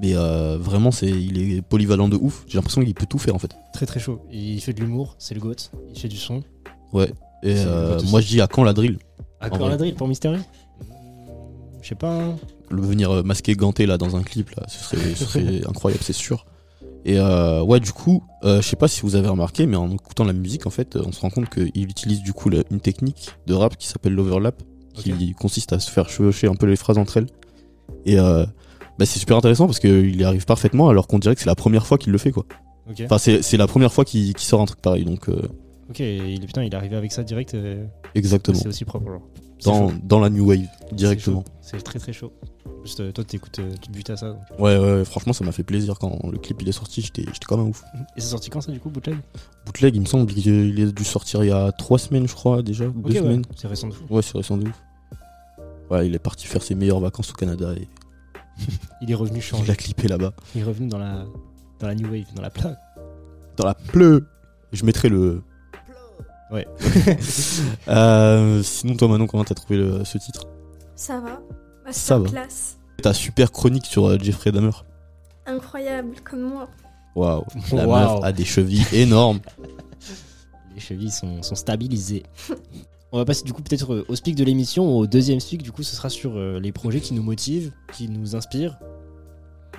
mais 0.01 0.14
euh, 0.16 0.57
vraiment 0.59 0.90
c'est, 0.90 1.11
il 1.11 1.53
est 1.53 1.61
polyvalent 1.61 2.09
de 2.09 2.16
ouf. 2.16 2.44
J'ai 2.49 2.57
l'impression 2.57 2.83
qu'il 2.83 2.94
peut 2.94 3.05
tout 3.05 3.18
faire 3.18 3.35
en 3.35 3.38
fait. 3.38 3.55
Très 3.75 3.85
très 3.85 4.01
chaud. 4.01 4.22
Il 4.33 4.59
fait 4.62 4.72
de 4.72 4.81
l'humour, 4.81 5.16
c'est 5.18 5.35
le 5.35 5.40
GOAT. 5.40 5.70
Il 5.92 6.01
fait 6.01 6.09
du 6.09 6.16
son. 6.16 6.42
Ouais. 6.94 7.12
Et 7.42 7.57
euh, 7.59 8.01
moi 8.07 8.22
je 8.22 8.29
dis 8.29 8.40
à 8.40 8.46
quand 8.46 8.64
la 8.64 8.72
drill? 8.72 8.99
À 9.40 9.51
quand 9.51 9.59
vrai. 9.59 9.68
la 9.68 9.77
drill 9.77 9.94
pour 9.96 10.09
Mystery 10.09 10.38
Je 11.83 11.88
sais 11.88 11.94
pas. 11.94 12.11
hein. 12.22 12.37
Le 12.70 12.81
venir 12.81 13.22
masqué 13.22 13.53
ganté 13.55 13.85
là 13.85 13.99
dans 13.99 14.16
un 14.16 14.22
clip 14.22 14.49
là, 14.57 14.62
ce 14.66 14.83
serait, 14.83 15.14
ce 15.14 15.25
serait 15.27 15.61
incroyable, 15.68 16.03
c'est 16.03 16.14
sûr. 16.14 16.46
Et 17.09 17.19
euh, 17.19 17.62
ouais, 17.62 17.79
du 17.79 17.92
coup, 17.92 18.25
euh, 18.42 18.61
je 18.61 18.66
sais 18.69 18.75
pas 18.77 18.88
si 18.88 19.03
vous 19.03 19.14
avez 19.14 19.29
remarqué, 19.29 19.66
mais 19.66 19.77
en 19.77 19.88
écoutant 19.92 20.25
la 20.25 20.33
musique, 20.33 20.66
en 20.66 20.71
fait, 20.71 20.97
on 20.97 21.12
se 21.12 21.21
rend 21.21 21.31
compte 21.31 21.49
qu'il 21.49 21.85
utilise 21.85 22.21
du 22.21 22.33
coup 22.33 22.49
la- 22.51 22.64
une 22.73 22.81
technique 22.81 23.29
de 23.47 23.55
rap 23.55 23.77
qui 23.77 23.87
s'appelle 23.87 24.12
l'overlap, 24.12 24.61
qui 24.95 25.33
consiste 25.35 25.73
à 25.73 25.79
se 25.79 25.88
faire 25.90 26.09
chevaucher 26.09 26.49
un 26.49 26.55
peu 26.57 26.66
les 26.66 26.75
phrases 26.75 26.99
entre 26.99 27.19
elles. 27.19 27.27
Et 28.07 28.19
euh, 28.19 28.45
bah, 28.99 29.07
c'est 29.07 29.21
super 29.21 29.37
intéressant 29.37 29.66
parce 29.66 29.79
qu'il 29.79 30.16
y 30.21 30.25
arrive 30.25 30.47
parfaitement, 30.47 30.88
alors 30.88 31.07
qu'on 31.07 31.21
dirait 31.21 31.35
que 31.37 31.40
c'est 31.40 31.47
la 31.47 31.55
première 31.55 31.87
fois 31.87 31.97
qu'il 31.97 32.11
le 32.12 32.19
fait, 32.19 32.33
quoi. 32.33 32.45
Enfin, 33.05 33.19
c'est 33.19 33.57
la 33.57 33.66
première 33.69 33.92
fois 33.92 34.05
qu'il 34.05 34.37
sort 34.38 34.61
un 34.61 34.64
truc 34.66 34.81
pareil, 34.81 35.05
donc 35.05 35.29
euh, 35.29 35.42
Ok, 35.90 36.01
il 36.01 36.40
putain, 36.47 36.64
il 36.64 36.73
est 36.73 36.77
arrivé 36.77 36.97
avec 36.97 37.12
ça 37.12 37.23
direct. 37.23 37.55
euh, 37.55 37.85
Exactement. 38.16 38.59
C'est 38.59 38.69
aussi 38.69 38.85
propre. 38.85 39.07
alors. 39.09 39.23
Dans, 39.64 39.92
dans 40.03 40.19
la 40.19 40.29
new 40.31 40.45
wave 40.49 40.66
directement. 40.92 41.45
C'est 41.61 41.81
très 41.83 41.99
très 42.01 42.12
chaud. 42.12 42.33
Juste, 42.85 43.12
toi, 43.12 43.24
t'écoutes, 43.24 43.59
euh, 43.59 43.72
tu 43.81 43.88
te 43.88 43.92
butes 43.92 44.11
à 44.11 44.16
ça. 44.16 44.29
donc. 44.31 44.40
Ouais, 44.59 44.76
ouais, 44.79 45.05
franchement, 45.05 45.33
ça 45.33 45.44
m'a 45.44 45.52
fait 45.52 45.62
plaisir 45.64 45.98
quand 45.98 46.18
le 46.31 46.38
clip 46.38 46.62
il 46.62 46.68
est 46.68 46.72
sorti, 46.72 47.00
j'étais 47.02 47.22
j'étais 47.22 47.46
comme 47.46 47.61
un 47.61 47.64
ouf. 47.64 47.83
Et 48.16 48.20
c'est 48.20 48.29
sorti 48.29 48.48
quand 48.50 48.61
ça 48.61 48.70
du 48.72 48.79
coup, 48.81 48.90
Bootleg? 48.90 49.16
Bootleg, 49.64 49.94
il 49.96 50.00
me 50.00 50.07
semble 50.07 50.33
qu'il 50.33 50.79
est 50.81 50.92
dû 50.92 51.05
sortir 51.05 51.42
il 51.44 51.48
y 51.48 51.52
a 51.52 51.72
trois 51.72 51.98
semaines, 51.98 52.29
je 52.29 52.35
crois, 52.35 52.62
déjà. 52.62 52.87
Ok, 52.87 52.94
deux 53.02 53.12
ouais, 53.14 53.18
semaines. 53.18 53.44
c'est 53.57 53.66
récent 53.68 53.88
de 53.88 53.94
fou. 53.94 54.05
Ouais, 54.11 54.22
c'est 54.22 54.37
récent 54.37 54.57
de 54.57 54.68
ouf. 54.68 54.83
Ouais, 55.90 56.07
il 56.07 56.14
est 56.14 56.18
parti 56.20 56.46
faire 56.46 56.62
ses 56.62 56.74
meilleures 56.74 57.00
vacances 57.00 57.31
au 57.31 57.35
Canada 57.35 57.72
et 57.76 57.88
Il 59.02 59.11
est 59.11 59.14
revenu 59.14 59.40
changer. 59.40 59.64
il 59.64 59.70
a 59.70 59.76
clippé 59.76 60.09
là-bas. 60.09 60.33
Il 60.55 60.62
est 60.62 60.64
revenu 60.64 60.88
dans 60.88 60.98
la, 60.98 61.24
dans 61.79 61.87
la 61.88 61.94
New 61.94 62.09
Wave, 62.11 62.24
dans 62.35 62.42
la 62.42 62.50
plaque. 62.50 62.79
Dans 63.57 63.66
la 63.66 63.74
pleu 63.74 64.26
Je 64.72 64.85
mettrai 64.85 65.09
le. 65.09 65.42
Ouais. 66.52 66.66
Euh, 67.88 68.62
sinon, 68.62 68.96
toi, 68.96 69.09
Manon, 69.09 69.26
comment 69.26 69.44
t'as 69.44 69.55
trouvé 69.55 69.76
le- 69.79 70.05
ce 70.05 70.18
titre? 70.18 70.44
Ça 70.94 71.20
va. 71.20 71.40
Ça 71.90 72.18
va. 72.18 72.25
Masterclass. 72.25 72.79
Ta 73.03 73.12
super 73.12 73.53
chronique 73.53 73.87
sur 73.87 74.07
euh, 74.07 74.18
Jeffrey 74.18 74.53
Dahmer. 74.53 74.70
Incroyable, 75.46 76.14
comme 76.25 76.42
moi. 76.42 76.68
Waouh. 77.14 77.44
La 77.72 77.87
meuf 77.87 78.22
a 78.22 78.33
des 78.33 78.44
chevilles 78.44 78.87
énormes. 78.92 79.40
Les 80.75 80.81
chevilles 80.81 81.11
sont, 81.11 81.42
sont 81.42 81.55
stabilisées. 81.55 82.25
On 83.12 83.18
va 83.18 83.25
passer 83.25 83.44
du 83.44 83.53
coup 83.53 83.62
peut-être 83.62 83.94
euh, 83.94 84.05
au 84.09 84.16
speak 84.16 84.35
de 84.35 84.44
l'émission, 84.44 84.96
au 84.96 85.07
deuxième 85.07 85.40
speak. 85.40 85.62
Du 85.62 85.72
coup, 85.72 85.83
ce 85.83 85.94
sera 85.94 86.11
sur 86.11 86.37
euh, 86.37 86.59
les 86.59 86.72
projets 86.72 87.01
qui 87.01 87.14
nous 87.14 87.22
motivent, 87.22 87.72
qui 87.92 88.09
nous 88.09 88.35
inspirent. 88.35 88.79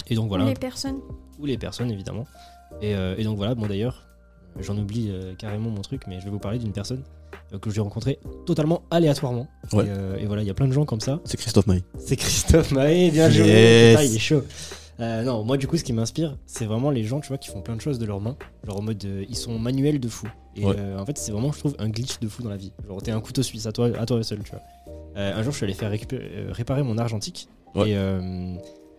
Et 0.10 0.15
donc 0.15 0.30
voilà. 0.30 0.46
Ou 0.46 0.48
les 0.48 0.54
personnes. 0.54 1.00
Ou 1.39 1.46
les 1.46 1.58
personnes 1.58 1.91
évidemment. 1.91 2.26
Et, 2.82 2.96
euh, 2.96 3.15
et 3.17 3.24
donc 3.24 3.38
voilà. 3.38 3.56
Bon 3.56 3.67
d'ailleurs, 3.67 4.08
j'en 4.60 4.78
oublie 4.78 5.10
euh, 5.12 5.36
carrément 5.36 5.70
mon 5.70 5.82
truc, 5.82 6.04
mais 6.08 6.20
je 6.20 6.26
vais 6.26 6.32
vous 6.32 6.39
parler 6.39 6.60
d'une 6.60 6.72
personne 6.72 7.04
que 7.62 7.70
j'ai 7.70 7.82
rencontrée 7.82 8.20
totalement 8.46 8.84
aléatoirement. 8.92 9.48
Ouais. 9.74 9.86
Et, 9.86 9.90
euh, 9.90 10.18
et 10.18 10.26
voilà, 10.26 10.42
il 10.42 10.48
y 10.48 10.52
a 10.52 10.54
plein 10.54 10.68
de 10.68 10.74
gens 10.74 10.86
comme 10.86 11.00
ça. 11.02 11.20
C'est 11.26 11.38
Christophe 11.38 11.68
Maé. 11.68 11.84
C'est 11.98 12.16
Christophe 12.16 12.72
Maé, 12.72 13.12
bien 13.12 13.30
joué. 13.30 13.46
Yes. 13.48 13.98
Putain, 13.98 14.10
il 14.12 14.16
est 14.16 14.20
chaud. 14.20 14.44
Euh, 15.00 15.22
non, 15.24 15.44
moi 15.44 15.58
du 15.58 15.68
coup, 15.68 15.78
ce 15.78 15.84
qui 15.84 15.94
m'inspire, 15.94 16.38
c'est 16.48 16.66
vraiment 16.66 16.90
les 16.90 17.04
gens, 17.04 17.20
tu 17.20 17.28
vois, 17.28 17.38
qui 17.38 17.50
font 17.50 17.62
plein 17.62 17.76
de 17.76 17.82
choses 17.82 18.00
de 18.00 18.06
leurs 18.06 18.20
mains. 18.20 18.36
Genre 18.66 18.78
en 18.78 18.82
mode, 18.82 19.04
euh, 19.06 19.26
ils 19.30 19.36
sont 19.36 19.60
manuels 19.60 20.00
de 20.00 20.08
fou. 20.08 20.28
Et 20.56 20.66
Ouais. 20.66 20.74
euh, 20.78 20.98
en 20.98 21.06
fait, 21.06 21.18
c'est 21.20 21.32
vraiment, 21.32 21.52
je 21.52 21.60
trouve, 21.60 21.76
un 21.78 21.88
glitch 21.90 22.20
de 22.20 22.28
fou 22.28 22.42
dans 22.42 22.50
la 22.50 22.58
vie. 22.58 22.74
Genre, 22.88 23.00
t'es 23.04 23.12
un 23.12 23.22
couteau 23.22 23.44
suisse 23.44 23.68
à 23.68 23.72
toi, 23.72 23.90
à 23.98 24.06
toi 24.08 24.24
seul, 24.24 24.40
tu 24.44 24.50
vois. 24.52 24.62
Euh, 25.16 25.36
un 25.36 25.44
jour, 25.44 25.52
je 25.52 25.58
suis 25.58 25.64
allé 25.66 25.74
faire 25.76 25.92
euh, 26.14 26.48
réparer 26.52 26.82
mon 26.82 26.98
argentique. 26.98 27.48
Ouais. 27.76 27.92
Et, 27.92 27.96
euh, 27.96 28.56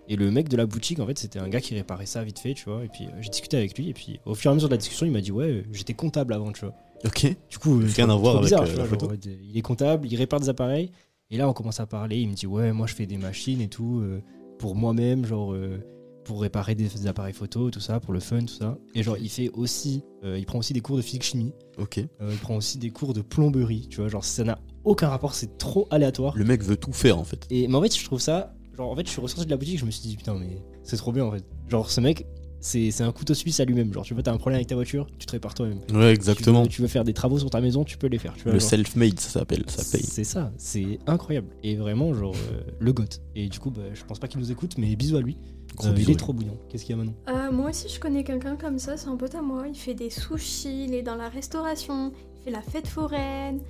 et 0.09 0.15
le 0.15 0.31
mec 0.31 0.49
de 0.49 0.57
la 0.57 0.67
boutique, 0.67 1.01
en 1.01 1.07
fait, 1.07 1.19
c'était 1.19 1.41
un 1.41 1.49
gars 1.49 1.61
qui 1.61 1.75
réparait 1.75 2.07
ça 2.07 2.23
vite 2.23 2.39
fait, 2.39 2.55
tu 2.55 2.65
vois. 2.71 2.85
Et 2.85 2.89
puis, 2.89 3.07
euh, 3.07 3.11
j'ai 3.21 3.29
discuté 3.31 3.57
avec 3.57 3.77
lui. 3.77 3.89
Et 3.89 3.93
puis, 3.93 4.21
au 4.25 4.37
fur 4.37 4.51
et 4.51 4.53
à 4.53 4.55
mesure 4.55 4.69
de 4.69 4.75
la 4.75 4.79
discussion, 4.79 5.05
il 5.05 5.11
m'a 5.13 5.21
dit, 5.21 5.33
ouais, 5.33 5.47
euh, 5.49 5.63
j'étais 5.73 5.95
comptable 5.95 6.33
avant, 6.33 6.53
tu 6.53 6.61
vois. 6.61 6.75
Ok. 7.05 7.37
Du 7.51 7.59
coup, 7.59 7.81
euh, 7.81 7.87
Rien 7.95 8.09
à 8.11 8.17
voir 8.17 8.37
avec 8.37 8.45
bizarre, 8.45 8.63
euh, 8.63 8.67
la 8.67 8.75
vois, 8.75 8.85
photo. 8.87 9.01
genre, 9.07 9.09
en 9.11 9.13
mode, 9.13 9.27
euh, 9.27 9.37
il 9.43 9.57
est 9.57 9.63
comptable, 9.63 10.07
il 10.11 10.17
répare 10.17 10.41
des 10.41 10.49
appareils. 10.49 10.91
Et 11.31 11.37
là, 11.37 11.49
on 11.49 11.53
commence 11.53 11.81
à 11.81 11.87
parler. 11.87 12.19
Il 12.21 12.29
me 12.29 12.35
dit 12.35 12.47
Ouais, 12.47 12.73
moi, 12.73 12.87
je 12.87 12.95
fais 12.95 13.07
des 13.07 13.19
machines 13.19 13.61
et 13.61 13.69
tout 13.69 14.01
euh, 14.01 14.21
pour 14.59 14.75
moi-même, 14.75 15.25
genre 15.27 15.53
euh, 15.53 15.79
pour 16.25 16.41
réparer 16.43 16.75
des, 16.75 16.89
des 16.89 17.07
appareils 17.07 17.33
photo, 17.35 17.71
tout 17.71 17.81
ça, 17.81 18.01
pour 18.01 18.13
le 18.13 18.21
fun, 18.21 18.41
tout 18.41 18.55
ça. 18.55 18.77
Et 18.95 19.03
genre, 19.03 19.17
il 19.19 19.29
fait 19.31 19.49
aussi, 19.51 20.03
euh, 20.25 20.39
il 20.39 20.45
prend 20.47 20.59
aussi 20.59 20.73
des 20.73 20.81
cours 20.81 20.97
de 20.97 21.03
physique 21.03 21.23
chimie. 21.23 21.53
Ok. 21.79 21.99
Il 21.99 22.37
prend 22.43 22.57
aussi 22.57 22.79
des 22.79 22.91
cours 22.91 23.15
de 23.15 23.21
plomberie, 23.23 23.87
tu 23.89 24.01
vois. 24.01 24.09
Genre, 24.09 24.25
ça 24.25 24.45
n'a 24.45 24.59
aucun 24.85 25.09
rapport, 25.09 25.35
c'est 25.35 25.57
trop 25.59 25.87
aléatoire. 25.91 26.35
Le 26.37 26.45
mec 26.45 26.63
veut 26.63 26.77
tout 26.77 26.93
faire 26.93 27.19
en 27.19 27.25
fait. 27.25 27.47
Et 27.51 27.69
mais 27.69 27.75
en 27.77 27.83
fait, 27.83 27.97
je 27.97 28.05
trouve 28.05 28.21
ça. 28.21 28.55
Genre, 28.77 28.91
en 28.91 28.97
fait, 28.97 29.07
je 29.07 29.11
suis 29.11 29.21
ressorti 29.21 29.45
de 29.47 29.51
la 29.51 29.57
boutique, 29.57 29.79
je 29.79 29.85
me 29.87 29.91
suis 29.91 30.03
dit, 30.09 30.17
putain, 30.17 30.35
mais 30.39 30.63
c'est 30.83 30.97
trop 30.97 31.13
bien 31.13 31.25
en 31.25 31.33
fait. 31.33 31.45
Genre, 31.69 31.91
ce 31.91 32.01
mec, 32.01 32.27
c'est 32.61 32.91
c'est 32.91 33.05
un 33.05 33.13
couteau 33.13 33.35
suisse 33.35 33.61
à 33.61 33.65
lui-même. 33.65 33.93
Genre, 33.93 34.05
tu 34.05 34.15
vois, 34.15 34.23
t'as 34.23 34.33
un 34.33 34.37
problème 34.39 34.57
avec 34.57 34.67
ta 34.69 34.75
voiture, 34.75 35.07
tu 35.19 35.27
te 35.27 35.33
répares 35.33 35.55
toi-même. 35.55 35.81
Ouais, 35.93 36.13
exactement. 36.13 36.63
Tu 36.63 36.69
veux, 36.69 36.71
tu 36.75 36.83
veux 36.83 36.89
faire 36.89 37.05
des 37.05 37.15
travaux 37.15 37.39
sur 37.39 37.51
ta 37.51 37.61
maison, 37.61 37.85
tu 37.85 37.97
peux 37.99 38.07
les 38.09 38.19
faire. 38.19 38.35
Tu 38.37 38.45
vois, 38.45 38.53
Le 38.53 38.61
self-made, 38.61 39.19
ça 39.21 39.31
s'appelle, 39.41 39.65
ça 39.69 39.83
paye. 39.91 40.05
C'est 40.07 40.25
ça, 40.25 40.53
c'est 40.59 40.99
incroyable. 41.07 41.49
Et 41.63 41.77
vraiment, 41.77 42.13
genre, 42.15 42.35
euh, 42.53 42.61
le 42.79 42.93
goth. 42.93 43.21
Et 43.35 43.49
du 43.49 43.59
coup, 43.59 43.71
bah, 43.71 43.83
je 43.95 44.03
pense 44.05 44.19
pas 44.19 44.29
qu'il 44.29 44.41
nous 44.41 44.51
écoute, 44.53 44.77
mais 44.79 44.95
bisous 44.97 45.17
à 45.17 45.21
lui. 45.21 45.37
Gros 45.77 45.89
Euh, 45.89 45.93
bisous, 45.93 46.09
il 46.09 46.11
est 46.11 46.15
ouais. 46.15 46.19
trop 46.19 46.33
bouillant. 46.33 46.57
Qu'est-ce 46.69 46.85
qu'il 46.85 46.97
y 46.97 46.99
a 46.99 47.03
maintenant 47.03 47.15
Euh, 47.29 47.53
moi 47.53 47.71
aussi, 47.71 47.89
je 47.89 48.01
connais 48.01 48.25
quelqu'un 48.25 48.57
comme 48.57 48.79
ça, 48.79 48.97
c'est 48.97 49.09
un 49.09 49.17
pote 49.17 49.35
à 49.35 49.43
moi. 49.43 49.65
Il 49.69 49.77
fait 49.77 49.95
des 49.95 50.11
sushis, 50.11 50.85
il 50.87 50.95
est 50.95 51.03
dans 51.03 51.17
la 51.17 51.29
restauration, 51.29 52.13
il 52.41 52.45
fait 52.45 52.51
la 52.51 52.63
fête 52.63 52.87
foraine, 52.89 53.61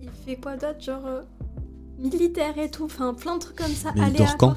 il 0.00 0.08
fait 0.24 0.36
quoi 0.36 0.56
d'autre, 0.56 0.80
genre 0.80 1.04
euh, 1.06 1.22
militaire 1.98 2.56
et 2.58 2.70
tout, 2.70 2.84
enfin 2.84 3.12
plein 3.14 3.34
de 3.36 3.40
trucs 3.40 3.56
comme 3.56 3.72
ça. 3.72 3.92
Mais 3.96 4.08
il 4.08 4.14
dort 4.14 4.36
quand? 4.36 4.54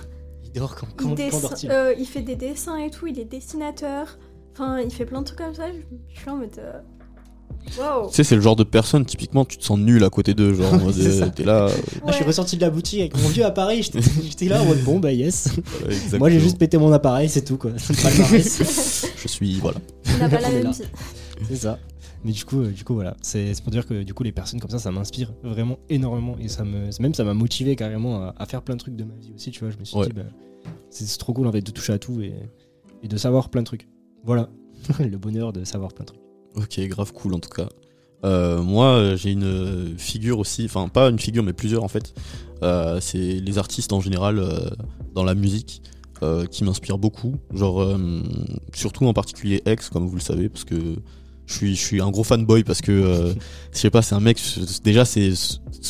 Il 0.54 0.60
dort 0.60 0.76
quand, 0.76 0.88
Il, 0.90 0.96
quand, 0.96 1.10
quand 1.10 1.16
dessine- 1.16 1.42
dort-il 1.42 1.72
euh, 1.72 1.94
il 1.98 2.06
fait 2.06 2.22
des 2.22 2.36
dessins 2.36 2.78
et 2.78 2.90
tout, 2.90 3.08
il 3.08 3.20
est 3.20 3.26
dessinateur. 3.26 4.18
Enfin, 4.54 4.80
il 4.82 4.92
fait 4.92 5.06
plein 5.06 5.22
de 5.22 5.26
trucs 5.26 5.40
comme 5.40 5.56
ça. 5.56 5.68
Je, 5.72 5.78
je 6.14 6.20
suis 6.20 6.30
en 6.30 6.38
mode. 6.38 6.50
euh, 6.60 6.74
Wow! 7.78 8.08
Tu 8.10 8.16
sais, 8.16 8.24
c'est 8.24 8.36
le 8.36 8.42
genre 8.42 8.56
de 8.56 8.64
personne, 8.64 9.06
typiquement, 9.06 9.46
tu 9.46 9.56
te 9.58 9.64
sens 9.64 9.78
nul 9.78 10.04
à 10.04 10.10
côté 10.10 10.34
d'eux. 10.34 10.54
Genre, 10.56 10.74
euh, 10.98 11.30
t'es 11.30 11.44
là. 11.44 11.66
euh, 11.68 11.70
Ah, 12.06 12.12
je 12.12 12.16
suis 12.16 12.26
ressorti 12.26 12.56
de 12.58 12.62
la 12.62 12.72
boutique 12.72 13.00
avec 13.02 13.16
mon 13.22 13.30
vieux 13.30 13.46
appareil, 13.46 13.84
j'étais 13.84 14.00
j'étais 14.24 14.46
là 14.48 14.62
en 14.62 14.66
mode 14.66 14.84
bon, 14.84 15.00
bah 15.00 15.12
yes. 15.14 15.50
Moi 16.18 16.32
j'ai 16.32 16.40
juste 16.40 16.58
pété 16.58 16.78
mon 16.80 16.92
appareil, 16.92 17.30
c'est 17.30 17.44
tout 17.44 17.58
quoi. 17.58 17.72
C'est 17.78 17.96
le 17.96 18.02
palmarès. 18.02 19.06
Je 19.16 19.28
suis. 19.28 19.60
Voilà. 19.60 19.78
On 20.16 20.18
n'a 20.18 20.28
pas 20.30 20.42
la 20.42 20.48
On 20.48 20.52
est 20.52 20.54
même 20.56 20.64
là. 20.64 20.72
vie. 20.72 20.84
C'est 21.50 21.56
ça. 21.56 21.78
Mais 22.24 22.32
du 22.32 22.46
coup, 22.46 22.62
euh, 22.62 22.72
du 22.72 22.84
coup 22.84 22.94
voilà, 22.94 23.18
c'est 23.22 23.54
pour 23.64 23.72
dire 23.72 23.86
que 23.88 24.04
du 24.04 24.14
coup 24.14 24.24
les 24.24 24.32
personnes 24.32 24.60
comme 24.60 24.70
ça, 24.70 24.80
ça 24.80 24.92
m'inspire 24.92 25.34
vraiment 25.44 25.80
énormément 25.90 26.36
et 26.40 26.48
ça 26.48 26.64
me, 26.64 26.90
même 27.02 27.14
ça 27.14 27.24
m'a 27.24 27.34
motivé 27.34 27.76
carrément 27.76 28.22
à, 28.24 28.36
à 28.38 28.46
faire 28.46 28.62
plein 28.62 28.76
de 28.76 28.80
trucs 28.80 28.96
de 28.96 29.04
ma 29.04 29.16
vie 29.16 29.32
aussi, 29.36 29.50
tu 29.52 29.62
vois. 29.62 29.72
Je 29.72 29.78
me 29.78 29.84
suis 29.86 29.98
Ouais. 29.98 30.08
dit, 30.08 30.14
bah, 30.14 30.24
c'est 30.90 31.18
trop 31.18 31.34
cool 31.34 31.48
en 31.48 31.52
fait 31.52 31.62
de 31.62 31.72
toucher 31.72 31.94
à 31.94 32.00
tout 32.00 32.22
et, 32.22 32.34
et 33.02 33.08
de 33.08 33.18
savoir 33.18 33.50
plein 33.50 33.62
de 33.62 33.66
trucs. 33.68 33.88
Voilà, 34.24 34.50
le 35.00 35.18
bonheur 35.18 35.52
de 35.54 35.64
savoir 35.64 35.94
plein 35.94 36.04
de 36.06 36.12
trucs. 36.12 36.22
Ok, 36.56 36.80
grave 36.90 37.12
cool 37.14 37.34
en 37.34 37.40
tout 37.40 37.50
cas. 37.50 37.70
Euh, 38.24 38.62
moi, 38.62 38.86
euh, 38.98 39.18
j'ai 39.18 39.32
une 39.32 39.96
figure 39.98 40.38
aussi, 40.38 40.66
enfin 40.66 40.88
pas 40.90 41.10
une 41.10 41.18
figure, 41.18 41.42
mais 41.44 41.54
plusieurs 41.54 41.84
en 41.84 41.88
fait. 41.88 42.14
Euh, 42.62 43.00
c'est 43.02 43.18
les 43.40 43.58
artistes 43.58 43.94
en 43.94 44.00
général 44.02 44.38
euh, 44.38 44.60
dans 45.16 45.24
la 45.24 45.34
musique 45.34 45.82
qui 46.52 46.64
m'inspirent 46.64 47.00
beaucoup. 47.00 47.38
Genre, 47.52 47.98
surtout 48.76 49.08
en 49.08 49.14
particulier 49.14 49.64
X, 49.66 49.90
comme 49.90 50.06
vous 50.06 50.14
le 50.18 50.22
savez, 50.22 50.50
parce 50.50 50.66
que 50.66 50.76
je 51.52 51.58
suis, 51.58 51.76
je 51.76 51.82
suis 51.82 52.02
un 52.02 52.10
gros 52.10 52.24
fanboy 52.24 52.64
parce 52.64 52.82
que 52.82 52.92
euh, 52.92 53.34
je 53.74 53.78
sais 53.80 53.90
pas, 53.90 54.02
c'est 54.02 54.16
un 54.16 54.20
mec. 54.20 54.40
Déjà, 54.84 55.06
c'est 55.06 55.32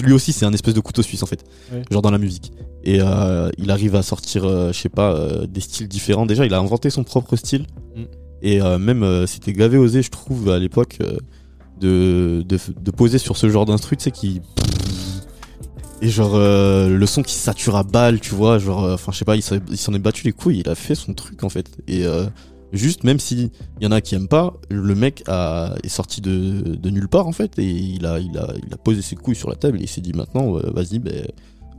lui 0.04 0.14
aussi, 0.14 0.34
c'est 0.34 0.46
un 0.46 0.54
espèce 0.54 0.74
de 0.74 0.80
couteau 0.80 1.02
suisse 1.04 1.24
en 1.24 1.28
fait, 1.28 1.44
Ouais. 1.72 1.84
genre 1.92 2.02
dans 2.02 2.12
la 2.12 2.18
musique. 2.18 2.52
Et 2.84 2.98
euh, 3.00 3.50
il 3.58 3.70
arrive 3.72 3.96
à 3.96 4.02
sortir, 4.04 4.44
euh, 4.46 4.72
je 4.74 4.80
sais 4.80 4.90
pas, 4.90 5.16
des 5.48 5.62
styles 5.62 5.88
différents. 5.88 6.26
Déjà, 6.26 6.46
il 6.46 6.54
a 6.54 6.60
inventé 6.60 6.90
son 6.90 7.04
propre 7.04 7.36
style. 7.36 7.66
Mm. 7.96 8.02
Et 8.44 8.60
même, 8.80 9.28
c'était 9.28 9.54
gavé 9.54 9.78
osé, 9.78 10.02
je 10.02 10.10
trouve, 10.10 10.50
à 10.50 10.58
l'époque, 10.58 10.98
de, 11.80 12.44
de, 12.48 12.58
de 12.82 12.92
poser 12.92 13.20
sur 13.20 13.38
ce 13.38 13.50
genre 13.50 13.66
d'instru, 13.66 13.98
tu 13.98 14.06
sais, 14.06 14.12
qui. 14.12 14.42
Et 16.04 16.10
genre, 16.10 16.32
euh, 16.34 16.90
le 16.90 17.06
son 17.06 17.22
qui 17.22 17.36
sature 17.36 17.76
à 17.76 17.84
balle, 17.84 18.20
tu 18.20 18.34
vois, 18.34 18.58
genre, 18.58 18.84
euh, 18.86 18.94
enfin, 18.96 19.12
je 19.12 19.20
sais 19.20 19.26
pas, 19.26 19.36
il 19.36 19.44
s'en 19.44 19.58
il 19.70 19.78
s'en 19.78 19.94
est 19.94 20.00
battu 20.00 20.24
les 20.26 20.32
couilles, 20.32 20.62
il 20.66 20.70
a 20.70 20.74
fait 20.74 20.96
son 20.96 21.14
truc, 21.14 21.44
en 21.44 21.50
fait. 21.50 21.68
Et 21.88 22.08
euh, 22.08 22.26
juste, 22.74 23.04
même 23.04 23.20
si 23.20 23.52
y 23.80 23.86
en 23.88 23.92
a 23.92 24.02
qui 24.02 24.16
aiment 24.16 24.28
pas, 24.28 24.54
le 24.70 24.96
mec 24.96 25.24
a, 25.28 25.76
est 25.84 25.90
sorti 25.90 26.22
de, 26.22 26.76
de 26.76 26.90
nulle 26.90 27.08
part, 27.10 27.28
en 27.28 27.32
fait, 27.32 27.58
et 27.60 27.70
il 27.70 28.06
a, 28.06 28.20
il, 28.20 28.38
a, 28.38 28.54
il 28.66 28.74
a 28.74 28.78
posé 28.78 29.02
ses 29.02 29.16
couilles 29.16 29.36
sur 29.36 29.50
la 29.50 29.56
table, 29.56 29.80
et 29.80 29.84
il 29.84 29.90
s'est 29.90 30.02
dit, 30.02 30.14
maintenant, 30.14 30.58
euh, 30.58 30.72
vas-y, 30.74 31.00
ben, 31.00 31.28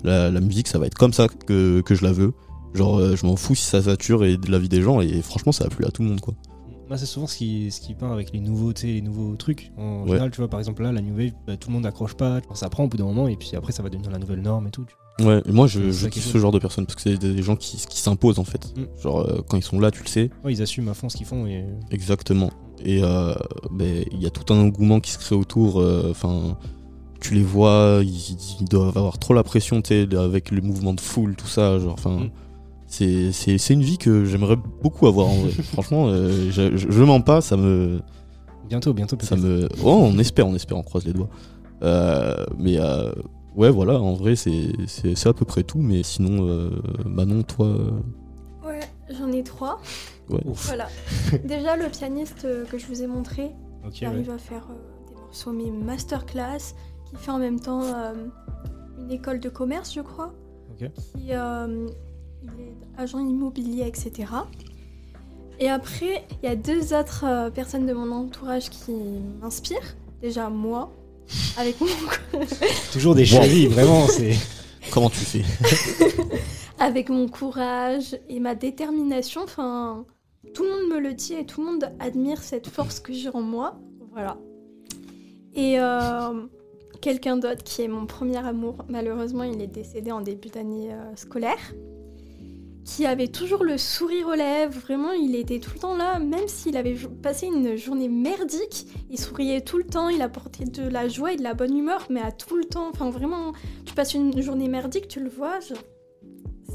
la, 0.04 0.30
la 0.30 0.40
musique, 0.40 0.68
ça 0.68 0.78
va 0.78 0.86
être 0.86 0.96
comme 0.98 1.12
ça 1.12 1.28
que, 1.28 1.80
que 1.80 1.94
je 1.94 2.04
la 2.04 2.12
veux. 2.12 2.32
Genre, 2.74 2.98
euh, 2.98 3.16
je 3.16 3.26
m'en 3.26 3.36
fous 3.36 3.54
si 3.54 3.64
ça 3.64 3.82
sature 3.82 4.24
et 4.24 4.36
de 4.38 4.50
la 4.50 4.58
vie 4.58 4.68
des 4.68 4.80
gens, 4.82 5.00
et 5.00 5.20
franchement, 5.22 5.52
ça 5.52 5.64
a 5.64 5.68
plu 5.68 5.84
à 5.84 5.90
tout 5.90 6.02
le 6.02 6.08
monde, 6.08 6.20
quoi. 6.20 6.34
Moi, 6.88 6.98
c'est 6.98 7.06
souvent 7.06 7.26
ce 7.26 7.36
qui, 7.38 7.70
ce 7.70 7.80
qui 7.80 7.94
part 7.94 8.12
avec 8.12 8.32
les 8.34 8.40
nouveautés, 8.40 8.92
les 8.94 9.00
nouveaux 9.02 9.34
trucs. 9.36 9.72
En 9.78 10.02
Ouais. 10.02 10.08
général, 10.08 10.30
tu 10.30 10.38
vois, 10.38 10.48
par 10.48 10.58
exemple, 10.60 10.82
là, 10.82 10.92
la 10.92 11.00
New 11.00 11.16
Wave, 11.16 11.32
bah, 11.46 11.56
tout 11.56 11.68
le 11.70 11.74
monde 11.74 11.84
n'accroche 11.84 12.14
pas. 12.14 12.40
Ça 12.54 12.68
prend 12.68 12.84
au 12.84 12.88
bout 12.88 12.96
d'un 12.98 13.04
moment, 13.04 13.28
et 13.28 13.36
puis 13.36 13.50
après, 13.56 13.72
ça 13.72 13.82
va 13.82 13.88
devenir 13.88 14.10
la 14.10 14.18
nouvelle 14.18 14.42
norme 14.42 14.66
et 14.66 14.70
tout. 14.70 14.84
tu. 14.84 14.94
Ouais, 15.20 15.42
et 15.46 15.52
moi 15.52 15.66
je, 15.66 15.90
je 15.90 16.04
ça 16.04 16.08
kiffe 16.10 16.26
ce 16.26 16.38
genre 16.38 16.52
de 16.52 16.58
personnes 16.58 16.86
parce 16.86 16.96
que 16.96 17.02
c'est 17.02 17.18
des 17.18 17.42
gens 17.42 17.54
qui, 17.54 17.76
qui 17.76 17.98
s'imposent 18.00 18.38
en 18.38 18.44
fait. 18.44 18.72
Mm. 18.76 19.00
Genre 19.02 19.20
euh, 19.20 19.40
quand 19.46 19.56
ils 19.58 19.62
sont 19.62 19.78
là, 19.78 19.90
tu 19.90 20.02
le 20.02 20.08
sais. 20.08 20.30
Ouais, 20.44 20.52
ils 20.52 20.62
assument 20.62 20.88
à 20.88 20.94
fond 20.94 21.08
ce 21.08 21.16
qu'ils 21.16 21.26
font. 21.26 21.46
Et... 21.46 21.64
Exactement. 21.90 22.50
Et 22.84 23.00
euh, 23.04 23.34
ben, 23.70 24.04
il 24.10 24.20
y 24.22 24.26
a 24.26 24.30
tout 24.30 24.52
un 24.52 24.58
engouement 24.58 25.00
qui 25.00 25.10
se 25.12 25.18
crée 25.18 25.34
autour. 25.36 25.80
euh, 25.80 26.08
Enfin, 26.10 26.56
tu 27.20 27.34
les 27.34 27.42
vois, 27.42 28.00
ils, 28.02 28.36
ils 28.60 28.64
doivent 28.68 28.96
avoir 28.96 29.18
trop 29.18 29.34
la 29.34 29.44
pression, 29.44 29.80
tu 29.82 29.88
sais, 30.08 30.16
avec 30.16 30.50
le 30.50 30.60
mouvement 30.62 30.94
de 30.94 31.00
foule, 31.00 31.36
tout 31.36 31.46
ça. 31.46 31.78
Genre, 31.78 31.92
enfin, 31.92 32.28
Mm. 32.88 33.30
c'est 33.32 33.70
une 33.74 33.82
vie 33.82 33.98
que 33.98 34.24
j'aimerais 34.24 34.56
beaucoup 34.82 35.06
avoir 35.06 35.28
en 35.28 35.34
vrai. 35.36 35.50
Franchement, 35.72 36.08
je, 36.12 36.50
je, 36.50 36.90
je 36.90 37.02
mens 37.02 37.20
pas, 37.20 37.40
ça 37.40 37.56
me 37.56 38.00
Bientôt, 38.68 38.94
bientôt, 38.94 39.16
ça 39.20 39.36
peut-être. 39.36 39.46
me. 39.46 39.68
Oh, 39.84 40.00
on 40.02 40.18
espère, 40.18 40.46
on 40.48 40.54
espère, 40.54 40.78
on 40.78 40.82
croise 40.82 41.04
les 41.04 41.12
doigts. 41.12 41.28
Mais 42.58 42.78
ouais, 43.56 43.70
voilà, 43.70 44.00
en 44.00 44.14
vrai, 44.14 44.36
c'est 44.36 44.72
c'est 44.86 45.14
c'est 45.14 45.28
à 45.28 45.32
peu 45.32 45.44
près 45.44 45.62
tout. 45.62 45.78
Mais 45.78 46.02
sinon, 46.02 46.46
euh, 46.48 46.70
Manon, 47.06 47.42
toi. 47.42 47.66
euh, 47.66 47.90
Ouais, 48.64 48.80
j'en 49.10 49.30
ai 49.32 49.42
trois. 49.42 49.80
Ouais. 50.30 50.40
Voilà. 50.44 50.88
Déjà, 51.44 51.76
le 51.76 51.88
pianiste 51.88 52.44
euh, 52.44 52.64
que 52.64 52.78
je 52.78 52.86
vous 52.86 53.02
ai 53.02 53.06
montré, 53.06 53.50
Ok, 53.84 53.92
qui 53.92 54.04
arrive 54.04 54.30
à 54.30 54.38
faire 54.38 54.66
euh, 54.70 55.08
des 55.10 55.20
morceaux 55.20 55.52
mais 55.52 55.70
masterclass, 55.70 56.74
qui 57.10 57.16
fait 57.16 57.30
en 57.30 57.38
même 57.38 57.58
temps 57.60 57.82
euh, 57.82 58.12
une 59.00 59.10
école 59.10 59.40
de 59.40 59.48
commerce, 59.48 59.92
je 59.94 60.00
crois, 60.00 60.32
Ok. 60.70 60.88
qui 60.94 61.28
euh, 61.34 61.86
il 62.42 62.48
est 62.50 62.74
agent 63.02 63.18
immobilier, 63.18 63.84
etc. 63.86 64.32
Et 65.58 65.68
après, 65.68 66.24
il 66.42 66.48
y 66.48 66.50
a 66.50 66.56
deux 66.56 66.94
autres 66.94 67.24
euh, 67.26 67.50
personnes 67.50 67.86
de 67.86 67.92
mon 67.92 68.10
entourage 68.12 68.70
qui 68.70 68.92
m'inspirent. 69.40 69.96
Déjà, 70.20 70.48
moi, 70.50 70.90
avec 71.56 71.80
mon, 71.80 71.86
Toujours 72.92 73.14
des 73.14 73.24
chevilles, 73.24 73.66
vraiment. 73.68 74.06
c'est 74.06 74.34
Comment 74.90 75.10
tu 75.10 75.18
fais? 75.18 75.42
Avec 76.78 77.08
mon 77.08 77.28
courage 77.28 78.18
et 78.28 78.40
ma 78.40 78.54
détermination. 78.54 79.42
Enfin, 79.44 80.04
tout 80.52 80.64
le 80.64 80.70
monde 80.70 80.90
me 80.90 80.98
le 81.00 81.14
dit 81.14 81.34
et 81.34 81.46
tout 81.46 81.60
le 81.62 81.72
monde 81.72 81.92
admire 82.00 82.42
cette 82.42 82.66
force 82.66 83.00
que 83.00 83.12
j'ai 83.12 83.28
en 83.30 83.40
moi. 83.40 83.80
Voilà. 84.12 84.36
Et 85.54 85.78
euh, 85.78 86.46
quelqu'un 87.00 87.36
d'autre 87.36 87.62
qui 87.62 87.82
est 87.82 87.88
mon 87.88 88.06
premier 88.06 88.38
amour, 88.38 88.84
malheureusement, 88.88 89.44
il 89.44 89.60
est 89.62 89.66
décédé 89.66 90.12
en 90.12 90.20
début 90.20 90.48
d'année 90.48 90.92
euh, 90.92 91.16
scolaire. 91.16 91.72
Qui 92.84 93.06
avait 93.06 93.28
toujours 93.28 93.62
le 93.62 93.78
sourire 93.78 94.26
aux 94.26 94.34
lèvres, 94.34 94.78
vraiment, 94.80 95.12
il 95.12 95.36
était 95.36 95.60
tout 95.60 95.70
le 95.74 95.78
temps 95.78 95.96
là, 95.96 96.18
même 96.18 96.48
s'il 96.48 96.76
avait 96.76 96.96
passé 97.22 97.46
une 97.46 97.76
journée 97.76 98.08
merdique, 98.08 98.86
il 99.08 99.18
souriait 99.20 99.60
tout 99.60 99.78
le 99.78 99.84
temps, 99.84 100.08
il 100.08 100.20
apportait 100.20 100.64
de 100.64 100.88
la 100.88 101.06
joie 101.08 101.32
et 101.32 101.36
de 101.36 101.42
la 101.44 101.54
bonne 101.54 101.76
humeur, 101.76 102.06
mais 102.10 102.20
à 102.20 102.32
tout 102.32 102.56
le 102.56 102.64
temps, 102.64 102.88
enfin 102.92 103.08
vraiment, 103.10 103.52
tu 103.86 103.94
passes 103.94 104.14
une 104.14 104.42
journée 104.42 104.68
merdique, 104.68 105.06
tu 105.06 105.20
le 105.20 105.30
vois, 105.30 105.60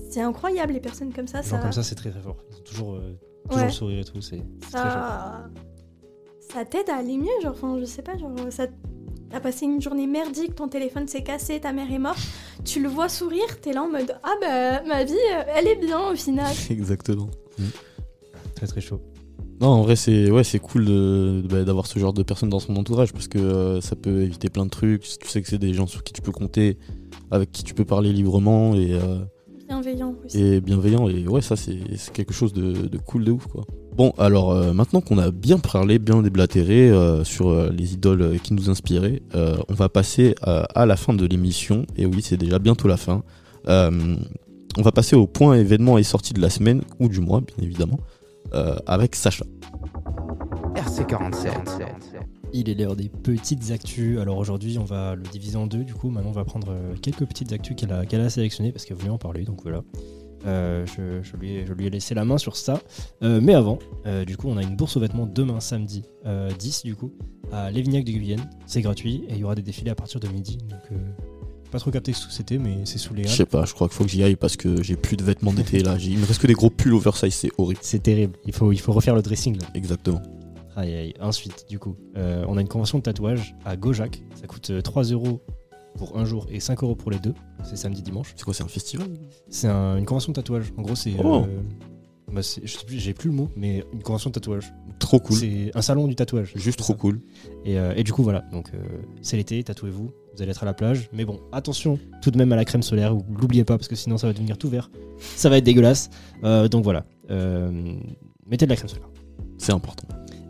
c'est 0.09 0.21
incroyable 0.21 0.71
les 0.73 0.79
personnes 0.79 1.11
comme 1.13 1.27
ça, 1.27 1.43
ça, 1.43 1.57
comme 1.57 1.73
ça, 1.73 1.83
c'est 1.83 1.95
très 1.95 2.09
très 2.11 2.21
fort. 2.21 2.37
Ils 2.51 2.55
ont 2.57 2.63
toujours, 2.63 2.93
euh, 2.95 3.19
toujours 3.49 3.57
Ouais. 3.59 3.65
le 3.65 3.71
sourire 3.73 3.99
et 3.99 4.03
tout. 4.05 4.21
C'est 4.21 4.41
c'est 4.63 4.71
très 4.77 4.89
fort. 4.89 4.91
ça, 4.91 5.49
ça 6.53 6.65
t'aide 6.65 6.89
à 6.89 6.95
aller 6.95 7.17
mieux, 7.17 7.27
genre, 7.43 7.51
enfin, 7.51 7.77
je 7.79 7.85
sais 7.85 8.01
pas, 8.01 8.17
genre, 8.17 8.31
ça, 8.49 8.67
t'as 9.29 9.39
passé 9.39 9.65
une 9.65 9.81
journée 9.81 10.07
merdique, 10.07 10.55
ton 10.55 10.67
téléphone 10.67 11.07
s'est 11.07 11.23
cassé, 11.23 11.59
ta 11.59 11.73
mère 11.73 11.91
est 11.91 11.99
morte, 11.99 12.19
tu 12.63 12.81
le 12.81 12.89
vois 12.89 13.09
sourire, 13.09 13.59
t'es 13.61 13.73
là 13.73 13.83
en 13.83 13.89
mode, 13.89 14.17
ah 14.23 14.33
bah, 14.41 14.83
ma 14.83 15.03
vie, 15.03 15.13
euh, 15.13 15.43
elle 15.55 15.67
est 15.67 15.75
bien 15.75 16.11
au 16.11 16.15
final. 16.15 16.53
Exactement. 16.69 17.29
Très 18.55 18.67
très 18.67 18.81
chaud. 18.81 19.01
Non, 19.59 19.69
en 19.69 19.81
vrai, 19.81 19.95
c'est 19.95 20.29
ouais, 20.29 20.43
c'est 20.43 20.59
cool 20.59 20.85
bah, 21.49 21.63
d'avoir 21.63 21.87
ce 21.87 21.97
genre 21.97 22.13
de 22.13 22.21
personnes 22.21 22.49
dans 22.49 22.59
son 22.59 22.75
entourage 22.75 23.11
parce 23.11 23.27
que 23.27 23.39
euh, 23.39 23.81
ça 23.81 23.95
peut 23.95 24.21
éviter 24.21 24.49
plein 24.49 24.65
de 24.65 24.69
trucs. 24.69 25.01
Tu 25.01 25.27
sais 25.27 25.41
que 25.41 25.47
c'est 25.47 25.57
des 25.57 25.73
gens 25.73 25.87
sur 25.87 26.03
qui 26.03 26.13
tu 26.13 26.21
peux 26.21 26.31
compter, 26.31 26.77
avec 27.31 27.51
qui 27.51 27.63
tu 27.63 27.73
peux 27.73 27.85
parler 27.85 28.13
librement 28.13 28.75
et, 28.75 28.93
euh, 28.93 29.19
Bienveillant 29.67 30.15
aussi. 30.25 30.41
et 30.41 30.61
bienveillant. 30.61 31.09
Et 31.09 31.27
ouais, 31.27 31.41
ça, 31.41 31.55
c'est 31.55 31.77
c'est 31.97 32.13
quelque 32.13 32.33
chose 32.33 32.53
de, 32.53 32.71
de 32.87 32.97
cool 32.97 33.23
de 33.25 33.31
ouf, 33.31 33.47
quoi. 33.47 33.63
Bon, 33.95 34.13
alors 34.17 34.51
euh, 34.51 34.73
maintenant 34.73 35.01
qu'on 35.01 35.17
a 35.17 35.31
bien 35.31 35.57
parlé, 35.59 35.97
bien 35.99 36.21
déblatéré 36.21 36.89
euh, 36.89 37.23
sur 37.23 37.49
euh, 37.49 37.69
les 37.75 37.93
idoles 37.93 38.39
qui 38.43 38.53
nous 38.53 38.69
inspiraient, 38.69 39.21
euh, 39.35 39.57
on 39.69 39.73
va 39.73 39.89
passer 39.89 40.35
euh, 40.47 40.63
à 40.75 40.85
la 40.85 40.95
fin 40.95 41.13
de 41.13 41.25
l'émission. 41.25 41.85
Et 41.95 42.05
oui, 42.05 42.21
c'est 42.21 42.37
déjà 42.37 42.59
bientôt 42.59 42.87
la 42.87 42.97
fin. 42.97 43.23
Euh, 43.67 44.15
on 44.77 44.81
va 44.83 44.91
passer 44.91 45.15
au 45.15 45.25
point 45.25 45.55
événement 45.55 45.97
et 45.97 46.03
sortie 46.03 46.33
de 46.33 46.39
la 46.41 46.49
semaine 46.51 46.81
ou 46.99 47.09
du 47.09 47.19
mois, 47.19 47.41
bien 47.41 47.65
évidemment, 47.65 47.99
euh, 48.53 48.75
avec 48.85 49.15
Sacha. 49.15 49.45
RC47. 50.75 51.47
Il 52.53 52.69
est 52.69 52.75
l'heure 52.75 52.95
des 52.95 53.09
petites 53.09 53.71
actus. 53.71 54.19
Alors 54.19 54.37
aujourd'hui, 54.37 54.77
on 54.77 54.85
va 54.85 55.15
le 55.15 55.23
diviser 55.23 55.57
en 55.57 55.67
deux. 55.67 55.83
Du 55.83 55.93
coup, 55.93 56.09
maintenant, 56.09 56.29
on 56.29 56.33
va 56.33 56.45
prendre 56.45 56.69
euh, 56.71 56.95
quelques 57.01 57.25
petites 57.25 57.51
actus 57.51 57.75
qu'elle 57.75 57.91
a, 57.91 58.29
sélectionnées 58.29 58.71
parce 58.71 58.85
qu'elle 58.85 58.97
voulait 58.97 59.11
en 59.11 59.17
parler. 59.17 59.43
Donc 59.43 59.63
voilà. 59.63 59.83
Euh, 60.45 60.85
je, 60.85 61.21
je 61.23 61.35
lui 61.35 61.55
ai, 61.55 61.65
je 61.65 61.73
lui 61.73 61.87
ai 61.87 61.89
laissé 61.89 62.13
la 62.13 62.25
main 62.25 62.37
sur 62.37 62.55
ça. 62.55 62.81
Euh, 63.23 63.39
mais 63.41 63.53
avant, 63.53 63.79
euh, 64.05 64.23
du 64.23 64.37
coup, 64.37 64.47
on 64.47 64.57
a 64.57 64.63
une 64.63 64.75
bourse 64.75 64.97
aux 64.97 64.99
vêtements 64.99 65.25
demain 65.25 65.59
samedi 65.59 66.03
euh, 66.25 66.51
10 66.57 66.83
du 66.83 66.95
coup 66.95 67.11
à 67.51 67.71
Lévignac 67.71 68.03
de 68.03 68.11
Guyenne. 68.11 68.49
C'est 68.65 68.81
gratuit 68.81 69.23
et 69.29 69.33
il 69.33 69.39
y 69.39 69.43
aura 69.43 69.55
des 69.55 69.61
défilés 69.61 69.91
à 69.91 69.95
partir 69.95 70.19
de 70.19 70.27
midi. 70.27 70.57
Donc 70.69 70.79
euh, 70.91 70.95
pas 71.71 71.79
trop 71.79 71.91
capté 71.91 72.13
sous 72.13 72.29
c'était, 72.29 72.57
mais 72.57 72.77
c'est 72.85 72.97
sous 72.97 73.13
les 73.13 73.23
Je 73.23 73.29
sais 73.29 73.45
pas, 73.45 73.65
je 73.65 73.73
crois 73.73 73.87
qu'il 73.87 73.97
faut 73.97 74.03
que 74.03 74.09
j'y 74.09 74.23
aille 74.23 74.35
parce 74.35 74.55
que 74.55 74.81
j'ai 74.83 74.95
plus 74.95 75.17
de 75.17 75.23
vêtements 75.23 75.53
d'été 75.53 75.79
là. 75.79 75.97
Il 75.99 76.17
me 76.17 76.25
reste 76.25 76.41
que 76.41 76.47
des 76.47 76.53
gros 76.53 76.69
pulls 76.69 76.93
oversize, 76.93 77.33
c'est 77.33 77.51
horrible. 77.57 77.79
C'est 77.83 78.03
terrible. 78.03 78.37
Il 78.45 78.53
faut, 78.53 78.71
il 78.71 78.79
faut 78.79 78.93
refaire 78.93 79.15
le 79.15 79.21
dressing 79.21 79.57
là. 79.59 79.67
Exactement. 79.73 80.21
Aïe, 80.77 80.93
aïe. 80.93 81.13
Ensuite, 81.19 81.65
du 81.67 81.79
coup, 81.79 81.95
euh, 82.17 82.45
on 82.47 82.55
a 82.57 82.61
une 82.61 82.67
convention 82.67 82.99
de 82.99 83.03
tatouage 83.03 83.55
à 83.65 83.75
Gojac. 83.75 84.21
Ça 84.39 84.45
coûte 84.47 84.69
euh, 84.69 84.81
3 84.81 85.03
euros 85.05 85.41
pour 85.95 86.17
un 86.17 86.23
jour 86.23 86.45
et 86.51 86.59
5 86.59 86.83
euros 86.83 86.95
pour 86.95 87.09
les 87.11 87.17
deux. 87.17 87.33
C'est 87.63 87.75
samedi, 87.75 88.03
dimanche. 88.03 88.33
C'est 88.35 88.43
quoi, 88.45 88.53
c'est 88.53 88.63
un 88.63 88.67
festival 88.67 89.07
C'est 89.49 89.67
un- 89.67 89.97
une 89.97 90.05
convention 90.05 90.31
de 90.31 90.35
tatouage. 90.35 90.71
En 90.77 90.83
gros, 90.83 90.95
c'est. 90.95 91.13
Oh. 91.23 91.45
euh, 91.47 91.61
bah, 92.31 92.43
c'est- 92.43 92.61
je 92.65 92.77
sais 92.77 92.85
plus, 92.85 92.99
j'ai 92.99 93.15
plus 93.15 93.29
le 93.31 93.35
mot, 93.35 93.49
mais 93.55 93.83
une 93.91 94.03
convention 94.03 94.29
de 94.29 94.35
tatouage. 94.35 94.71
Trop 94.99 95.19
cool. 95.19 95.37
C'est 95.37 95.71
un 95.75 95.81
salon 95.81 96.07
du 96.07 96.15
tatouage. 96.15 96.51
Juste 96.55 96.65
C'est 96.79 96.83
trop 96.83 96.93
ça. 96.93 96.99
cool. 96.99 97.21
Et, 97.65 97.79
euh, 97.79 97.93
et 97.95 98.03
du 98.03 98.13
coup, 98.13 98.21
voilà. 98.21 98.41
Donc, 98.51 98.69
euh, 98.75 98.77
c'est 99.23 99.35
l'été, 99.37 99.63
tatouez-vous. 99.63 100.11
Vous 100.35 100.41
allez 100.43 100.51
être 100.51 100.61
à 100.61 100.67
la 100.67 100.75
plage. 100.75 101.09
Mais 101.13 101.25
bon, 101.25 101.39
attention 101.51 101.97
tout 102.21 102.29
de 102.29 102.37
même 102.37 102.51
à 102.51 102.55
la 102.55 102.65
crème 102.65 102.83
solaire. 102.83 103.15
ou 103.15 103.23
L'oubliez 103.39 103.63
pas 103.63 103.77
parce 103.79 103.87
que 103.87 103.95
sinon, 103.95 104.19
ça 104.19 104.27
va 104.27 104.33
devenir 104.33 104.59
tout 104.59 104.69
vert. 104.69 104.91
Ça 105.17 105.49
va 105.49 105.57
être 105.57 105.63
dégueulasse. 105.63 106.11
Euh, 106.43 106.67
donc 106.67 106.83
voilà. 106.83 107.05
Euh, 107.31 107.95
mettez 108.45 108.65
de 108.65 108.69
la 108.69 108.75
crème 108.75 108.89
solaire. 108.89 109.09
C'est 109.57 109.71
important. 109.71 110.07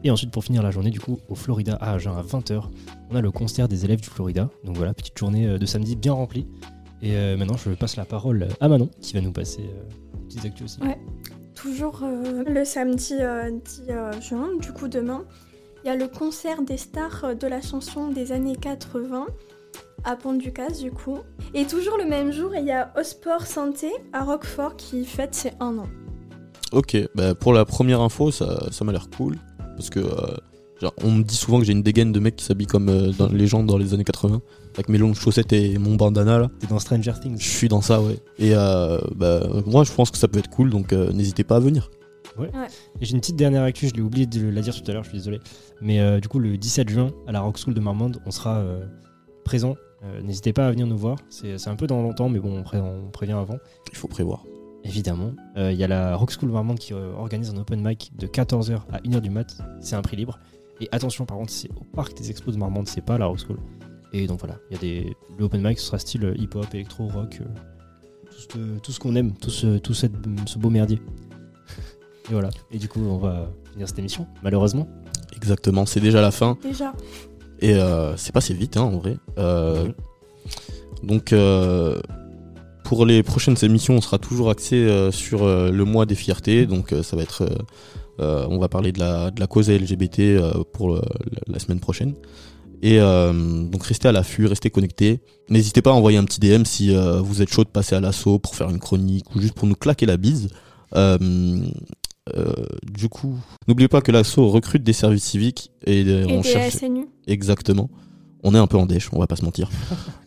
Et 0.08 0.10
ensuite, 0.10 0.32
pour 0.32 0.46
finir 0.46 0.64
la 0.64 0.72
journée, 0.72 0.90
du 0.90 1.02
coup, 1.02 1.20
au 1.28 1.36
Florida 1.36 1.76
à 1.82 1.96
Agen 1.96 2.14
à 2.16 2.22
20h, 2.22 2.64
on 3.10 3.16
a 3.18 3.20
le 3.20 3.30
concert 3.30 3.68
des 3.68 3.84
élèves 3.84 4.00
du 4.00 4.08
Florida. 4.08 4.50
Donc 4.64 4.78
voilà, 4.78 4.94
petite 4.94 5.18
journée 5.18 5.46
euh, 5.46 5.58
de 5.58 5.66
samedi 5.66 5.98
bien 5.98 6.14
remplie. 6.14 6.48
Et 7.02 7.18
euh, 7.18 7.36
maintenant, 7.36 7.58
je 7.58 7.72
passe 7.72 7.98
la 7.98 8.06
parole 8.06 8.48
à 8.62 8.70
Manon, 8.70 8.90
qui 9.02 9.16
va 9.16 9.20
nous 9.20 9.34
passer 9.34 9.64
euh, 9.64 9.84
des 10.14 10.28
petites 10.28 10.46
actus 10.46 10.64
aussi. 10.64 10.82
Ouais. 10.82 10.98
Toujours 11.56 12.04
euh, 12.04 12.46
le 12.48 12.64
samedi 12.64 13.16
euh, 13.20 13.52
10 13.52 13.82
euh, 13.90 14.22
juin, 14.22 14.48
du 14.62 14.72
coup 14.72 14.88
demain, 14.88 15.26
il 15.84 15.88
y 15.88 15.92
a 15.92 15.98
le 15.98 16.08
concert 16.08 16.62
des 16.62 16.78
stars 16.78 17.26
euh, 17.26 17.34
de 17.34 17.46
la 17.46 17.60
chanson 17.60 18.08
des 18.08 18.32
années 18.32 18.56
80 18.56 19.26
à 20.06 20.16
Pont-du-Casse 20.16 20.80
du 20.80 20.92
coup. 20.92 21.18
Et 21.54 21.66
toujours 21.66 21.98
le 21.98 22.06
même 22.06 22.32
jour, 22.32 22.56
il 22.56 22.64
y 22.64 22.72
a 22.72 22.94
Osport 22.96 23.46
Santé 23.46 23.92
à 24.14 24.24
Roquefort 24.24 24.78
qui 24.78 25.04
fête 25.04 25.36
ses 25.36 25.52
un 25.60 25.80
an. 25.80 25.88
Ok, 26.72 26.96
bah 27.14 27.36
pour 27.36 27.52
la 27.52 27.66
première 27.66 28.00
info, 28.00 28.32
ça, 28.32 28.72
ça 28.72 28.86
m'a 28.86 28.94
l'air 28.94 29.10
cool. 29.10 29.36
Parce 29.78 29.90
que 29.90 30.00
euh, 30.00 30.36
genre, 30.82 30.94
on 31.04 31.12
me 31.12 31.24
dit 31.24 31.36
souvent 31.36 31.60
que 31.60 31.66
j'ai 31.66 31.72
une 31.72 31.84
dégaine 31.84 32.12
de 32.12 32.20
mec 32.20 32.36
qui 32.36 32.44
s'habille 32.46 32.68
comme 32.68 32.90
euh, 32.90 33.12
dans 33.18 33.30
les 33.30 33.48
gens 33.48 33.64
dans 33.64 33.78
les 33.78 33.94
années 33.94 34.04
80. 34.04 34.42
Avec 34.76 34.90
mes 34.90 34.98
longues 34.98 35.16
chaussettes 35.16 35.54
et 35.54 35.78
mon 35.78 35.96
bandana 35.96 36.38
là. 36.40 36.52
T'es 36.60 36.68
dans 36.68 36.80
Stranger 36.80 37.14
Things. 37.22 37.38
Je 37.40 37.48
suis 37.50 37.68
dans 37.70 37.82
ça, 37.82 38.02
ouais. 38.02 38.20
Et 38.38 38.52
euh, 38.54 39.00
bah, 39.16 39.40
moi, 39.66 39.84
je 39.84 39.92
pense 39.92 40.12
que 40.12 40.18
ça 40.18 40.28
peut 40.28 40.40
être 40.40 40.50
cool, 40.50 40.70
donc 40.70 40.92
euh, 40.94 41.12
n'hésitez 41.14 41.44
pas 41.44 41.56
à 41.56 41.60
venir. 41.60 41.90
Ouais. 42.38 42.46
Ouais. 42.54 42.68
Et 43.02 43.06
j'ai 43.06 43.14
une 43.14 43.20
petite 43.22 43.36
dernière 43.38 43.64
actu, 43.64 43.88
je 43.88 43.94
l'ai 43.96 44.02
oublié 44.02 44.28
de 44.28 44.50
la 44.50 44.62
dire 44.62 44.76
tout 44.80 44.92
à 44.92 44.94
l'heure, 44.94 45.04
je 45.04 45.10
suis 45.10 45.18
désolé. 45.18 45.40
Mais 45.82 46.00
euh, 46.00 46.20
du 46.20 46.28
coup, 46.28 46.38
le 46.38 46.58
17 46.58 46.90
juin, 46.90 47.12
à 47.26 47.32
la 47.32 47.42
Rock 47.42 47.58
School 47.58 47.74
de 47.74 47.80
Marmande, 47.80 48.20
on 48.28 48.32
sera 48.32 48.58
euh, 48.58 48.86
présent. 49.44 49.76
Euh, 50.04 50.22
N'hésitez 50.22 50.54
pas 50.54 50.68
à 50.68 50.70
venir 50.70 50.86
nous 50.86 50.98
voir. 50.98 51.18
C'est 51.30 51.58
c'est 51.58 51.72
un 51.72 51.76
peu 51.76 51.88
dans 51.88 52.04
longtemps, 52.04 52.30
mais 52.30 52.38
bon, 52.40 52.56
on, 52.60 52.62
pré- 52.62 52.80
on 52.80 53.10
prévient 53.10 53.32
avant. 53.34 53.58
Il 53.92 53.98
faut 53.98 54.08
prévoir. 54.08 54.44
Évidemment. 54.84 55.32
Euh, 55.58 55.72
Il 55.72 55.78
y 55.80 55.84
a 55.84 55.88
la 55.88 56.16
Rock 56.16 56.32
School 56.32 56.50
Marmande 56.52 56.80
qui 56.80 56.94
euh, 56.94 57.12
organise 57.14 57.50
un 57.50 57.58
open 57.58 57.82
mic 57.86 58.12
de 58.18 58.28
14h 58.28 58.80
à 58.92 59.00
1h 59.00 59.20
du 59.22 59.30
mat. 59.30 59.58
C'est 59.82 59.96
un 59.96 60.02
prix 60.02 60.16
libre. 60.18 60.40
Et 60.80 60.88
attention, 60.92 61.26
par 61.26 61.38
contre, 61.38 61.52
c'est 61.52 61.70
au 61.72 61.84
parc 61.96 62.16
des 62.16 62.30
expos 62.30 62.54
de 62.54 62.60
Marmande, 62.60 62.88
c'est 62.88 63.02
pas 63.02 63.18
la 63.18 63.26
Rock 63.26 63.40
School. 63.40 63.58
Et 64.14 64.28
donc 64.28 64.40
voilà, 64.40 64.56
il 64.70 64.74
y 64.76 64.78
a 64.78 64.82
des. 64.82 65.16
Le 65.38 65.46
open 65.46 65.62
mic, 65.62 65.80
ce 65.80 65.86
sera 65.88 66.00
style 66.00 66.24
euh, 66.26 66.36
hip-hop, 66.38 66.66
électro, 66.74 67.08
rock. 67.08 67.40
euh, 67.42 67.46
tout 68.30 68.40
ce, 68.54 68.80
tout 68.80 68.92
ce 68.92 69.00
qu'on 69.00 69.16
aime, 69.16 69.34
tout, 69.34 69.50
ce, 69.50 69.78
tout 69.80 69.94
cette- 69.94 70.14
ce 70.46 70.58
beau 70.60 70.70
merdier. 70.70 71.02
Et 72.30 72.34
voilà. 72.34 72.50
Et 72.72 72.78
du 72.78 72.88
coup, 72.88 73.02
on 73.02 73.18
va 73.18 73.50
finir 73.72 73.88
cette 73.88 74.00
émission, 74.00 74.28
malheureusement. 74.44 74.88
Exactement, 75.36 75.86
c'est 75.86 76.00
déjà 76.00 76.22
la 76.22 76.32
fin. 76.32 76.58
Déjà. 76.64 76.94
Et 77.60 77.74
euh, 77.76 78.16
c'est 78.16 78.32
passé 78.32 78.54
vite, 78.54 78.78
hein, 78.78 78.82
en 78.84 78.98
vrai. 78.98 79.18
Euh, 79.40 79.92
Donc, 81.04 81.34
euh, 81.34 82.00
pour 82.88 83.06
les 83.06 83.22
prochaines 83.22 83.58
émissions, 83.64 83.96
on 83.96 84.02
sera 84.02 84.18
toujours 84.18 84.50
axé 84.50 84.78
euh, 84.78 85.12
sur 85.12 85.44
euh, 85.44 85.72
le 85.72 85.84
mois 85.84 86.06
des 86.06 86.16
fiertés. 86.16 86.66
Donc, 86.66 86.94
euh, 86.94 87.04
ça 87.04 87.18
va 87.18 87.24
être. 87.24 87.46
on 88.18 88.58
va 88.60 88.70
parler 88.70 88.94
de 88.94 89.00
la, 89.00 89.30
de 89.30 89.42
la 89.42 89.46
cause 89.48 89.70
LGBT 89.70 90.40
pour 90.72 90.98
la, 91.48 91.60
semaine 91.60 91.82
prochaine. 91.82 92.14
Et 92.82 93.02
euh, 93.02 93.34
donc, 93.64 93.84
restez 93.84 94.08
à 94.08 94.14
l'affût, 94.14 94.46
restez 94.46 94.70
connectés. 94.70 95.20
N'hésitez 95.50 95.82
pas 95.82 95.90
à 95.90 95.94
envoyer 95.94 96.18
un 96.18 96.24
petit 96.24 96.40
DM 96.40 96.64
si 96.64 96.96
euh, 96.96 97.20
vous 97.20 97.42
êtes 97.42 97.50
chaud 97.50 97.66
de 97.66 97.70
passer 97.70 97.94
à 97.94 98.00
l'assaut 98.00 98.40
pour 98.40 98.56
faire 98.56 98.70
une 98.70 98.80
chronique 98.80 99.36
ou 99.36 99.42
juste 99.42 99.54
pour 99.54 99.68
nous 99.68 99.76
claquer 99.76 100.06
la 100.06 100.16
bise. 100.16 100.48
Euh, 100.96 101.20
du 102.90 103.10
coup, 103.10 103.38
n'oubliez 103.68 103.90
pas 103.90 104.00
que 104.00 104.14
l'assaut 104.14 104.48
recrute 104.48 104.84
des 104.84 104.94
services 104.94 105.26
civiques 105.26 105.72
et, 105.86 106.02
Et 106.02 106.26
on 106.26 106.40
des 106.40 106.48
cherche. 106.48 106.76
SNU. 106.76 107.08
Exactement. 107.28 107.90
On 108.44 108.54
est 108.54 108.58
un 108.58 108.68
peu 108.68 108.78
en 108.78 108.86
dèche, 108.86 109.10
on 109.12 109.20
va 109.20 109.28
pas 109.28 109.36
se 109.36 109.46
mentir. 109.46 109.70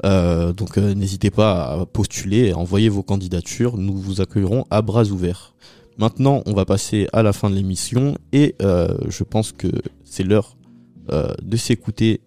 Euh, 0.02 0.54
donc 0.54 0.78
euh, 0.78 0.94
n'hésitez 0.94 1.30
pas 1.30 1.72
à 1.72 1.84
postuler, 1.84 2.52
à 2.52 2.56
envoyer 2.56 2.88
vos 2.88 3.02
candidatures. 3.02 3.76
Nous 3.76 3.94
vous 3.94 4.22
accueillerons 4.22 4.64
à 4.70 4.80
bras 4.80 5.04
ouverts. 5.04 5.52
Maintenant, 5.98 6.42
on 6.46 6.54
va 6.54 6.64
passer 6.64 7.06
à 7.12 7.22
la 7.22 7.34
fin 7.34 7.50
de 7.50 7.54
l'émission 7.54 8.16
et 8.32 8.54
euh, 8.62 8.96
je 9.08 9.24
pense 9.24 9.52
que 9.52 9.68
c'est 10.04 10.22
l'heure 10.22 10.56
de 11.42 11.56
s'écouter 11.58 12.22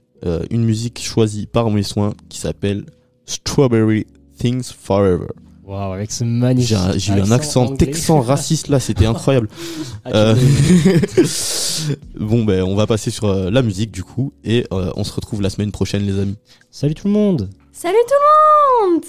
une 0.51 0.63
musique 0.63 1.01
choisie 1.01 1.47
par 1.47 1.71
mes 1.71 1.81
soins 1.81 2.13
qui 2.29 2.37
s'appelle 2.37 2.85
Strawberry 3.25 4.05
Things 4.37 4.71
Forever. 4.71 5.29
Waouh, 5.73 5.93
avec 5.93 6.11
ce 6.11 6.23
magnifique. 6.23 6.77
J'ai 6.97 7.13
eu 7.13 7.19
un 7.19 7.31
accent 7.31 7.63
anglais. 7.63 7.77
texan 7.77 8.21
raciste 8.21 8.67
là, 8.67 8.79
c'était 8.79 9.05
incroyable. 9.07 9.47
Ah, 10.05 10.09
Euh, 10.13 10.35
bon 12.19 12.43
ben 12.43 12.61
on 12.63 12.75
va 12.75 12.85
passer 12.85 13.09
sur 13.09 13.23
euh, 13.29 13.49
la 13.49 13.61
musique 13.61 13.89
du 13.89 14.03
coup 14.03 14.33
et 14.43 14.65
euh, 14.73 14.91
on 14.97 15.05
se 15.05 15.13
retrouve 15.13 15.41
la 15.41 15.49
semaine 15.49 15.71
prochaine 15.71 16.05
les 16.05 16.19
amis. 16.19 16.35
Salut 16.71 16.93
tout 16.93 17.07
le 17.07 17.13
monde 17.13 17.49
Salut 17.71 17.95
tout 18.05 18.13
le 18.19 18.91
monde 18.97 19.03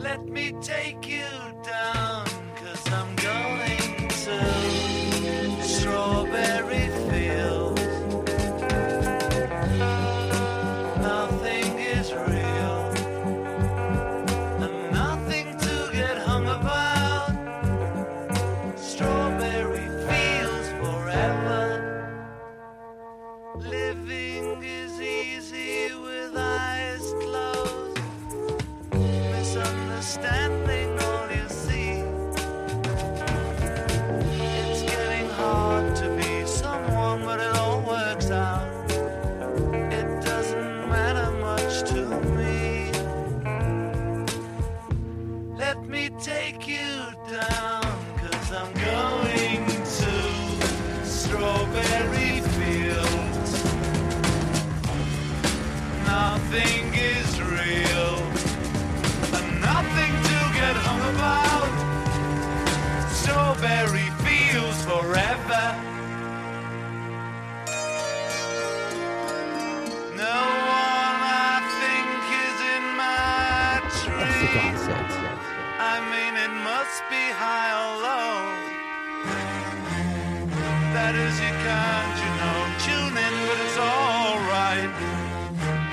Let 0.00 0.24
me 0.30 0.52
take 0.62 0.97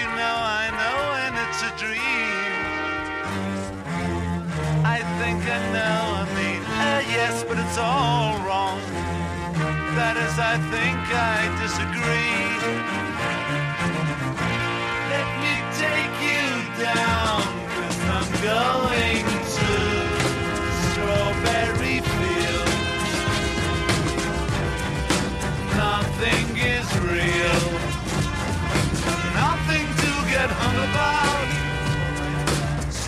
You 0.00 0.06
know 0.20 0.36
I 0.60 0.66
know 0.80 0.96
when 1.14 1.32
it's 1.44 1.60
a 1.70 1.72
dream. 1.82 2.52
I 4.96 4.98
think 5.20 5.40
I 5.56 5.60
know, 5.76 6.00
I 6.22 6.26
mean, 6.38 6.62
uh, 6.64 7.02
yes, 7.16 7.44
but 7.48 7.56
it's 7.64 7.76
all 7.76 8.32
wrong. 8.46 8.80
That 9.98 10.16
is, 10.24 10.36
I 10.52 10.56
think 10.72 11.00
I 11.32 11.38
disagree. 11.64 12.48
Let 15.12 15.28
me 15.44 15.54
take 15.84 16.16
you 16.30 16.46
down, 16.80 17.40
cause 17.76 18.00
I'm 18.16 18.28
going 18.48 18.89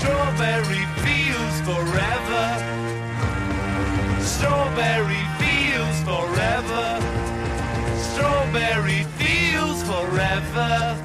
Strawberry 0.03 0.85
fields 1.05 1.61
forever. 1.61 2.47
Strawberry 4.21 5.23
fields 5.39 6.03
forever. 6.03 6.99
Strawberry 8.11 9.05
fields 9.17 9.85
forever. 9.85 11.02